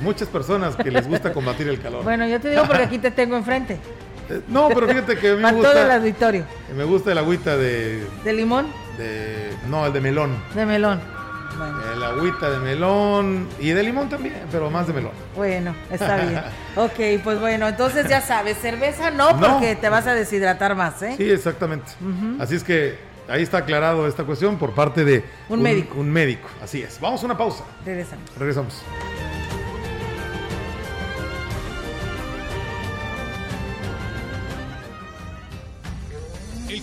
muchas 0.00 0.26
personas 0.28 0.74
que 0.74 0.90
les 0.90 1.06
gusta 1.06 1.32
combatir 1.34 1.68
el 1.68 1.78
calor. 1.80 2.02
Bueno, 2.04 2.26
yo 2.26 2.40
te 2.40 2.50
digo 2.50 2.62
porque 2.66 2.84
aquí 2.84 2.98
te 2.98 3.10
tengo 3.12 3.36
enfrente. 3.36 3.78
Eh, 4.30 4.42
No, 4.46 4.68
pero 4.68 4.86
fíjate 4.86 5.16
que 5.16 5.32
me 5.36 5.40
Para 5.40 5.56
todo 5.56 5.72
el 5.72 5.78
gusta, 5.78 5.94
auditorio. 5.94 6.44
me 6.76 6.84
gusta 6.84 7.12
el 7.12 7.16
agüita 7.18 7.56
de, 7.56 8.06
¿De 8.24 8.32
limón? 8.34 8.66
de- 8.98 9.48
no, 9.70 9.86
el 9.86 9.92
de 9.94 10.02
melón. 10.02 10.36
De 10.54 10.66
melón. 10.66 11.00
Bueno, 11.58 11.78
El 11.92 12.02
agüita 12.04 12.50
de 12.50 12.58
melón 12.60 13.48
y 13.58 13.70
de 13.70 13.82
limón 13.82 14.08
también, 14.08 14.34
pero 14.52 14.70
más 14.70 14.86
de 14.86 14.92
melón. 14.94 15.12
bueno, 15.36 15.74
está 15.90 16.16
bien. 16.16 16.40
Ok, 16.76 17.22
pues 17.24 17.40
bueno, 17.40 17.66
entonces 17.68 18.08
ya 18.08 18.20
sabes, 18.20 18.56
cerveza 18.58 19.10
no 19.10 19.32
No. 19.32 19.54
porque 19.54 19.74
te 19.74 19.88
vas 19.88 20.06
a 20.06 20.14
deshidratar 20.14 20.76
más, 20.76 21.02
¿eh? 21.02 21.14
Sí, 21.16 21.28
exactamente. 21.30 21.90
Así 22.38 22.54
es 22.54 22.62
que 22.62 22.96
ahí 23.28 23.42
está 23.42 23.58
aclarado 23.58 24.06
esta 24.06 24.22
cuestión 24.24 24.56
por 24.58 24.74
parte 24.74 25.04
de 25.04 25.24
Un 25.48 25.60
médico. 25.60 25.98
Un 25.98 26.10
médico, 26.10 26.48
así 26.62 26.82
es. 26.82 27.00
Vamos 27.00 27.20
a 27.22 27.26
una 27.26 27.36
pausa. 27.36 27.64
Regresamos. 27.84 28.30
Regresamos. 28.38 28.82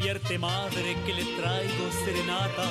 Despierte 0.00 0.38
madre 0.38 0.96
que 1.04 1.12
le 1.12 1.24
traigo 1.36 1.92
serenata. 2.06 2.64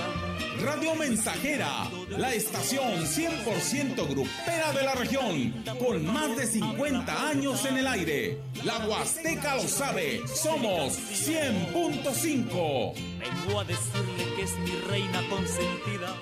Radio 0.64 0.96
Mensajera, 0.96 1.88
la 2.10 2.34
estación 2.34 3.06
100% 3.06 4.10
grupera 4.10 4.74
de 4.74 4.84
la 4.84 4.96
región, 4.96 5.64
con 5.78 6.08
más 6.08 6.36
de 6.36 6.48
50 6.48 7.30
años 7.30 7.64
en 7.66 7.78
el 7.78 7.86
aire. 7.86 8.40
La 8.64 8.80
Huasteca 8.80 9.58
lo 9.58 9.68
sabe, 9.68 10.22
somos 10.28 10.98
100.5. 10.98 12.94
Vengo 12.96 13.60
a 13.60 13.64
decirle 13.64 14.36
que 14.36 14.42
es 14.42 14.58
mi 14.58 14.72
reina 14.90 15.22
consentida. 15.30 16.16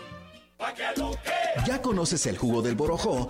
¿Ya 1.65 1.81
conoces 1.81 2.25
el 2.25 2.37
jugo 2.37 2.61
del 2.61 2.75
borojó? 2.75 3.29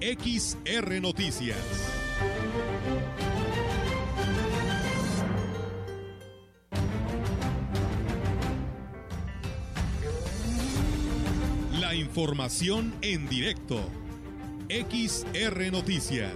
XR 0.00 0.98
Noticias. 1.02 1.58
La 11.78 11.94
información 11.94 12.94
en 13.02 13.28
directo. 13.28 13.90
XR 14.70 15.70
Noticias. 15.70 16.32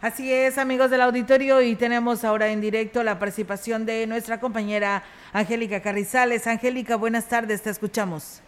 Así 0.00 0.32
es, 0.32 0.56
amigos 0.56 0.88
del 0.92 1.00
auditorio, 1.00 1.60
y 1.62 1.74
tenemos 1.74 2.22
ahora 2.22 2.52
en 2.52 2.60
directo 2.60 3.02
la 3.02 3.18
participación 3.18 3.86
de 3.86 4.06
nuestra 4.06 4.38
compañera 4.38 5.02
Angélica 5.32 5.82
Carrizales. 5.82 6.46
Angélica, 6.46 6.94
buenas 6.94 7.28
tardes, 7.28 7.60
te 7.62 7.70
escuchamos. 7.70 8.40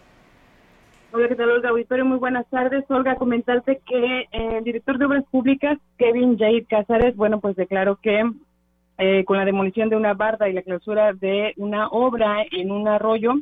Hola, 1.16 1.28
¿qué 1.28 1.36
tal, 1.36 1.48
Olga? 1.48 1.68
Auditorio, 1.68 2.04
muy 2.04 2.18
buenas 2.18 2.44
tardes. 2.50 2.84
Olga, 2.90 3.14
comentarte 3.14 3.80
que 3.86 4.22
eh, 4.22 4.28
el 4.32 4.64
director 4.64 4.98
de 4.98 5.04
Obras 5.04 5.24
Públicas, 5.30 5.78
Kevin 5.96 6.36
Jair 6.36 6.66
Cázares, 6.66 7.14
bueno, 7.14 7.38
pues 7.38 7.54
declaró 7.54 7.94
que 8.02 8.28
eh, 8.98 9.24
con 9.24 9.36
la 9.36 9.44
demolición 9.44 9.88
de 9.90 9.94
una 9.94 10.14
barda 10.14 10.48
y 10.48 10.52
la 10.52 10.62
clausura 10.62 11.12
de 11.12 11.54
una 11.56 11.86
obra 11.86 12.44
en 12.50 12.72
un 12.72 12.88
arroyo, 12.88 13.34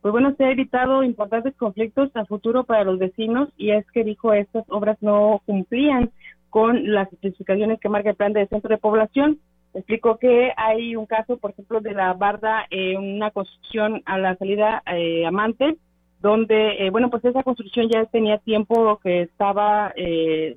pues 0.00 0.10
bueno, 0.10 0.34
se 0.36 0.44
ha 0.44 0.50
evitado 0.50 1.04
importantes 1.04 1.54
conflictos 1.54 2.10
a 2.16 2.24
futuro 2.24 2.64
para 2.64 2.82
los 2.82 2.98
vecinos 2.98 3.48
y 3.56 3.70
es 3.70 3.88
que 3.92 4.02
dijo 4.02 4.32
estas 4.32 4.64
obras 4.68 4.98
no 5.00 5.40
cumplían 5.46 6.10
con 6.48 6.92
las 6.92 7.12
especificaciones 7.12 7.78
que 7.78 7.88
marca 7.88 8.10
el 8.10 8.16
plan 8.16 8.32
de 8.32 8.48
centro 8.48 8.70
de 8.70 8.78
población. 8.78 9.38
Explicó 9.72 10.18
que 10.18 10.52
hay 10.56 10.96
un 10.96 11.06
caso, 11.06 11.36
por 11.36 11.52
ejemplo, 11.52 11.80
de 11.80 11.92
la 11.92 12.12
barda, 12.12 12.66
eh, 12.70 12.96
una 12.96 13.30
construcción 13.30 14.02
a 14.04 14.18
la 14.18 14.34
salida 14.34 14.82
eh, 14.92 15.24
Amante, 15.24 15.76
donde, 16.20 16.86
eh, 16.86 16.90
bueno, 16.90 17.08
pues 17.10 17.24
esa 17.24 17.42
construcción 17.42 17.88
ya 17.88 18.04
tenía 18.06 18.38
tiempo 18.38 18.98
que 19.02 19.22
estaba 19.22 19.92
eh, 19.96 20.56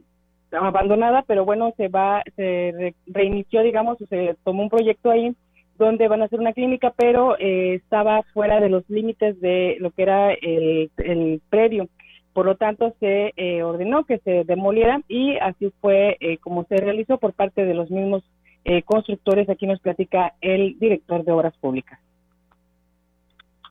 abandonada, 0.51 1.23
pero 1.25 1.45
bueno, 1.45 1.73
se 1.77 1.87
va, 1.87 2.21
se 2.35 2.73
re- 2.77 2.95
reinició, 3.07 3.63
digamos, 3.63 4.01
o 4.01 4.05
se 4.07 4.35
tomó 4.43 4.63
un 4.63 4.69
proyecto 4.69 5.09
ahí 5.09 5.33
donde 5.77 6.07
van 6.07 6.21
a 6.21 6.25
hacer 6.25 6.39
una 6.39 6.53
clínica, 6.53 6.93
pero 6.95 7.37
eh, 7.39 7.75
estaba 7.75 8.21
fuera 8.33 8.59
de 8.59 8.69
los 8.69 8.87
límites 8.89 9.39
de 9.41 9.77
lo 9.79 9.91
que 9.91 10.03
era 10.03 10.33
el, 10.33 10.91
el 10.97 11.41
predio. 11.49 11.87
Por 12.33 12.45
lo 12.45 12.55
tanto, 12.55 12.93
se 12.99 13.31
eh, 13.35 13.63
ordenó 13.63 14.05
que 14.05 14.17
se 14.19 14.43
demoliera 14.43 15.01
y 15.07 15.37
así 15.37 15.71
fue 15.81 16.17
eh, 16.19 16.37
como 16.37 16.63
se 16.65 16.77
realizó 16.77 17.17
por 17.17 17.33
parte 17.33 17.65
de 17.65 17.73
los 17.73 17.89
mismos 17.89 18.23
eh, 18.65 18.81
constructores. 18.83 19.49
Aquí 19.49 19.65
nos 19.65 19.79
platica 19.79 20.33
el 20.41 20.77
director 20.79 21.23
de 21.23 21.31
Obras 21.31 21.55
Públicas. 21.57 21.99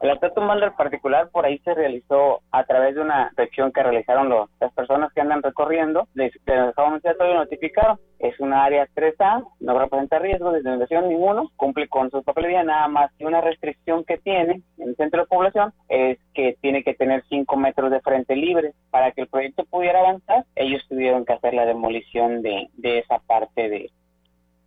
El 0.03 0.11
aspecto 0.11 0.41
Malder 0.41 0.73
particular 0.73 1.29
por 1.31 1.47
ahí 1.47 1.59
se 1.59 1.75
realizó 1.75 2.41
a 2.51 2.65
través 2.65 2.97
de 2.97 3.03
una 3.03 3.27
inspección 3.29 3.71
que 3.71 3.85
realizaron 3.85 4.29
los- 4.29 4.51
las 4.61 4.73
personas 4.73 5.13
que 5.13 5.21
andan 5.21 5.45
recorriendo. 5.45 6.09
Les, 6.15 6.33
les 6.45 6.75
ya 7.05 7.15
todo 7.15 7.35
notificado. 7.35 8.01
Es 8.19 8.39
una 8.41 8.65
área 8.65 8.89
3A, 8.95 9.45
no 9.61 9.79
representa 9.79 10.19
riesgo 10.19 10.51
de 10.53 10.61
inundación 10.61 11.09
ninguno, 11.09 11.51
cumple 11.57 11.87
con 11.89 12.11
su 12.11 12.23
papelería, 12.25 12.63
nada 12.65 12.87
más 12.89 13.13
que 13.17 13.27
una 13.27 13.41
restricción 13.41 14.05
que 14.05 14.19
tiene 14.19 14.63
en 14.79 14.89
el 14.89 14.97
centro 14.97 15.23
de 15.23 15.27
población 15.29 15.73
es 15.89 16.19
que 16.35 16.57
tiene 16.61 16.83
que 16.83 16.95
tener 16.95 17.23
5 17.29 17.57
metros 17.57 17.91
de 17.93 18.01
frente 18.01 18.35
libre. 18.35 18.73
Para 18.91 19.13
que 19.13 19.23
el 19.23 19.29
proyecto 19.29 19.65
pudiera 19.67 20.01
avanzar, 20.01 20.45
ellos 20.57 20.83
tuvieron 20.89 21.25
que 21.25 21.33
hacer 21.33 21.55
la 21.55 21.65
demolición 21.67 22.43
de, 22.43 22.69
de 22.75 22.99
esa 22.99 23.21
parte 23.21 23.69
de, 23.69 23.91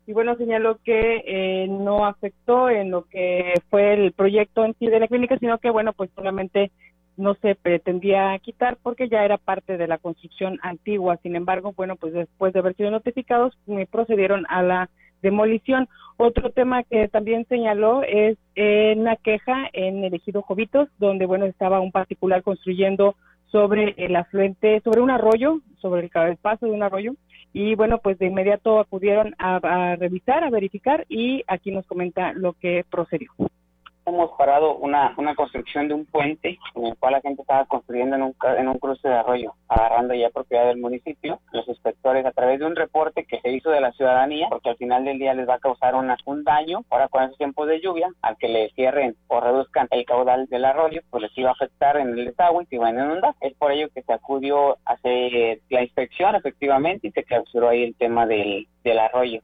Y 0.08 0.14
bueno, 0.14 0.36
señaló 0.36 0.78
que 0.84 1.24
eh, 1.26 1.68
no 1.68 2.06
afectó 2.06 2.70
en 2.70 2.92
lo 2.92 3.06
que 3.06 3.54
fue 3.70 3.94
el 3.94 4.12
proyecto 4.12 4.64
en 4.64 4.76
sí 4.78 4.88
de 4.88 5.00
la 5.00 5.08
clínica, 5.08 5.38
sino 5.40 5.58
que 5.58 5.70
bueno, 5.72 5.94
pues 5.94 6.10
solamente 6.16 6.72
no 7.18 7.34
se 7.36 7.56
pretendía 7.56 8.38
quitar 8.40 8.78
porque 8.84 9.08
ya 9.10 9.24
era 9.24 9.38
parte 9.38 9.78
de 9.78 9.88
la 9.88 9.98
construcción 9.98 10.60
antigua. 10.62 11.18
Sin 11.24 11.36
embargo, 11.36 11.74
bueno, 11.76 11.96
pues 11.96 12.14
después 12.14 12.54
de 12.54 12.60
haber 12.60 12.76
sido 12.76 12.92
notificados, 12.92 13.58
eh, 13.68 13.88
procedieron 13.90 14.46
a 14.50 14.62
la 14.62 14.90
demolición. 15.22 15.88
Otro 16.18 16.52
tema 16.52 16.84
que 16.84 17.08
también 17.08 17.46
señaló 17.48 18.04
es 18.04 18.38
eh, 18.56 18.94
una 18.98 19.16
queja 19.16 19.70
en 19.74 20.04
el 20.04 20.14
ejido 20.14 20.42
Jovitos, 20.44 20.90
donde 21.00 21.26
bueno 21.26 21.46
estaba 21.46 21.80
un 21.80 21.92
particular 21.92 22.44
construyendo 22.44 23.16
sobre 23.48 23.96
el 23.98 24.16
afluente, 24.16 24.82
sobre 24.84 25.02
un 25.02 25.10
arroyo, 25.10 25.62
sobre 25.80 26.04
el, 26.04 26.10
ca- 26.10 26.28
el 26.28 26.38
paso 26.38 26.66
de 26.66 26.74
un 26.74 26.84
arroyo, 26.84 27.14
y 27.56 27.74
bueno, 27.74 28.00
pues 28.00 28.20
de 28.20 28.26
inmediato 28.26 28.82
acudieron 28.82 29.34
a, 29.38 29.56
a 29.56 29.96
revisar, 29.96 30.44
a 30.44 30.50
verificar, 30.50 31.06
y 31.08 31.42
aquí 31.48 31.72
nos 31.72 31.88
comenta 31.88 32.34
lo 32.34 32.52
que 32.52 32.84
procedió. 32.92 33.32
Hemos 34.06 34.32
parado 34.38 34.76
una, 34.78 35.14
una 35.18 35.36
construcción 35.36 35.88
de 35.88 35.94
un 35.94 36.06
puente 36.06 36.58
en 36.76 36.86
el 36.86 36.98
cual 36.98 37.14
la 37.14 37.22
gente 37.22 37.42
estaba 37.42 37.66
construyendo 37.66 38.16
en 38.16 38.24
un, 38.24 38.36
en 38.58 38.68
un 38.68 38.78
cruce 38.78 39.08
de 39.08 39.16
arroyo, 39.16 39.54
agarrando 39.68 40.14
ya 40.14 40.30
propiedad 40.30 40.68
del 40.68 40.78
municipio. 40.78 41.40
Los 41.52 41.68
inspectores, 41.68 42.26
a 42.26 42.32
través 42.32 42.60
de 42.60 42.66
un 42.66 42.76
reporte 42.76 43.26
que 43.26 43.40
se 43.42 43.52
hizo 43.52 43.70
de 43.70 43.82
la 43.82 43.92
ciudadanía, 43.94 44.48
porque 44.50 44.70
al 44.70 44.78
final 44.78 45.06
del 45.06 45.20
día 45.20 45.34
les 45.34 45.48
va 45.48 45.56
a 45.56 45.60
causar 45.60 45.96
una, 45.96 46.18
un 46.26 46.44
daño, 46.44 46.84
ahora 46.90 47.08
con 47.08 47.24
esos 47.24 47.38
tiempos 47.38 47.68
de 47.68 47.82
lluvia, 47.82 48.10
al 48.22 48.38
que 48.38 48.48
le 48.48 48.70
cierren 48.72 49.16
o 49.28 49.40
reduzcan 49.40 49.88
el 49.92 50.06
caudal 50.06 50.46
del 50.48 50.66
arroyo, 50.66 51.02
pues 51.10 51.24
les 51.24 51.38
iba 51.38 51.50
a 51.50 51.54
afectar 51.54 51.98
en 51.98 52.10
el 52.10 52.26
desagüe 52.26 52.64
y 52.64 52.68
se 52.68 52.76
iban 52.76 52.98
a 52.98 53.06
inundar. 53.06 53.36
Es 53.42 53.54
por 53.56 53.72
ello 53.72 53.90
que 53.94 54.04
se 54.04 54.14
acudió 54.14 54.78
a 54.86 54.94
hacer 54.94 55.62
la 55.70 55.82
inspección 55.82 56.36
efectivamente 56.36 57.08
y 57.08 57.12
se 57.12 57.24
clausuró 57.24 57.70
ahí 57.70 57.84
el 57.84 57.96
tema 57.96 58.26
del, 58.26 58.68
del 58.84 59.00
arroyo. 59.00 59.42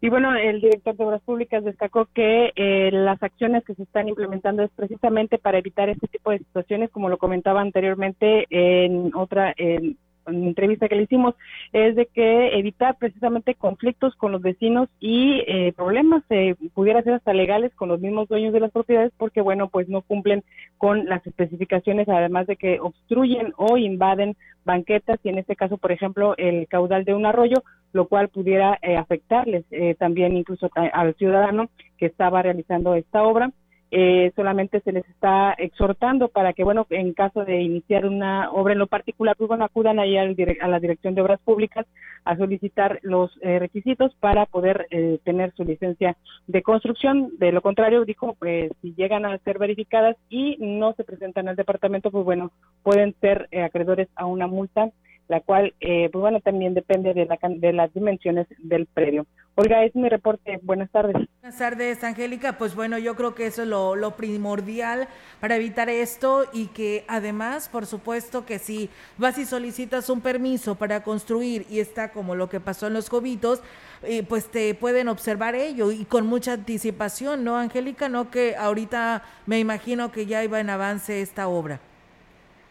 Y 0.00 0.08
bueno, 0.10 0.34
el 0.36 0.60
director 0.60 0.96
de 0.96 1.04
Obras 1.04 1.22
Públicas 1.22 1.64
destacó 1.64 2.06
que 2.14 2.52
eh, 2.54 2.90
las 2.92 3.20
acciones 3.22 3.64
que 3.64 3.74
se 3.74 3.82
están 3.82 4.08
implementando 4.08 4.62
es 4.62 4.70
precisamente 4.70 5.38
para 5.38 5.58
evitar 5.58 5.88
este 5.88 6.06
tipo 6.06 6.30
de 6.30 6.38
situaciones, 6.38 6.90
como 6.90 7.08
lo 7.08 7.18
comentaba 7.18 7.60
anteriormente 7.60 8.46
en 8.50 9.12
otra 9.14 9.52
en, 9.56 9.96
en 10.28 10.46
entrevista 10.46 10.88
que 10.88 10.96
le 10.96 11.02
hicimos, 11.02 11.34
es 11.72 11.96
de 11.96 12.06
que 12.06 12.58
evitar 12.58 12.96
precisamente 12.98 13.54
conflictos 13.54 14.14
con 14.14 14.32
los 14.32 14.42
vecinos 14.42 14.88
y 15.00 15.42
eh, 15.46 15.72
problemas, 15.76 16.22
eh, 16.30 16.54
pudiera 16.74 17.02
ser 17.02 17.14
hasta 17.14 17.32
legales 17.32 17.74
con 17.74 17.88
los 17.88 18.00
mismos 18.00 18.28
dueños 18.28 18.52
de 18.52 18.60
las 18.60 18.70
propiedades, 18.70 19.12
porque 19.16 19.40
bueno, 19.40 19.68
pues 19.68 19.88
no 19.88 20.02
cumplen 20.02 20.44
con 20.76 21.06
las 21.06 21.26
especificaciones, 21.26 22.08
además 22.08 22.46
de 22.46 22.56
que 22.56 22.78
obstruyen 22.80 23.52
o 23.56 23.76
invaden 23.76 24.36
banquetas 24.64 25.18
y 25.24 25.30
en 25.30 25.38
este 25.38 25.56
caso, 25.56 25.78
por 25.78 25.92
ejemplo, 25.92 26.36
el 26.36 26.68
caudal 26.68 27.04
de 27.04 27.14
un 27.14 27.26
arroyo, 27.26 27.62
lo 27.92 28.06
cual 28.06 28.28
pudiera 28.28 28.78
eh, 28.82 28.96
afectarles 28.96 29.64
eh, 29.70 29.94
también 29.94 30.36
incluso 30.36 30.68
al 30.74 31.14
ciudadano 31.14 31.70
que 31.96 32.06
estaba 32.06 32.42
realizando 32.42 32.94
esta 32.94 33.22
obra. 33.22 33.50
eh, 33.90 34.32
solamente 34.36 34.80
se 34.80 34.92
les 34.92 35.08
está 35.08 35.54
exhortando 35.56 36.28
para 36.28 36.52
que, 36.52 36.62
bueno, 36.62 36.86
en 36.90 37.14
caso 37.14 37.44
de 37.44 37.60
iniciar 37.62 38.04
una 38.04 38.50
obra 38.50 38.74
en 38.74 38.78
lo 38.78 38.86
particular, 38.86 39.34
pues 39.36 39.48
bueno, 39.48 39.64
acudan 39.64 39.98
ahí 39.98 40.16
al 40.16 40.36
a 40.60 40.68
la 40.68 40.80
Dirección 40.80 41.14
de 41.14 41.22
Obras 41.22 41.40
Públicas 41.40 41.86
a 42.24 42.36
solicitar 42.36 42.98
los 43.02 43.30
eh, 43.40 43.58
requisitos 43.58 44.14
para 44.20 44.44
poder 44.46 44.86
eh, 44.90 45.18
tener 45.24 45.52
su 45.54 45.64
licencia 45.64 46.16
de 46.46 46.62
construcción. 46.62 47.30
De 47.38 47.52
lo 47.52 47.62
contrario, 47.62 48.04
dijo, 48.04 48.36
pues 48.38 48.70
si 48.82 48.94
llegan 48.94 49.24
a 49.24 49.38
ser 49.38 49.58
verificadas 49.58 50.16
y 50.28 50.56
no 50.60 50.92
se 50.92 51.04
presentan 51.04 51.48
al 51.48 51.56
departamento, 51.56 52.10
pues 52.10 52.24
bueno, 52.24 52.50
pueden 52.82 53.14
ser 53.20 53.48
eh, 53.52 53.62
acreedores 53.62 54.08
a 54.16 54.26
una 54.26 54.46
multa 54.46 54.90
la 55.28 55.40
cual, 55.40 55.74
eh, 55.80 56.08
pues 56.10 56.20
bueno, 56.20 56.40
también 56.40 56.74
depende 56.74 57.14
de, 57.14 57.26
la, 57.26 57.38
de 57.48 57.72
las 57.72 57.92
dimensiones 57.92 58.46
del 58.58 58.86
predio. 58.86 59.26
Oiga, 59.56 59.84
es 59.84 59.94
mi 59.94 60.08
reporte. 60.08 60.60
Buenas 60.62 60.88
tardes. 60.90 61.14
Buenas 61.14 61.58
tardes, 61.58 62.04
Angélica. 62.04 62.58
Pues 62.58 62.74
bueno, 62.74 62.96
yo 62.96 63.16
creo 63.16 63.34
que 63.34 63.46
eso 63.46 63.62
es 63.62 63.68
lo, 63.68 63.96
lo 63.96 64.12
primordial 64.12 65.08
para 65.40 65.56
evitar 65.56 65.88
esto 65.88 66.44
y 66.52 66.68
que 66.68 67.04
además, 67.08 67.68
por 67.68 67.84
supuesto, 67.84 68.46
que 68.46 68.58
si 68.58 68.88
vas 69.18 69.36
y 69.36 69.44
solicitas 69.44 70.08
un 70.10 70.20
permiso 70.20 70.76
para 70.76 71.02
construir 71.02 71.66
y 71.68 71.80
está 71.80 72.12
como 72.12 72.36
lo 72.36 72.48
que 72.48 72.60
pasó 72.60 72.86
en 72.86 72.94
los 72.94 73.10
Cobitos, 73.10 73.60
eh, 74.04 74.22
pues 74.22 74.46
te 74.46 74.74
pueden 74.74 75.08
observar 75.08 75.56
ello 75.56 75.90
y 75.90 76.04
con 76.04 76.26
mucha 76.26 76.52
anticipación, 76.52 77.42
¿no, 77.42 77.56
Angélica? 77.56 78.08
No 78.08 78.30
que 78.30 78.54
ahorita 78.56 79.24
me 79.46 79.58
imagino 79.58 80.12
que 80.12 80.26
ya 80.26 80.44
iba 80.44 80.60
en 80.60 80.70
avance 80.70 81.20
esta 81.20 81.48
obra. 81.48 81.80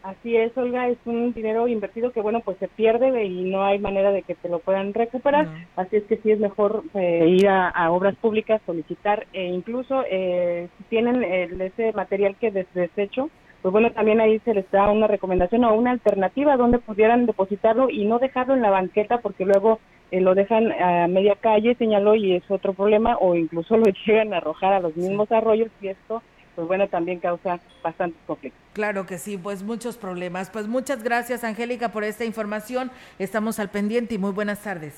Así 0.08 0.34
es, 0.34 0.56
Olga, 0.56 0.88
es 0.88 0.96
un 1.04 1.34
dinero 1.34 1.68
invertido 1.68 2.12
que, 2.12 2.22
bueno, 2.22 2.40
pues 2.40 2.56
se 2.56 2.66
pierde 2.68 3.24
y 3.26 3.44
no 3.50 3.62
hay 3.62 3.78
manera 3.78 4.10
de 4.10 4.22
que 4.22 4.34
te 4.34 4.48
lo 4.48 4.58
puedan 4.60 4.94
recuperar. 4.94 5.46
Así 5.76 5.96
es 5.96 6.04
que 6.04 6.16
sí 6.16 6.30
es 6.30 6.40
mejor 6.40 6.82
eh, 6.94 7.26
ir 7.28 7.46
a, 7.46 7.68
a 7.68 7.90
obras 7.90 8.16
públicas, 8.16 8.62
solicitar, 8.64 9.26
e 9.34 9.44
incluso 9.44 10.02
eh, 10.10 10.68
si 10.78 10.84
tienen 10.84 11.22
el- 11.22 11.60
ese 11.60 11.92
material 11.92 12.36
que 12.36 12.50
des 12.50 12.66
desecho, 12.72 13.28
pues 13.60 13.70
bueno, 13.70 13.90
también 13.92 14.18
ahí 14.20 14.38
se 14.46 14.54
les 14.54 14.70
da 14.70 14.90
una 14.90 15.08
recomendación 15.08 15.64
o 15.64 15.74
una 15.74 15.90
alternativa 15.90 16.56
donde 16.56 16.78
pudieran 16.78 17.26
depositarlo 17.26 17.90
y 17.90 18.06
no 18.06 18.18
dejarlo 18.18 18.54
en 18.54 18.62
la 18.62 18.70
banqueta 18.70 19.18
porque 19.18 19.44
luego 19.44 19.78
eh, 20.10 20.22
lo 20.22 20.34
dejan 20.34 20.72
a 20.72 21.06
media 21.06 21.34
calle, 21.38 21.74
señaló, 21.74 22.14
y 22.14 22.32
es 22.34 22.50
otro 22.50 22.72
problema, 22.72 23.18
o 23.20 23.34
incluso 23.34 23.76
lo 23.84 23.84
llegan 24.06 24.32
a 24.32 24.38
arrojar 24.38 24.72
a 24.72 24.80
los 24.80 24.96
mismos 24.96 25.30
arroyos 25.32 25.68
y 25.82 25.88
esto, 25.88 26.22
pues 26.58 26.66
bueno, 26.66 26.88
también 26.88 27.20
causa 27.20 27.60
bastantes 27.84 28.20
conflictos. 28.26 28.60
Claro 28.72 29.06
que 29.06 29.18
sí, 29.18 29.38
pues 29.38 29.62
muchos 29.62 29.96
problemas. 29.96 30.50
Pues 30.50 30.66
muchas 30.66 31.04
gracias, 31.04 31.44
Angélica, 31.44 31.92
por 31.92 32.02
esta 32.02 32.24
información. 32.24 32.90
Estamos 33.20 33.60
al 33.60 33.70
pendiente 33.70 34.16
y 34.16 34.18
muy 34.18 34.32
buenas 34.32 34.60
tardes. 34.64 34.96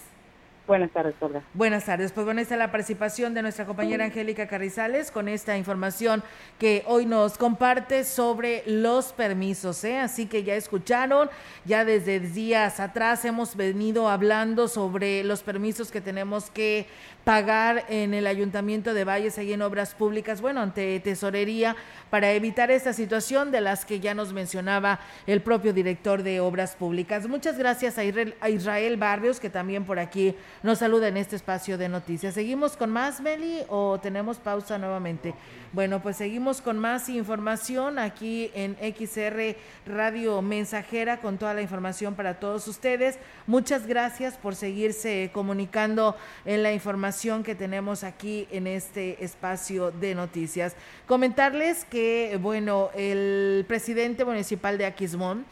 Buenas 0.67 0.91
tardes, 0.93 1.15
Olga. 1.21 1.43
Buenas 1.53 1.85
tardes. 1.85 2.13
Pues 2.13 2.25
bueno, 2.25 2.41
esta 2.41 2.55
es 2.55 2.59
la 2.61 2.71
participación 2.71 3.35
de 3.35 3.43
nuestra 3.43 3.67
compañera 3.67 4.05
Angélica 4.05 4.47
Carrizales 4.47 5.11
con 5.11 5.29
esta 5.29 5.59
información 5.59 6.23
que 6.59 6.85
hoy 6.87 7.07
nos 7.07 7.37
comparte 7.37 8.05
sobre 8.05 8.63
los 8.67 9.13
permisos. 9.13 9.83
¿eh? 9.85 9.99
Así 9.99 10.27
que 10.27 10.45
ya 10.45 10.55
escucharon, 10.55 11.29
ya 11.65 11.85
desde 11.85 12.21
días 12.21 12.79
atrás 12.79 13.25
hemos 13.25 13.57
venido 13.57 14.09
hablando 14.09 14.69
sobre 14.69 15.25
los 15.25 15.43
permisos 15.43 15.91
que 15.91 16.01
tenemos 16.01 16.51
que 16.51 16.87
pagar 17.25 17.85
en 17.89 18.14
el 18.14 18.27
Ayuntamiento 18.27 18.95
de 18.95 19.05
Valles, 19.05 19.39
ahí 19.39 19.53
en 19.53 19.62
Obras 19.62 19.95
Públicas, 19.95 20.41
bueno, 20.41 20.61
ante 20.61 20.99
Tesorería, 21.01 21.77
para 22.09 22.33
evitar 22.33 22.71
esta 22.71 22.93
situación 22.93 23.51
de 23.51 23.61
las 23.61 23.85
que 23.85 24.01
ya 24.01 24.14
nos 24.14 24.33
mencionaba 24.33 25.01
el 25.27 25.43
propio 25.43 25.73
director 25.73 26.23
de 26.23 26.41
Obras 26.41 26.77
Públicas. 26.77 27.29
Muchas 27.29 27.59
gracias 27.59 27.99
a 27.99 28.49
Israel, 28.49 28.97
Barrios, 28.97 29.39
que 29.39 29.51
también 29.51 29.85
por 29.85 29.99
aquí 29.99 30.35
nos 30.62 30.79
saluda 30.79 31.09
en 31.09 31.16
este 31.18 31.37
espacio 31.37 31.77
de 31.77 31.89
noticias. 31.89 32.35
¿Seguimos 32.35 32.77
con 32.77 32.91
más, 32.91 33.21
Meli, 33.21 33.61
o 33.68 33.99
tenemos 34.01 34.39
pausa 34.39 34.79
nuevamente? 34.79 35.35
Bueno, 35.73 36.03
pues 36.03 36.16
seguimos 36.16 36.61
con 36.61 36.79
más 36.79 37.09
información 37.09 37.99
aquí 37.99 38.51
en 38.55 38.77
XR 38.77 39.57
Radio 39.87 40.43
Mensajera 40.43 41.21
con 41.21 41.39
toda 41.39 41.55
la 41.55 41.62
información 41.62 42.14
para 42.14 42.41
todos 42.41 42.66
ustedes. 42.66 43.18
Muchas 43.47 43.87
gracias 43.87 44.37
por 44.37 44.57
seguirse 44.57 45.31
comunicando 45.33 46.16
en 46.45 46.64
la 46.64 46.73
información 46.73 47.10
que 47.45 47.57
tenemos 47.57 48.05
aquí 48.05 48.47
en 48.53 48.69
este 48.69 49.25
espacio 49.25 49.91
de 49.91 50.15
noticias. 50.15 50.77
Comentarles 51.07 51.85
que, 51.85 52.39
bueno, 52.41 52.91
el 52.95 53.65
presidente 53.67 54.25
municipal 54.25 54.79
de 54.79 54.87
Aquismón, 54.87 55.45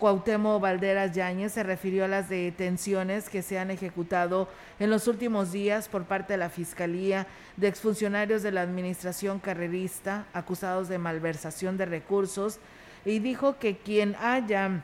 Cuauhtémoc 0.00 0.60
Valderas 0.60 1.12
Yáñez 1.12 1.52
se 1.52 1.62
refirió 1.62 2.04
a 2.04 2.08
las 2.08 2.28
detenciones 2.28 3.28
que 3.28 3.42
se 3.42 3.60
han 3.60 3.70
ejecutado 3.70 4.48
en 4.80 4.90
los 4.90 5.06
últimos 5.06 5.52
días 5.52 5.88
por 5.88 6.02
parte 6.02 6.32
de 6.32 6.38
la 6.38 6.50
Fiscalía 6.50 7.28
de 7.56 7.68
exfuncionarios 7.68 8.42
de 8.42 8.50
la 8.50 8.62
Administración 8.62 9.38
Carrerista 9.38 10.26
acusados 10.32 10.88
de 10.88 10.98
malversación 10.98 11.76
de 11.76 11.86
recursos 11.86 12.58
y 13.04 13.20
dijo 13.20 13.58
que 13.60 13.76
quien 13.76 14.16
haya 14.16 14.82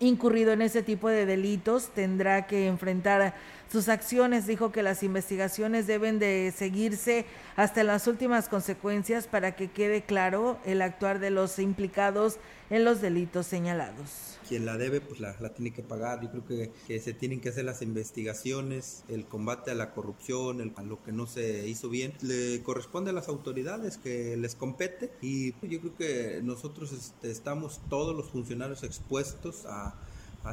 incurrido 0.00 0.52
en 0.52 0.62
ese 0.62 0.82
tipo 0.82 1.08
de 1.08 1.24
delitos 1.24 1.88
tendrá 1.94 2.46
que 2.46 2.66
enfrentar 2.66 3.34
sus 3.70 3.88
acciones. 3.88 4.46
Dijo 4.46 4.72
que 4.72 4.82
las 4.82 5.02
investigaciones 5.02 5.86
deben 5.86 6.18
de 6.18 6.52
seguirse 6.56 7.26
hasta 7.56 7.82
las 7.84 8.06
últimas 8.06 8.48
consecuencias 8.48 9.26
para 9.26 9.56
que 9.56 9.70
quede 9.70 10.02
claro 10.02 10.58
el 10.64 10.82
actuar 10.82 11.18
de 11.20 11.30
los 11.30 11.58
implicados 11.58 12.36
en 12.70 12.84
los 12.84 13.00
delitos 13.00 13.46
señalados. 13.46 14.38
quien 14.48 14.66
la 14.66 14.76
debe 14.76 15.00
pues 15.00 15.20
la, 15.20 15.32
tiene 15.54 15.72
que 15.72 15.82
pagar. 15.82 16.20
Yo 16.22 16.30
creo 16.30 16.46
que, 16.46 16.70
que 16.86 17.00
se 17.00 17.14
tienen 17.14 17.40
que 17.40 17.48
hacer 17.48 17.64
las 17.64 17.80
investigaciones, 17.80 19.02
el 19.08 19.24
combate 19.26 19.70
a 19.70 19.74
la 19.74 19.92
corrupción, 19.92 20.60
el- 20.60 20.72
a 20.76 20.82
lo 20.82 21.02
que 21.02 21.12
no 21.12 21.26
se 21.26 21.66
hizo 21.68 21.88
bien, 21.88 22.12
le 22.20 22.62
corresponde 22.62 23.10
a 23.10 23.12
las 23.14 23.28
autoridades 23.28 23.96
que 23.96 24.36
les 24.36 24.54
compete 24.54 25.10
y 25.22 25.52
yo 25.66 25.80
creo 25.80 25.94
que 25.96 26.40
nosotros 26.42 26.92
este, 26.92 27.30
estamos 27.30 27.80
todos 27.88 28.14
los 28.14 28.30
funcionarios 28.30 28.82
expuestos 28.82 29.64
a 29.66 29.94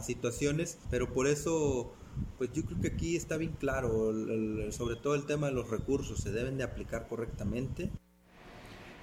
situaciones, 0.04 0.78
pero 0.90 1.14
por 1.14 1.28
eso 1.28 1.92
pues 2.38 2.52
yo 2.54 2.64
creo 2.64 2.80
que 2.82 2.88
aquí 2.90 3.16
está 3.16 3.38
bien 3.38 3.54
claro, 3.60 4.12
el- 4.12 4.30
el- 4.66 4.74
sobre 4.74 4.96
todo 4.96 5.16
el 5.16 5.26
tema 5.26 5.48
de 5.48 5.54
los 5.54 5.70
recursos, 5.70 6.20
se 6.20 6.32
deben 6.32 6.58
de 6.58 6.64
aplicar 6.64 7.08
correctamente. 7.08 7.90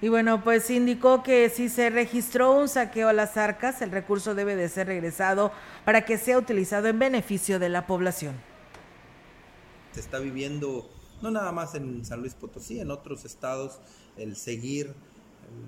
Y 0.01 0.07
bueno, 0.07 0.43
pues 0.43 0.69
indicó 0.69 1.23
que 1.23 1.49
si 1.49 1.67
se 1.67 1.89
registró 1.89 2.53
un 2.53 2.69
saqueo 2.69 3.09
a 3.09 3.13
las 3.13 3.35
arcas, 3.35 3.81
el 3.81 3.91
recurso 3.91 4.33
debe 4.33 4.55
de 4.55 4.69
ser 4.69 4.87
regresado 4.87 5.51
para 5.83 6.05
que 6.05 6.17
sea 6.17 6.37
utilizado 6.37 6.87
en 6.87 6.99
beneficio 6.99 7.59
de 7.59 7.69
la 7.69 7.85
población. 7.85 8.35
se 9.91 9.99
está 10.01 10.19
viviendo, 10.19 10.89
no 11.21 11.31
nada 11.31 11.51
más 11.51 11.75
en 11.75 12.05
San 12.05 12.19
Luis 12.21 12.35
Potosí, 12.35 12.79
en 12.79 12.91
otros 12.91 13.25
estados, 13.25 13.79
el 14.17 14.35
seguir, 14.35 14.93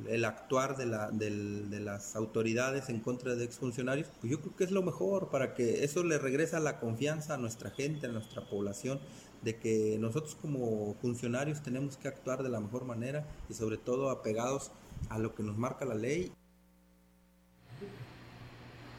el, 0.07 0.25
actuar 0.25 0.77
de, 0.77 0.85
la, 0.85 1.11
de 1.11 1.79
las 1.79 2.15
autoridades 2.15 2.89
en 2.89 2.99
contra 2.99 3.35
de 3.35 3.45
exfuncionarios, 3.45 4.07
pues 4.19 4.31
yo 4.31 4.41
creo 4.41 4.55
que 4.55 4.63
es 4.63 4.71
lo 4.71 4.81
mejor 4.81 5.29
para 5.29 5.53
que 5.53 5.83
eso 5.83 6.03
le 6.03 6.17
regresa 6.17 6.59
la 6.59 6.79
confianza 6.79 7.35
a 7.35 7.37
nuestra 7.37 7.69
gente, 7.69 8.07
a 8.07 8.09
nuestra 8.09 8.47
población, 8.47 8.99
de 9.41 9.57
que 9.57 9.97
nosotros 9.99 10.35
como 10.35 10.95
funcionarios 11.01 11.61
tenemos 11.61 11.97
que 11.97 12.07
actuar 12.07 12.43
de 12.43 12.49
la 12.49 12.59
mejor 12.59 12.85
manera 12.85 13.25
y 13.49 13.53
sobre 13.53 13.77
todo 13.77 14.09
apegados 14.09 14.71
a 15.09 15.17
lo 15.17 15.33
que 15.33 15.43
nos 15.43 15.57
marca 15.57 15.85
la 15.85 15.95
ley 15.95 16.31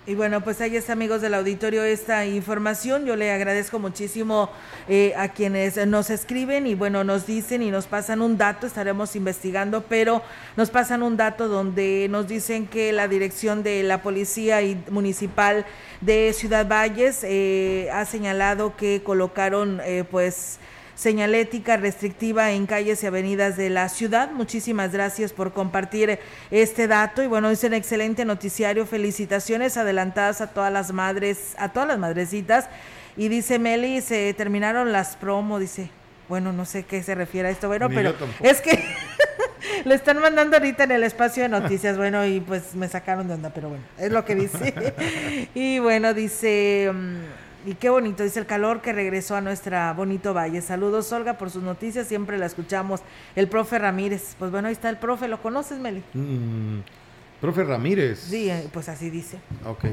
Y 0.04 0.16
bueno, 0.16 0.40
pues 0.40 0.60
ahí 0.60 0.74
está, 0.74 0.94
amigos 0.94 1.20
del 1.20 1.32
auditorio, 1.32 1.84
esta 1.84 2.26
información. 2.26 3.06
Yo 3.06 3.14
le 3.14 3.30
agradezco 3.30 3.78
muchísimo 3.78 4.50
eh, 4.88 5.14
a 5.16 5.28
quienes 5.28 5.76
nos 5.86 6.10
escriben 6.10 6.66
y 6.66 6.74
bueno, 6.74 7.04
nos 7.04 7.24
dicen 7.24 7.62
y 7.62 7.70
nos 7.70 7.86
pasan 7.86 8.20
un 8.20 8.36
dato, 8.36 8.66
estaremos 8.66 9.14
investigando, 9.14 9.84
pero 9.88 10.20
nos 10.56 10.70
pasan 10.70 11.04
un 11.04 11.16
dato 11.16 11.46
donde 11.46 12.08
nos 12.10 12.26
dicen 12.26 12.66
que 12.66 12.92
la 12.92 13.06
dirección 13.06 13.62
de 13.62 13.84
la 13.84 14.02
Policía 14.02 14.58
Municipal 14.90 15.64
de 16.00 16.32
Ciudad 16.32 16.66
Valles 16.66 17.20
eh, 17.22 17.88
ha 17.92 18.04
señalado 18.04 18.76
que 18.76 19.04
colocaron 19.04 19.80
eh, 19.84 20.02
pues 20.10 20.58
señalética 21.02 21.76
restrictiva 21.76 22.52
en 22.52 22.66
calles 22.66 23.02
y 23.02 23.06
avenidas 23.06 23.56
de 23.56 23.70
la 23.70 23.88
ciudad. 23.88 24.30
Muchísimas 24.30 24.92
gracias 24.92 25.32
por 25.32 25.52
compartir 25.52 26.20
este 26.52 26.86
dato 26.86 27.24
y 27.24 27.26
bueno, 27.26 27.50
es 27.50 27.64
un 27.64 27.74
excelente 27.74 28.24
noticiario. 28.24 28.86
Felicitaciones 28.86 29.76
adelantadas 29.76 30.40
a 30.40 30.46
todas 30.46 30.72
las 30.72 30.92
madres, 30.92 31.56
a 31.58 31.72
todas 31.72 31.88
las 31.88 31.98
madrecitas. 31.98 32.68
Y 33.16 33.28
dice 33.28 33.58
Meli, 33.58 34.00
se 34.00 34.32
terminaron 34.34 34.92
las 34.92 35.16
promo, 35.16 35.58
dice. 35.58 35.90
Bueno, 36.28 36.52
no 36.52 36.64
sé 36.64 36.84
qué 36.84 37.02
se 37.02 37.16
refiere 37.16 37.48
a 37.48 37.50
esto, 37.50 37.66
bueno, 37.66 37.88
Ni 37.88 37.96
pero 37.96 38.14
es 38.40 38.60
que 38.60 38.82
le 39.84 39.94
están 39.96 40.18
mandando 40.18 40.56
ahorita 40.56 40.84
en 40.84 40.92
el 40.92 41.02
espacio 41.02 41.42
de 41.42 41.48
noticias, 41.48 41.98
bueno, 41.98 42.24
y 42.24 42.40
pues 42.40 42.74
me 42.74 42.88
sacaron 42.88 43.26
de 43.26 43.34
onda, 43.34 43.50
pero 43.50 43.68
bueno, 43.68 43.84
es 43.98 44.10
lo 44.12 44.24
que 44.24 44.36
dice. 44.36 44.94
y 45.54 45.80
bueno, 45.80 46.14
dice, 46.14 46.90
mm, 46.94 47.16
y 47.66 47.74
qué 47.74 47.90
bonito, 47.90 48.22
dice 48.22 48.40
el 48.40 48.46
calor 48.46 48.80
que 48.82 48.92
regresó 48.92 49.36
a 49.36 49.40
nuestra 49.40 49.92
bonito 49.92 50.34
valle. 50.34 50.60
Saludos, 50.62 51.12
Olga, 51.12 51.38
por 51.38 51.50
sus 51.50 51.62
noticias, 51.62 52.06
siempre 52.08 52.38
la 52.38 52.46
escuchamos. 52.46 53.00
El 53.36 53.48
profe 53.48 53.78
Ramírez, 53.78 54.34
pues 54.38 54.50
bueno, 54.50 54.68
ahí 54.68 54.72
está 54.72 54.88
el 54.88 54.96
profe, 54.98 55.28
¿lo 55.28 55.40
conoces, 55.42 55.78
Meli? 55.78 56.02
Mm, 56.14 56.80
profe 57.40 57.64
Ramírez. 57.64 58.18
Sí, 58.20 58.50
eh, 58.50 58.68
pues 58.72 58.88
así 58.88 59.10
dice. 59.10 59.38
Ok. 59.66 59.84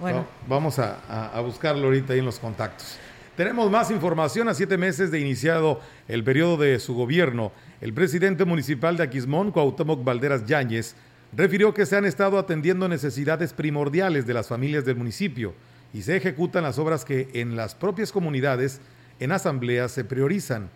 Bueno. 0.00 0.18
Va- 0.20 0.26
vamos 0.56 0.78
a, 0.78 0.98
a- 1.08 1.36
a 1.36 1.40
buscarlo 1.40 1.86
ahorita 1.86 2.12
ahí 2.12 2.18
en 2.20 2.24
los 2.26 2.38
contactos. 2.38 2.98
Tenemos 3.36 3.70
más 3.70 3.90
información 3.90 4.48
a 4.48 4.54
siete 4.54 4.76
meses 4.76 5.10
de 5.10 5.20
iniciado 5.20 5.80
el 6.08 6.24
periodo 6.24 6.56
de 6.56 6.78
su 6.80 6.94
gobierno. 6.94 7.52
El 7.80 7.92
presidente 7.94 8.44
municipal 8.44 8.96
de 8.96 9.04
Aquismón, 9.04 9.52
Cuauhtémoc 9.52 10.02
Valderas 10.02 10.44
Yáñez, 10.44 10.96
refirió 11.36 11.72
que 11.72 11.86
se 11.86 11.96
han 11.96 12.04
estado 12.04 12.38
atendiendo 12.38 12.88
necesidades 12.88 13.52
primordiales 13.52 14.26
de 14.26 14.34
las 14.34 14.48
familias 14.48 14.84
del 14.84 14.96
municipio 14.96 15.54
y 15.92 16.02
se 16.02 16.16
ejecutan 16.16 16.62
las 16.64 16.78
obras 16.78 17.04
que 17.04 17.28
en 17.34 17.56
las 17.56 17.74
propias 17.74 18.12
comunidades, 18.12 18.80
en 19.20 19.32
asambleas, 19.32 19.92
se 19.92 20.04
priorizan. 20.04 20.70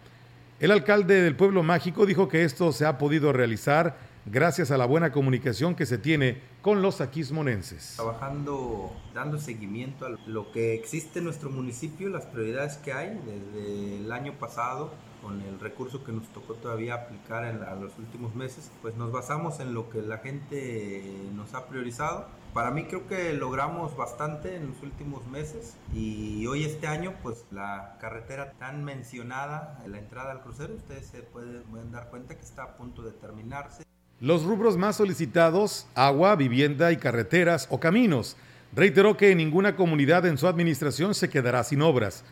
El 0.61 0.71
alcalde 0.71 1.21
del 1.23 1.37
pueblo 1.37 1.63
mágico 1.63 2.07
dijo 2.07 2.29
que 2.29 2.45
esto 2.45 2.73
se 2.73 2.87
ha 2.87 2.97
podido 2.99 3.33
realizar 3.33 3.97
gracias 4.27 4.71
a 4.71 4.79
la 4.79 4.87
buena 4.87 5.11
comunicación 5.11 5.75
que 5.75 5.85
se 5.87 5.99
tiene 5.99 6.41
con 6.63 6.81
los 6.81 7.01
aquismonenses. 7.01 7.95
Trabajando, 7.97 8.93
dando 9.13 9.39
seguimiento 9.39 10.07
a 10.07 10.11
lo 10.29 10.53
que 10.53 10.75
existe 10.75 11.19
en 11.19 11.25
nuestro 11.25 11.51
municipio, 11.51 12.09
las 12.09 12.27
prioridades 12.27 12.77
que 12.77 12.93
hay 12.93 13.21
desde 13.27 13.97
el 13.97 14.13
año 14.13 14.35
pasado, 14.39 14.95
con 15.21 15.41
el 15.43 15.59
recurso 15.59 16.05
que 16.05 16.13
nos 16.13 16.29
tocó 16.33 16.55
todavía 16.55 16.95
aplicar 16.95 17.45
en 17.45 17.61
la- 17.61 17.75
los 17.75 17.97
últimos 17.99 18.35
meses, 18.37 18.71
pues 18.81 18.97
nos 18.97 19.11
basamos 19.11 19.59
en 19.61 19.75
lo 19.75 19.91
que 19.91 20.03
la 20.03 20.19
gente 20.19 21.05
nos 21.35 21.55
ha 21.55 21.67
priorizado. 21.67 22.29
Para 22.53 22.71
mí 22.71 22.85
creo 22.85 23.07
que 23.07 23.33
logramos 23.33 23.97
bastante 23.97 24.57
en 24.57 24.69
los 24.69 24.83
últimos 24.83 25.27
meses 25.27 25.75
y 25.95 26.47
hoy 26.47 26.65
este 26.65 26.87
año 26.87 27.15
pues 27.23 27.47
la 27.51 27.97
carretera 27.99 28.53
tan 28.59 28.85
mencionada, 28.85 29.83
la 29.87 29.99
entrada 29.99 30.33
al 30.33 30.43
crucero, 30.43 30.75
ustedes 30.75 31.07
se 31.07 31.23
pueden, 31.23 31.63
pueden 31.71 31.91
dar 31.93 32.11
cuenta 32.11 32.35
que 32.35 32.43
está 32.43 32.65
a 32.65 32.77
punto 32.77 33.01
de 33.01 33.13
terminarse. 33.13 33.85
Los 34.21 34.45
rubros 34.45 34.77
más 34.77 34.97
solicitados, 34.97 35.87
agua, 35.95 36.37
vivienda 36.37 36.93
y 36.93 36.99
carreteras 36.99 37.69
o 37.71 37.81
caminos. 37.81 38.37
Reiteró 38.75 39.17
que 39.17 39.35
ninguna 39.35 39.75
comunidad 39.75 40.27
en 40.27 40.37
su 40.37 40.47
administración 40.47 41.15
se 41.15 41.31
quedará 41.31 41.65
sin 41.65 41.81
obras. 41.81 42.23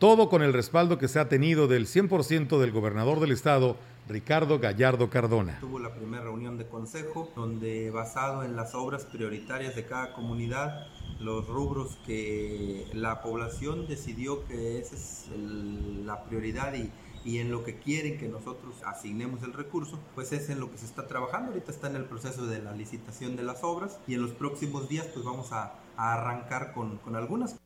Todo 0.00 0.30
con 0.30 0.40
el 0.40 0.54
respaldo 0.54 0.96
que 0.96 1.08
se 1.08 1.18
ha 1.18 1.28
tenido 1.28 1.68
del 1.68 1.86
100% 1.86 2.58
del 2.58 2.72
gobernador 2.72 3.20
del 3.20 3.32
estado, 3.32 3.76
Ricardo 4.08 4.58
Gallardo 4.58 5.10
Cardona. 5.10 5.58
Tuvo 5.60 5.78
la 5.78 5.92
primera 5.94 6.22
reunión 6.24 6.56
de 6.56 6.66
consejo 6.66 7.28
donde 7.36 7.90
basado 7.90 8.42
en 8.42 8.56
las 8.56 8.74
obras 8.74 9.04
prioritarias 9.04 9.76
de 9.76 9.84
cada 9.84 10.14
comunidad, 10.14 10.86
los 11.20 11.46
rubros 11.46 11.98
que 12.06 12.86
la 12.94 13.20
población 13.20 13.86
decidió 13.88 14.46
que 14.46 14.78
esa 14.78 14.96
es 14.96 15.26
la 15.36 16.24
prioridad 16.24 16.72
y, 16.72 17.38
en 17.38 17.50
lo 17.50 17.62
que 17.62 17.78
quieren 17.78 18.16
que 18.16 18.26
nosotros 18.26 18.76
asignemos 18.86 19.42
el 19.42 19.52
recurso, 19.52 19.98
pues 20.14 20.32
es 20.32 20.48
en 20.48 20.60
lo 20.60 20.70
que 20.70 20.78
se 20.78 20.86
está 20.86 21.06
trabajando. 21.06 21.48
Ahorita 21.48 21.72
está 21.72 21.88
en 21.88 21.96
el 21.96 22.06
proceso 22.06 22.46
de 22.46 22.62
la 22.62 22.72
licitación 22.72 23.36
de 23.36 23.42
las 23.42 23.62
obras 23.62 24.00
y 24.06 24.14
en 24.14 24.22
los 24.22 24.30
próximos 24.30 24.88
días 24.88 25.08
pues 25.12 25.26
vamos 25.26 25.52
a, 25.52 25.74
a 25.98 26.14
arrancar 26.14 26.72
con, 26.72 26.96
con 26.96 27.16
algunas. 27.16 27.60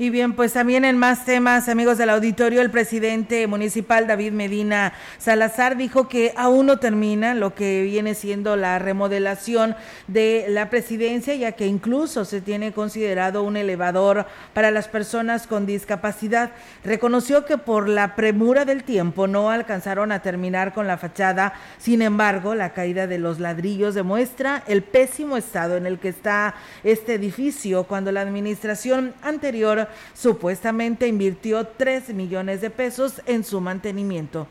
Y 0.00 0.10
bien, 0.10 0.34
pues 0.34 0.52
también 0.52 0.84
en 0.84 0.96
más 0.96 1.24
temas, 1.24 1.68
amigos 1.68 1.98
del 1.98 2.10
auditorio, 2.10 2.62
el 2.62 2.70
presidente 2.70 3.48
municipal 3.48 4.06
David 4.06 4.30
Medina 4.30 4.92
Salazar 5.18 5.76
dijo 5.76 6.06
que 6.06 6.32
aún 6.36 6.66
no 6.66 6.78
termina 6.78 7.34
lo 7.34 7.56
que 7.56 7.82
viene 7.82 8.14
siendo 8.14 8.54
la 8.54 8.78
remodelación 8.78 9.74
de 10.06 10.46
la 10.50 10.70
presidencia, 10.70 11.34
ya 11.34 11.50
que 11.50 11.66
incluso 11.66 12.24
se 12.24 12.40
tiene 12.40 12.70
considerado 12.70 13.42
un 13.42 13.56
elevador 13.56 14.26
para 14.54 14.70
las 14.70 14.86
personas 14.86 15.48
con 15.48 15.66
discapacidad. 15.66 16.52
Reconoció 16.84 17.44
que 17.44 17.58
por 17.58 17.88
la 17.88 18.14
premura 18.14 18.64
del 18.64 18.84
tiempo 18.84 19.26
no 19.26 19.50
alcanzaron 19.50 20.12
a 20.12 20.22
terminar 20.22 20.74
con 20.74 20.86
la 20.86 20.98
fachada, 20.98 21.54
sin 21.78 22.02
embargo, 22.02 22.54
la 22.54 22.72
caída 22.72 23.08
de 23.08 23.18
los 23.18 23.40
ladrillos 23.40 23.96
demuestra 23.96 24.62
el 24.68 24.84
pésimo 24.84 25.36
estado 25.36 25.76
en 25.76 25.86
el 25.86 25.98
que 25.98 26.10
está 26.10 26.54
este 26.84 27.14
edificio 27.14 27.82
cuando 27.82 28.12
la 28.12 28.20
administración 28.20 29.12
anterior 29.22 29.87
supuestamente 30.14 31.06
invirtió 31.06 31.66
3 31.66 32.10
millones 32.10 32.60
de 32.60 32.70
pesos 32.70 33.22
en 33.26 33.44
su 33.44 33.60
mantenimiento. 33.60 34.46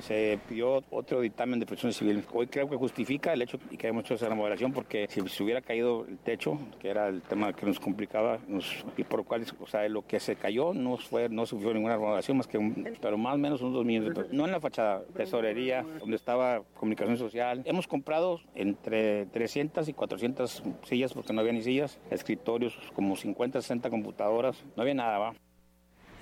Se 0.00 0.38
pidió 0.48 0.82
otro 0.90 1.20
dictamen 1.20 1.60
de 1.60 1.66
protección 1.66 1.92
civil. 1.92 2.24
Hoy 2.32 2.46
creo 2.46 2.68
que 2.68 2.76
justifica 2.76 3.32
el 3.32 3.42
hecho 3.42 3.58
y 3.70 3.76
que 3.76 3.88
hemos 3.88 4.04
hecho 4.04 4.14
esa 4.14 4.28
remodelación 4.28 4.72
porque 4.72 5.06
si 5.08 5.20
se 5.28 5.42
hubiera 5.42 5.60
caído 5.60 6.04
el 6.08 6.18
techo, 6.18 6.58
que 6.80 6.88
era 6.88 7.08
el 7.08 7.22
tema 7.22 7.52
que 7.52 7.66
nos 7.66 7.78
complicaba, 7.80 8.38
nos- 8.48 8.84
y 8.96 9.04
por 9.04 9.20
lo 9.20 9.24
cual, 9.24 9.44
o 9.60 9.66
sea, 9.66 9.88
lo 9.88 10.06
que 10.06 10.20
se 10.20 10.36
cayó 10.36 10.72
no 10.74 10.96
fue, 10.96 11.28
no 11.28 11.46
sufrió 11.46 11.72
ninguna 11.74 11.94
remodelación 11.94 12.36
más 12.38 12.46
que 12.46 12.58
un, 12.58 12.86
pero 13.00 13.16
más 13.18 13.34
o 13.34 13.38
menos 13.38 13.60
unos 13.60 13.74
dos 13.74 13.84
millones 13.84 14.08
de 14.10 14.14
pesos. 14.14 14.32
No 14.32 14.44
en 14.46 14.52
la 14.52 14.60
fachada, 14.60 15.02
tesorería, 15.16 15.84
donde 16.00 16.16
estaba 16.16 16.62
comunicación 16.74 17.16
social. 17.16 17.62
Hemos 17.64 17.86
comprado 17.86 18.40
entre 18.54 19.26
300 19.26 19.88
y 19.88 19.92
400 19.92 20.62
sillas 20.84 21.12
porque 21.12 21.32
no 21.32 21.40
había 21.40 21.52
ni 21.52 21.62
sillas, 21.62 21.98
escritorios, 22.10 22.76
como 22.94 23.16
50, 23.16 23.60
60 23.60 23.90
computadoras, 23.90 24.64
no 24.76 24.82
había 24.82 24.94
nada, 24.94 25.18
va. 25.18 25.34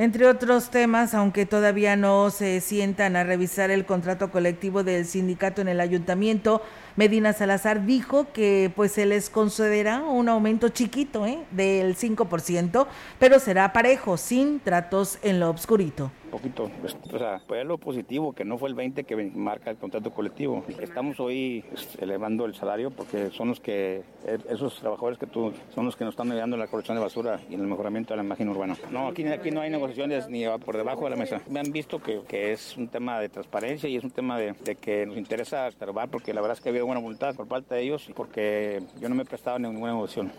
Entre 0.01 0.29
otros 0.29 0.71
temas, 0.71 1.13
aunque 1.13 1.45
todavía 1.45 1.97
no 1.97 2.31
se 2.31 2.61
sientan 2.61 3.17
a 3.17 3.25
revisar 3.25 3.73
el 3.73 3.85
contrato 3.85 4.31
colectivo 4.31 4.85
del 4.85 5.05
sindicato 5.05 5.61
en 5.61 5.67
el 5.67 5.81
ayuntamiento, 5.81 6.63
Medina 6.95 7.33
Salazar 7.33 7.85
dijo 7.85 8.33
que 8.33 8.71
pues 8.77 8.93
se 8.93 9.07
les 9.07 9.29
concederá 9.29 10.05
un 10.05 10.29
aumento 10.29 10.69
chiquito 10.69 11.27
¿eh? 11.27 11.41
del 11.51 11.97
5%, 11.97 12.87
pero 13.19 13.41
será 13.41 13.73
parejo, 13.73 14.17
sin 14.17 14.61
tratos 14.61 15.19
en 15.23 15.41
lo 15.41 15.51
obscurito. 15.51 16.13
Poquito, 16.29 16.71
pues, 16.81 16.97
o 17.13 17.19
sea, 17.19 17.41
fue 17.41 17.65
lo 17.65 17.79
positivo, 17.79 18.33
que 18.33 18.45
no 18.45 18.59
fue 18.59 18.69
el 18.69 18.75
20 18.75 19.05
que 19.05 19.17
marca 19.35 19.71
el 19.71 19.77
contrato 19.77 20.13
colectivo. 20.13 20.65
Estamos 20.81 21.19
hoy 21.21 21.65
este, 21.73 22.05
elevando 22.05 22.45
el 22.45 22.55
salario 22.55 22.91
porque 22.91 23.31
son 23.31 23.49
los 23.49 23.61
que, 23.61 24.03
eh, 24.27 24.39
esos 24.49 24.79
trabajadores 24.79 25.19
que 25.19 25.27
tú, 25.27 25.53
son 25.75 25.85
los 25.85 25.97
que 25.97 26.05
nos 26.05 26.13
están 26.13 26.31
ayudando 26.31 26.57
en 26.57 26.61
la 26.61 26.67
colección 26.69 26.97
de 26.97 27.03
basura 27.03 27.41
y 27.49 27.55
en 27.55 27.61
el 27.61 27.67
mejoramiento 27.67 28.13
de 28.13 28.19
la 28.19 28.25
imagen 28.25 28.49
urbana. 28.49 28.77
No, 28.91 29.09
aquí, 29.09 29.27
aquí 29.27 29.51
no 29.51 29.61
hay 29.61 29.71
negociaciones 29.71 30.29
ni 30.29 30.45
por 30.65 30.77
debajo 30.77 31.05
de 31.05 31.11
la 31.11 31.17
mesa. 31.17 31.41
Me 31.49 31.61
han 31.61 31.73
visto 31.73 32.01
que, 32.01 32.21
que 32.29 32.53
es 32.53 32.77
un 32.77 32.89
tema 32.89 33.21
de 33.21 33.29
transparencia 33.29 33.89
y 33.89 33.97
es 33.97 34.05
un 34.05 34.11
tema 34.11 34.39
de, 34.39 34.53
de 34.53 34.77
que 34.77 35.07
nos 35.07 35.17
interesa 35.17 35.67
observar 35.67 36.09
porque 36.09 36.33
la 36.33 36.41
verdad 36.41 36.57
es 36.57 36.63
que 36.63 36.69
había 36.69 36.85
buena 36.85 37.01
voluntad 37.01 37.35
por 37.35 37.49
parte 37.49 37.75
de 37.75 37.83
ellos 37.83 38.11
porque 38.15 38.83
yo 39.01 39.09
no 39.09 39.15
me 39.15 39.23
he 39.23 39.27
prestado 39.27 39.59
ninguna 39.59 39.93
negociación. 39.93 40.33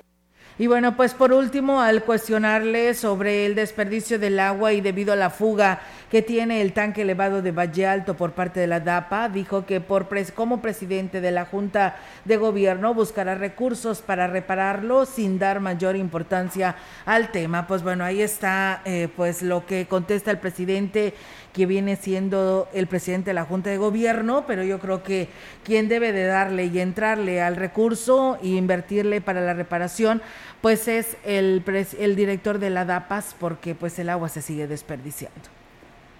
Y 0.59 0.67
bueno, 0.67 0.97
pues 0.97 1.13
por 1.13 1.31
último, 1.31 1.79
al 1.79 2.03
cuestionarle 2.03 2.93
sobre 2.93 3.45
el 3.45 3.55
desperdicio 3.55 4.19
del 4.19 4.37
agua 4.41 4.73
y 4.73 4.81
debido 4.81 5.13
a 5.13 5.15
la 5.15 5.29
fuga 5.29 5.79
que 6.09 6.21
tiene 6.23 6.61
el 6.61 6.73
tanque 6.73 7.03
elevado 7.03 7.41
de 7.41 7.51
Valle 7.51 7.85
Alto 7.85 8.15
por 8.15 8.31
parte 8.31 8.59
de 8.59 8.67
la 8.67 8.79
DAPA, 8.79 9.29
dijo 9.29 9.65
que 9.65 9.79
por 9.79 10.09
pres- 10.09 10.33
como 10.33 10.59
presidente 10.61 11.21
de 11.21 11.31
la 11.31 11.45
Junta 11.45 11.97
de 12.25 12.37
Gobierno 12.37 12.95
buscará 12.95 13.35
recursos 13.35 14.01
para 14.01 14.25
repararlo 14.27 15.05
sin 15.05 15.37
dar 15.37 15.59
mayor 15.59 15.95
importancia 15.95 16.75
al 17.05 17.29
tema. 17.31 17.67
Pues 17.67 17.83
bueno, 17.83 18.03
ahí 18.03 18.21
está 18.21 18.81
eh, 18.85 19.07
pues 19.15 19.43
lo 19.43 19.65
que 19.67 19.85
contesta 19.85 20.31
el 20.31 20.39
presidente 20.39 21.13
que 21.53 21.65
viene 21.65 21.95
siendo 21.95 22.67
el 22.73 22.87
presidente 22.87 23.31
de 23.31 23.33
la 23.35 23.43
Junta 23.45 23.69
de 23.69 23.77
Gobierno, 23.77 24.45
pero 24.47 24.63
yo 24.63 24.79
creo 24.79 25.03
que 25.03 25.29
quien 25.63 25.89
debe 25.89 26.11
de 26.11 26.25
darle 26.25 26.65
y 26.65 26.79
entrarle 26.79 27.41
al 27.41 27.55
recurso 27.55 28.37
e 28.41 28.47
invertirle 28.49 29.21
para 29.21 29.41
la 29.41 29.53
reparación, 29.53 30.21
pues 30.61 30.87
es 30.87 31.17
el, 31.23 31.63
el 31.99 32.15
director 32.15 32.59
de 32.59 32.69
la 32.69 32.85
DAPAS, 32.85 33.35
porque 33.39 33.75
pues 33.75 33.99
el 33.99 34.09
agua 34.09 34.29
se 34.29 34.41
sigue 34.41 34.67
desperdiciando. 34.67 35.58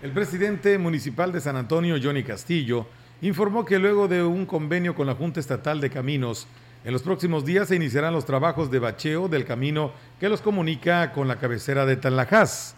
El 0.01 0.11
presidente 0.13 0.77
municipal 0.77 1.33
de 1.33 1.41
San 1.41 1.57
Antonio, 1.57 1.97
Johnny 2.01 2.23
Castillo, 2.23 2.87
informó 3.21 3.65
que 3.65 3.79
luego 3.79 4.07
de 4.07 4.23
un 4.23 4.45
convenio 4.45 4.95
con 4.95 5.07
la 5.07 5.13
Junta 5.13 5.41
Estatal 5.41 5.81
de 5.81 5.89
Caminos, 5.89 6.47
en 6.85 6.93
los 6.93 7.03
próximos 7.03 7.43
días 7.43 7.67
se 7.67 7.75
iniciarán 7.75 8.13
los 8.13 8.23
trabajos 8.23 8.71
de 8.71 8.79
bacheo 8.79 9.27
del 9.27 9.43
camino 9.43 9.91
que 10.17 10.29
los 10.29 10.39
comunica 10.39 11.11
con 11.11 11.27
la 11.27 11.37
cabecera 11.37 11.85
de 11.85 11.97
Tanlajás. 11.97 12.75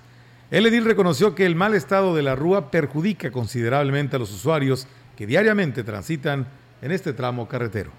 El 0.49 0.65
edil 0.65 0.83
reconoció 0.83 1.35
que 1.35 1.45
el 1.45 1.53
mal 1.53 1.75
estado 1.75 2.15
de 2.15 2.23
la 2.23 2.35
rúa 2.35 2.71
perjudica 2.71 3.29
considerablemente 3.29 4.15
a 4.15 4.19
los 4.19 4.33
usuarios 4.33 4.87
que 5.15 5.27
diariamente 5.27 5.83
transitan 5.83 6.47
en 6.81 6.91
este 6.91 7.13
tramo 7.13 7.47
carretero. 7.47 7.91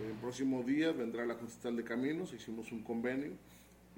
En 0.00 0.14
próximos 0.18 0.64
días 0.64 0.96
vendrá 0.96 1.26
la 1.26 1.34
Junta 1.34 1.50
Estatal 1.50 1.76
de 1.76 1.82
Caminos, 1.82 2.32
hicimos 2.32 2.70
un 2.70 2.84
convenio 2.84 3.32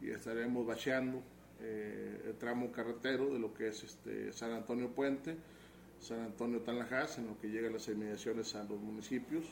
y 0.01 0.09
estaremos 0.09 0.67
bacheando 0.67 1.23
eh, 1.61 2.23
el 2.27 2.37
tramo 2.37 2.71
carretero 2.73 3.33
de 3.33 3.39
lo 3.39 3.55
que 3.55 3.69
es 3.69 3.83
este 3.85 4.33
San 4.33 4.53
Antonio 4.53 4.91
Puente, 4.91 5.37
San 6.01 6.21
Antonio 6.21 6.61
Tanlajas, 6.61 7.19
en 7.19 7.27
lo 7.27 7.39
que 7.41 7.49
llega 7.49 7.69
a 7.69 7.73
las 7.73 7.89
inmediaciones 7.89 8.55
a 8.55 8.65
los 8.65 8.81
municipios. 8.81 9.45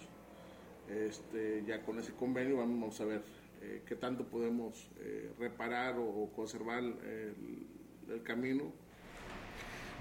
Este, 0.89 1.65
ya 1.67 1.83
con 1.83 1.99
ese 1.99 2.13
convenio 2.13 2.59
vamos 2.59 3.01
a 3.01 3.07
ver 3.07 3.23
eh, 3.63 3.83
qué 3.87 3.97
tanto 3.97 4.25
podemos 4.25 4.91
eh, 5.01 5.33
reparar 5.39 5.97
o, 5.99 6.31
conservar 6.35 6.83
el 6.83 8.23
camino 8.23 8.84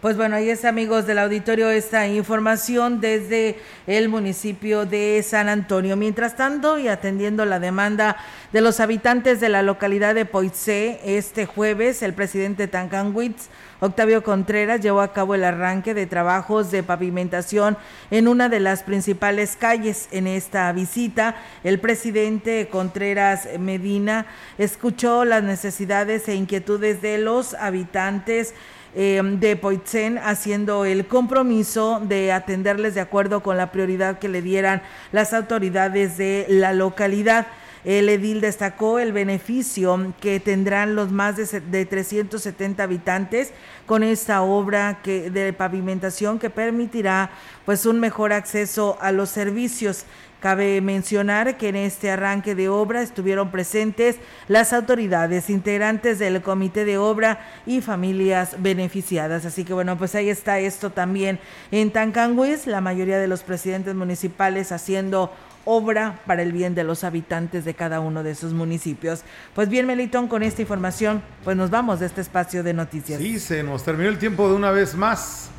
Pues 0.04 0.18
bueno, 0.18 0.36
ahí 0.36 0.50
es 0.50 0.66
amigos 0.66 1.08
del 1.08 1.18
auditorio 1.18 1.70
esta 1.70 2.10
información 2.10 3.00
desde 3.00 3.56
el 3.88 4.10
municipio 4.10 4.86
de 4.86 5.24
San 5.26 5.48
Antonio. 5.48 5.96
Mientras 5.96 6.36
tanto, 6.36 6.78
y 6.78 6.90
atendiendo 6.90 7.46
la 7.46 7.62
demanda 7.62 8.18
de 8.52 8.60
los 8.60 8.82
habitantes 8.82 9.40
de 9.40 9.48
la 9.48 9.62
localidad 9.62 10.14
de 10.14 10.26
Poitsé, 10.26 11.00
este 11.06 11.46
jueves 11.46 12.04
el 12.04 12.12
presidente 12.14 12.68
Tancanwitz, 12.68 13.48
Octavio 13.80 14.24
Contreras, 14.24 14.82
llevó 14.82 15.00
a 15.00 15.14
cabo 15.14 15.36
el 15.36 15.46
arranque 15.46 15.94
de 15.94 16.06
trabajos 16.06 16.70
de 16.70 16.84
pavimentación 16.84 17.78
en 18.12 18.28
una 18.28 18.50
de 18.50 18.60
las 18.60 18.84
principales 18.84 19.56
calles. 19.56 20.10
En 20.12 20.28
esta 20.28 20.70
visita, 20.74 21.38
el 21.64 21.80
presidente 21.80 22.68
Contreras 22.70 23.48
Medina 23.58 24.26
escuchó 24.58 25.24
las 25.24 25.44
necesidades 25.44 26.28
e 26.28 26.36
inquietudes 26.36 27.02
de 27.02 27.20
los 27.20 27.54
habitantes 27.54 28.54
eh, 28.96 29.22
de 29.24 29.56
Poitzen 29.56 30.18
haciendo 30.18 30.86
el 30.86 31.08
compromiso 31.08 32.02
de 32.04 32.32
atenderles 32.32 32.96
de 32.96 33.02
acuerdo 33.02 33.42
con 33.42 33.58
la 33.58 33.72
prioridad 33.72 34.20
que 34.20 34.30
le 34.30 34.42
dieran 34.42 34.82
las 35.12 35.34
autoridades 35.34 36.18
de 36.18 36.46
la 36.50 36.74
localidad. 36.74 37.48
El 37.86 38.08
edil 38.08 38.40
destacó 38.40 39.00
el 39.00 39.12
beneficio 39.12 40.14
que 40.22 40.40
tendrán 40.40 40.96
los 40.96 41.12
más 41.12 41.36
de, 41.36 41.60
de 41.60 41.86
370 41.86 42.82
habitantes 42.82 43.52
con 43.86 44.04
esta 44.04 44.42
obra 44.42 45.00
que, 45.04 45.30
de 45.30 45.54
pavimentación 45.54 46.40
que 46.40 46.50
permitirá 46.50 47.32
pues 47.66 47.86
un 47.86 48.00
mejor 48.00 48.34
acceso 48.34 48.98
a 49.02 49.12
los 49.12 49.30
servicios. 49.30 50.06
Cabe 50.40 50.82
mencionar 50.82 51.56
que 51.56 51.70
en 51.70 51.78
este 51.78 52.12
arranque 52.12 52.54
de 52.54 52.68
obra 52.68 53.02
estuvieron 53.02 53.50
presentes 53.50 54.18
las 54.50 54.74
autoridades, 54.74 55.50
integrantes 55.50 56.20
del 56.20 56.42
comité 56.42 56.84
de 56.84 56.98
obra 56.98 57.40
y 57.66 57.80
familias 57.80 58.58
beneficiadas. 58.62 59.46
Así 59.46 59.64
que 59.64 59.74
bueno, 59.74 59.98
pues 59.98 60.16
ahí 60.16 60.30
está 60.30 60.60
esto 60.60 60.90
también 60.90 61.40
en 61.72 61.92
Tancanguis, 61.92 62.68
la 62.68 62.82
mayoría 62.82 63.20
de 63.20 63.30
los 63.30 63.42
presidentes 63.42 63.96
municipales 63.96 64.74
haciendo 64.74 65.32
obra 65.66 66.20
para 66.26 66.42
el 66.42 66.52
bien 66.52 66.76
de 66.76 66.84
los 66.84 67.04
habitantes 67.04 67.66
de 67.66 67.74
cada 67.74 68.00
uno 68.00 68.24
de 68.24 68.32
esos 68.32 68.54
municipios. 68.54 69.22
Pues 69.56 69.70
bien, 69.70 69.88
Melitón, 69.88 70.28
con 70.28 70.44
esta 70.44 70.62
información, 70.62 71.22
pues 71.44 71.56
nos 71.58 71.70
vamos 71.70 72.00
de 72.00 72.06
este 72.06 72.22
espacio 72.22 72.64
de 72.64 72.74
noticias. 72.74 73.20
Sí, 73.20 73.40
se 73.40 73.64
nos 73.64 73.84
terminó 73.84 74.10
el 74.10 74.18
tiempo 74.18 74.48
de 74.48 74.56
una 74.56 74.72
vez 74.72 74.96
más. 74.96 75.50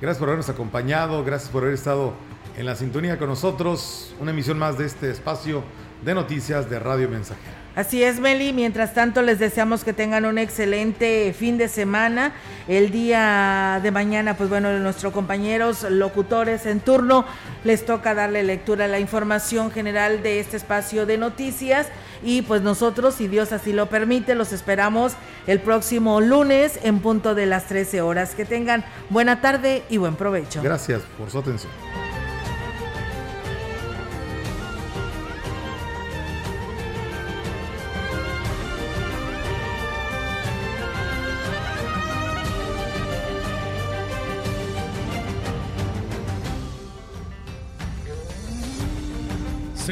Gracias 0.00 0.18
por 0.18 0.28
habernos 0.28 0.48
acompañado, 0.48 1.24
gracias 1.24 1.50
por 1.50 1.62
haber 1.62 1.74
estado 1.74 2.12
en 2.56 2.66
la 2.66 2.76
sintonía 2.76 3.18
con 3.18 3.28
nosotros. 3.28 4.14
Una 4.20 4.30
emisión 4.32 4.58
más 4.58 4.78
de 4.78 4.86
este 4.86 5.10
espacio 5.10 5.64
de 6.04 6.14
noticias 6.14 6.68
de 6.68 6.78
Radio 6.78 7.08
Mensajera. 7.08 7.63
Así 7.76 8.04
es, 8.04 8.20
Meli. 8.20 8.52
Mientras 8.52 8.94
tanto, 8.94 9.20
les 9.20 9.40
deseamos 9.40 9.82
que 9.82 9.92
tengan 9.92 10.24
un 10.26 10.38
excelente 10.38 11.34
fin 11.36 11.58
de 11.58 11.68
semana. 11.68 12.32
El 12.68 12.90
día 12.90 13.80
de 13.82 13.90
mañana, 13.90 14.36
pues 14.36 14.48
bueno, 14.48 14.78
nuestros 14.78 15.12
compañeros 15.12 15.82
locutores 15.90 16.66
en 16.66 16.78
turno 16.78 17.24
les 17.64 17.84
toca 17.84 18.14
darle 18.14 18.44
lectura 18.44 18.84
a 18.84 18.88
la 18.88 19.00
información 19.00 19.72
general 19.72 20.22
de 20.22 20.38
este 20.38 20.56
espacio 20.56 21.04
de 21.04 21.18
noticias. 21.18 21.88
Y 22.22 22.42
pues 22.42 22.62
nosotros, 22.62 23.16
si 23.16 23.26
Dios 23.26 23.50
así 23.52 23.72
lo 23.72 23.86
permite, 23.86 24.36
los 24.36 24.52
esperamos 24.52 25.14
el 25.48 25.58
próximo 25.58 26.20
lunes 26.20 26.78
en 26.84 27.00
punto 27.00 27.34
de 27.34 27.46
las 27.46 27.66
13 27.66 28.02
horas. 28.02 28.36
Que 28.36 28.44
tengan 28.44 28.84
buena 29.10 29.40
tarde 29.40 29.82
y 29.90 29.96
buen 29.96 30.14
provecho. 30.14 30.62
Gracias 30.62 31.02
por 31.18 31.28
su 31.28 31.40
atención. 31.40 31.72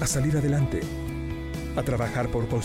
A 0.00 0.06
salir 0.06 0.36
adelante. 0.36 0.80
A 1.76 1.82
trabajar 1.82 2.28
por 2.28 2.46
construir 2.46 2.58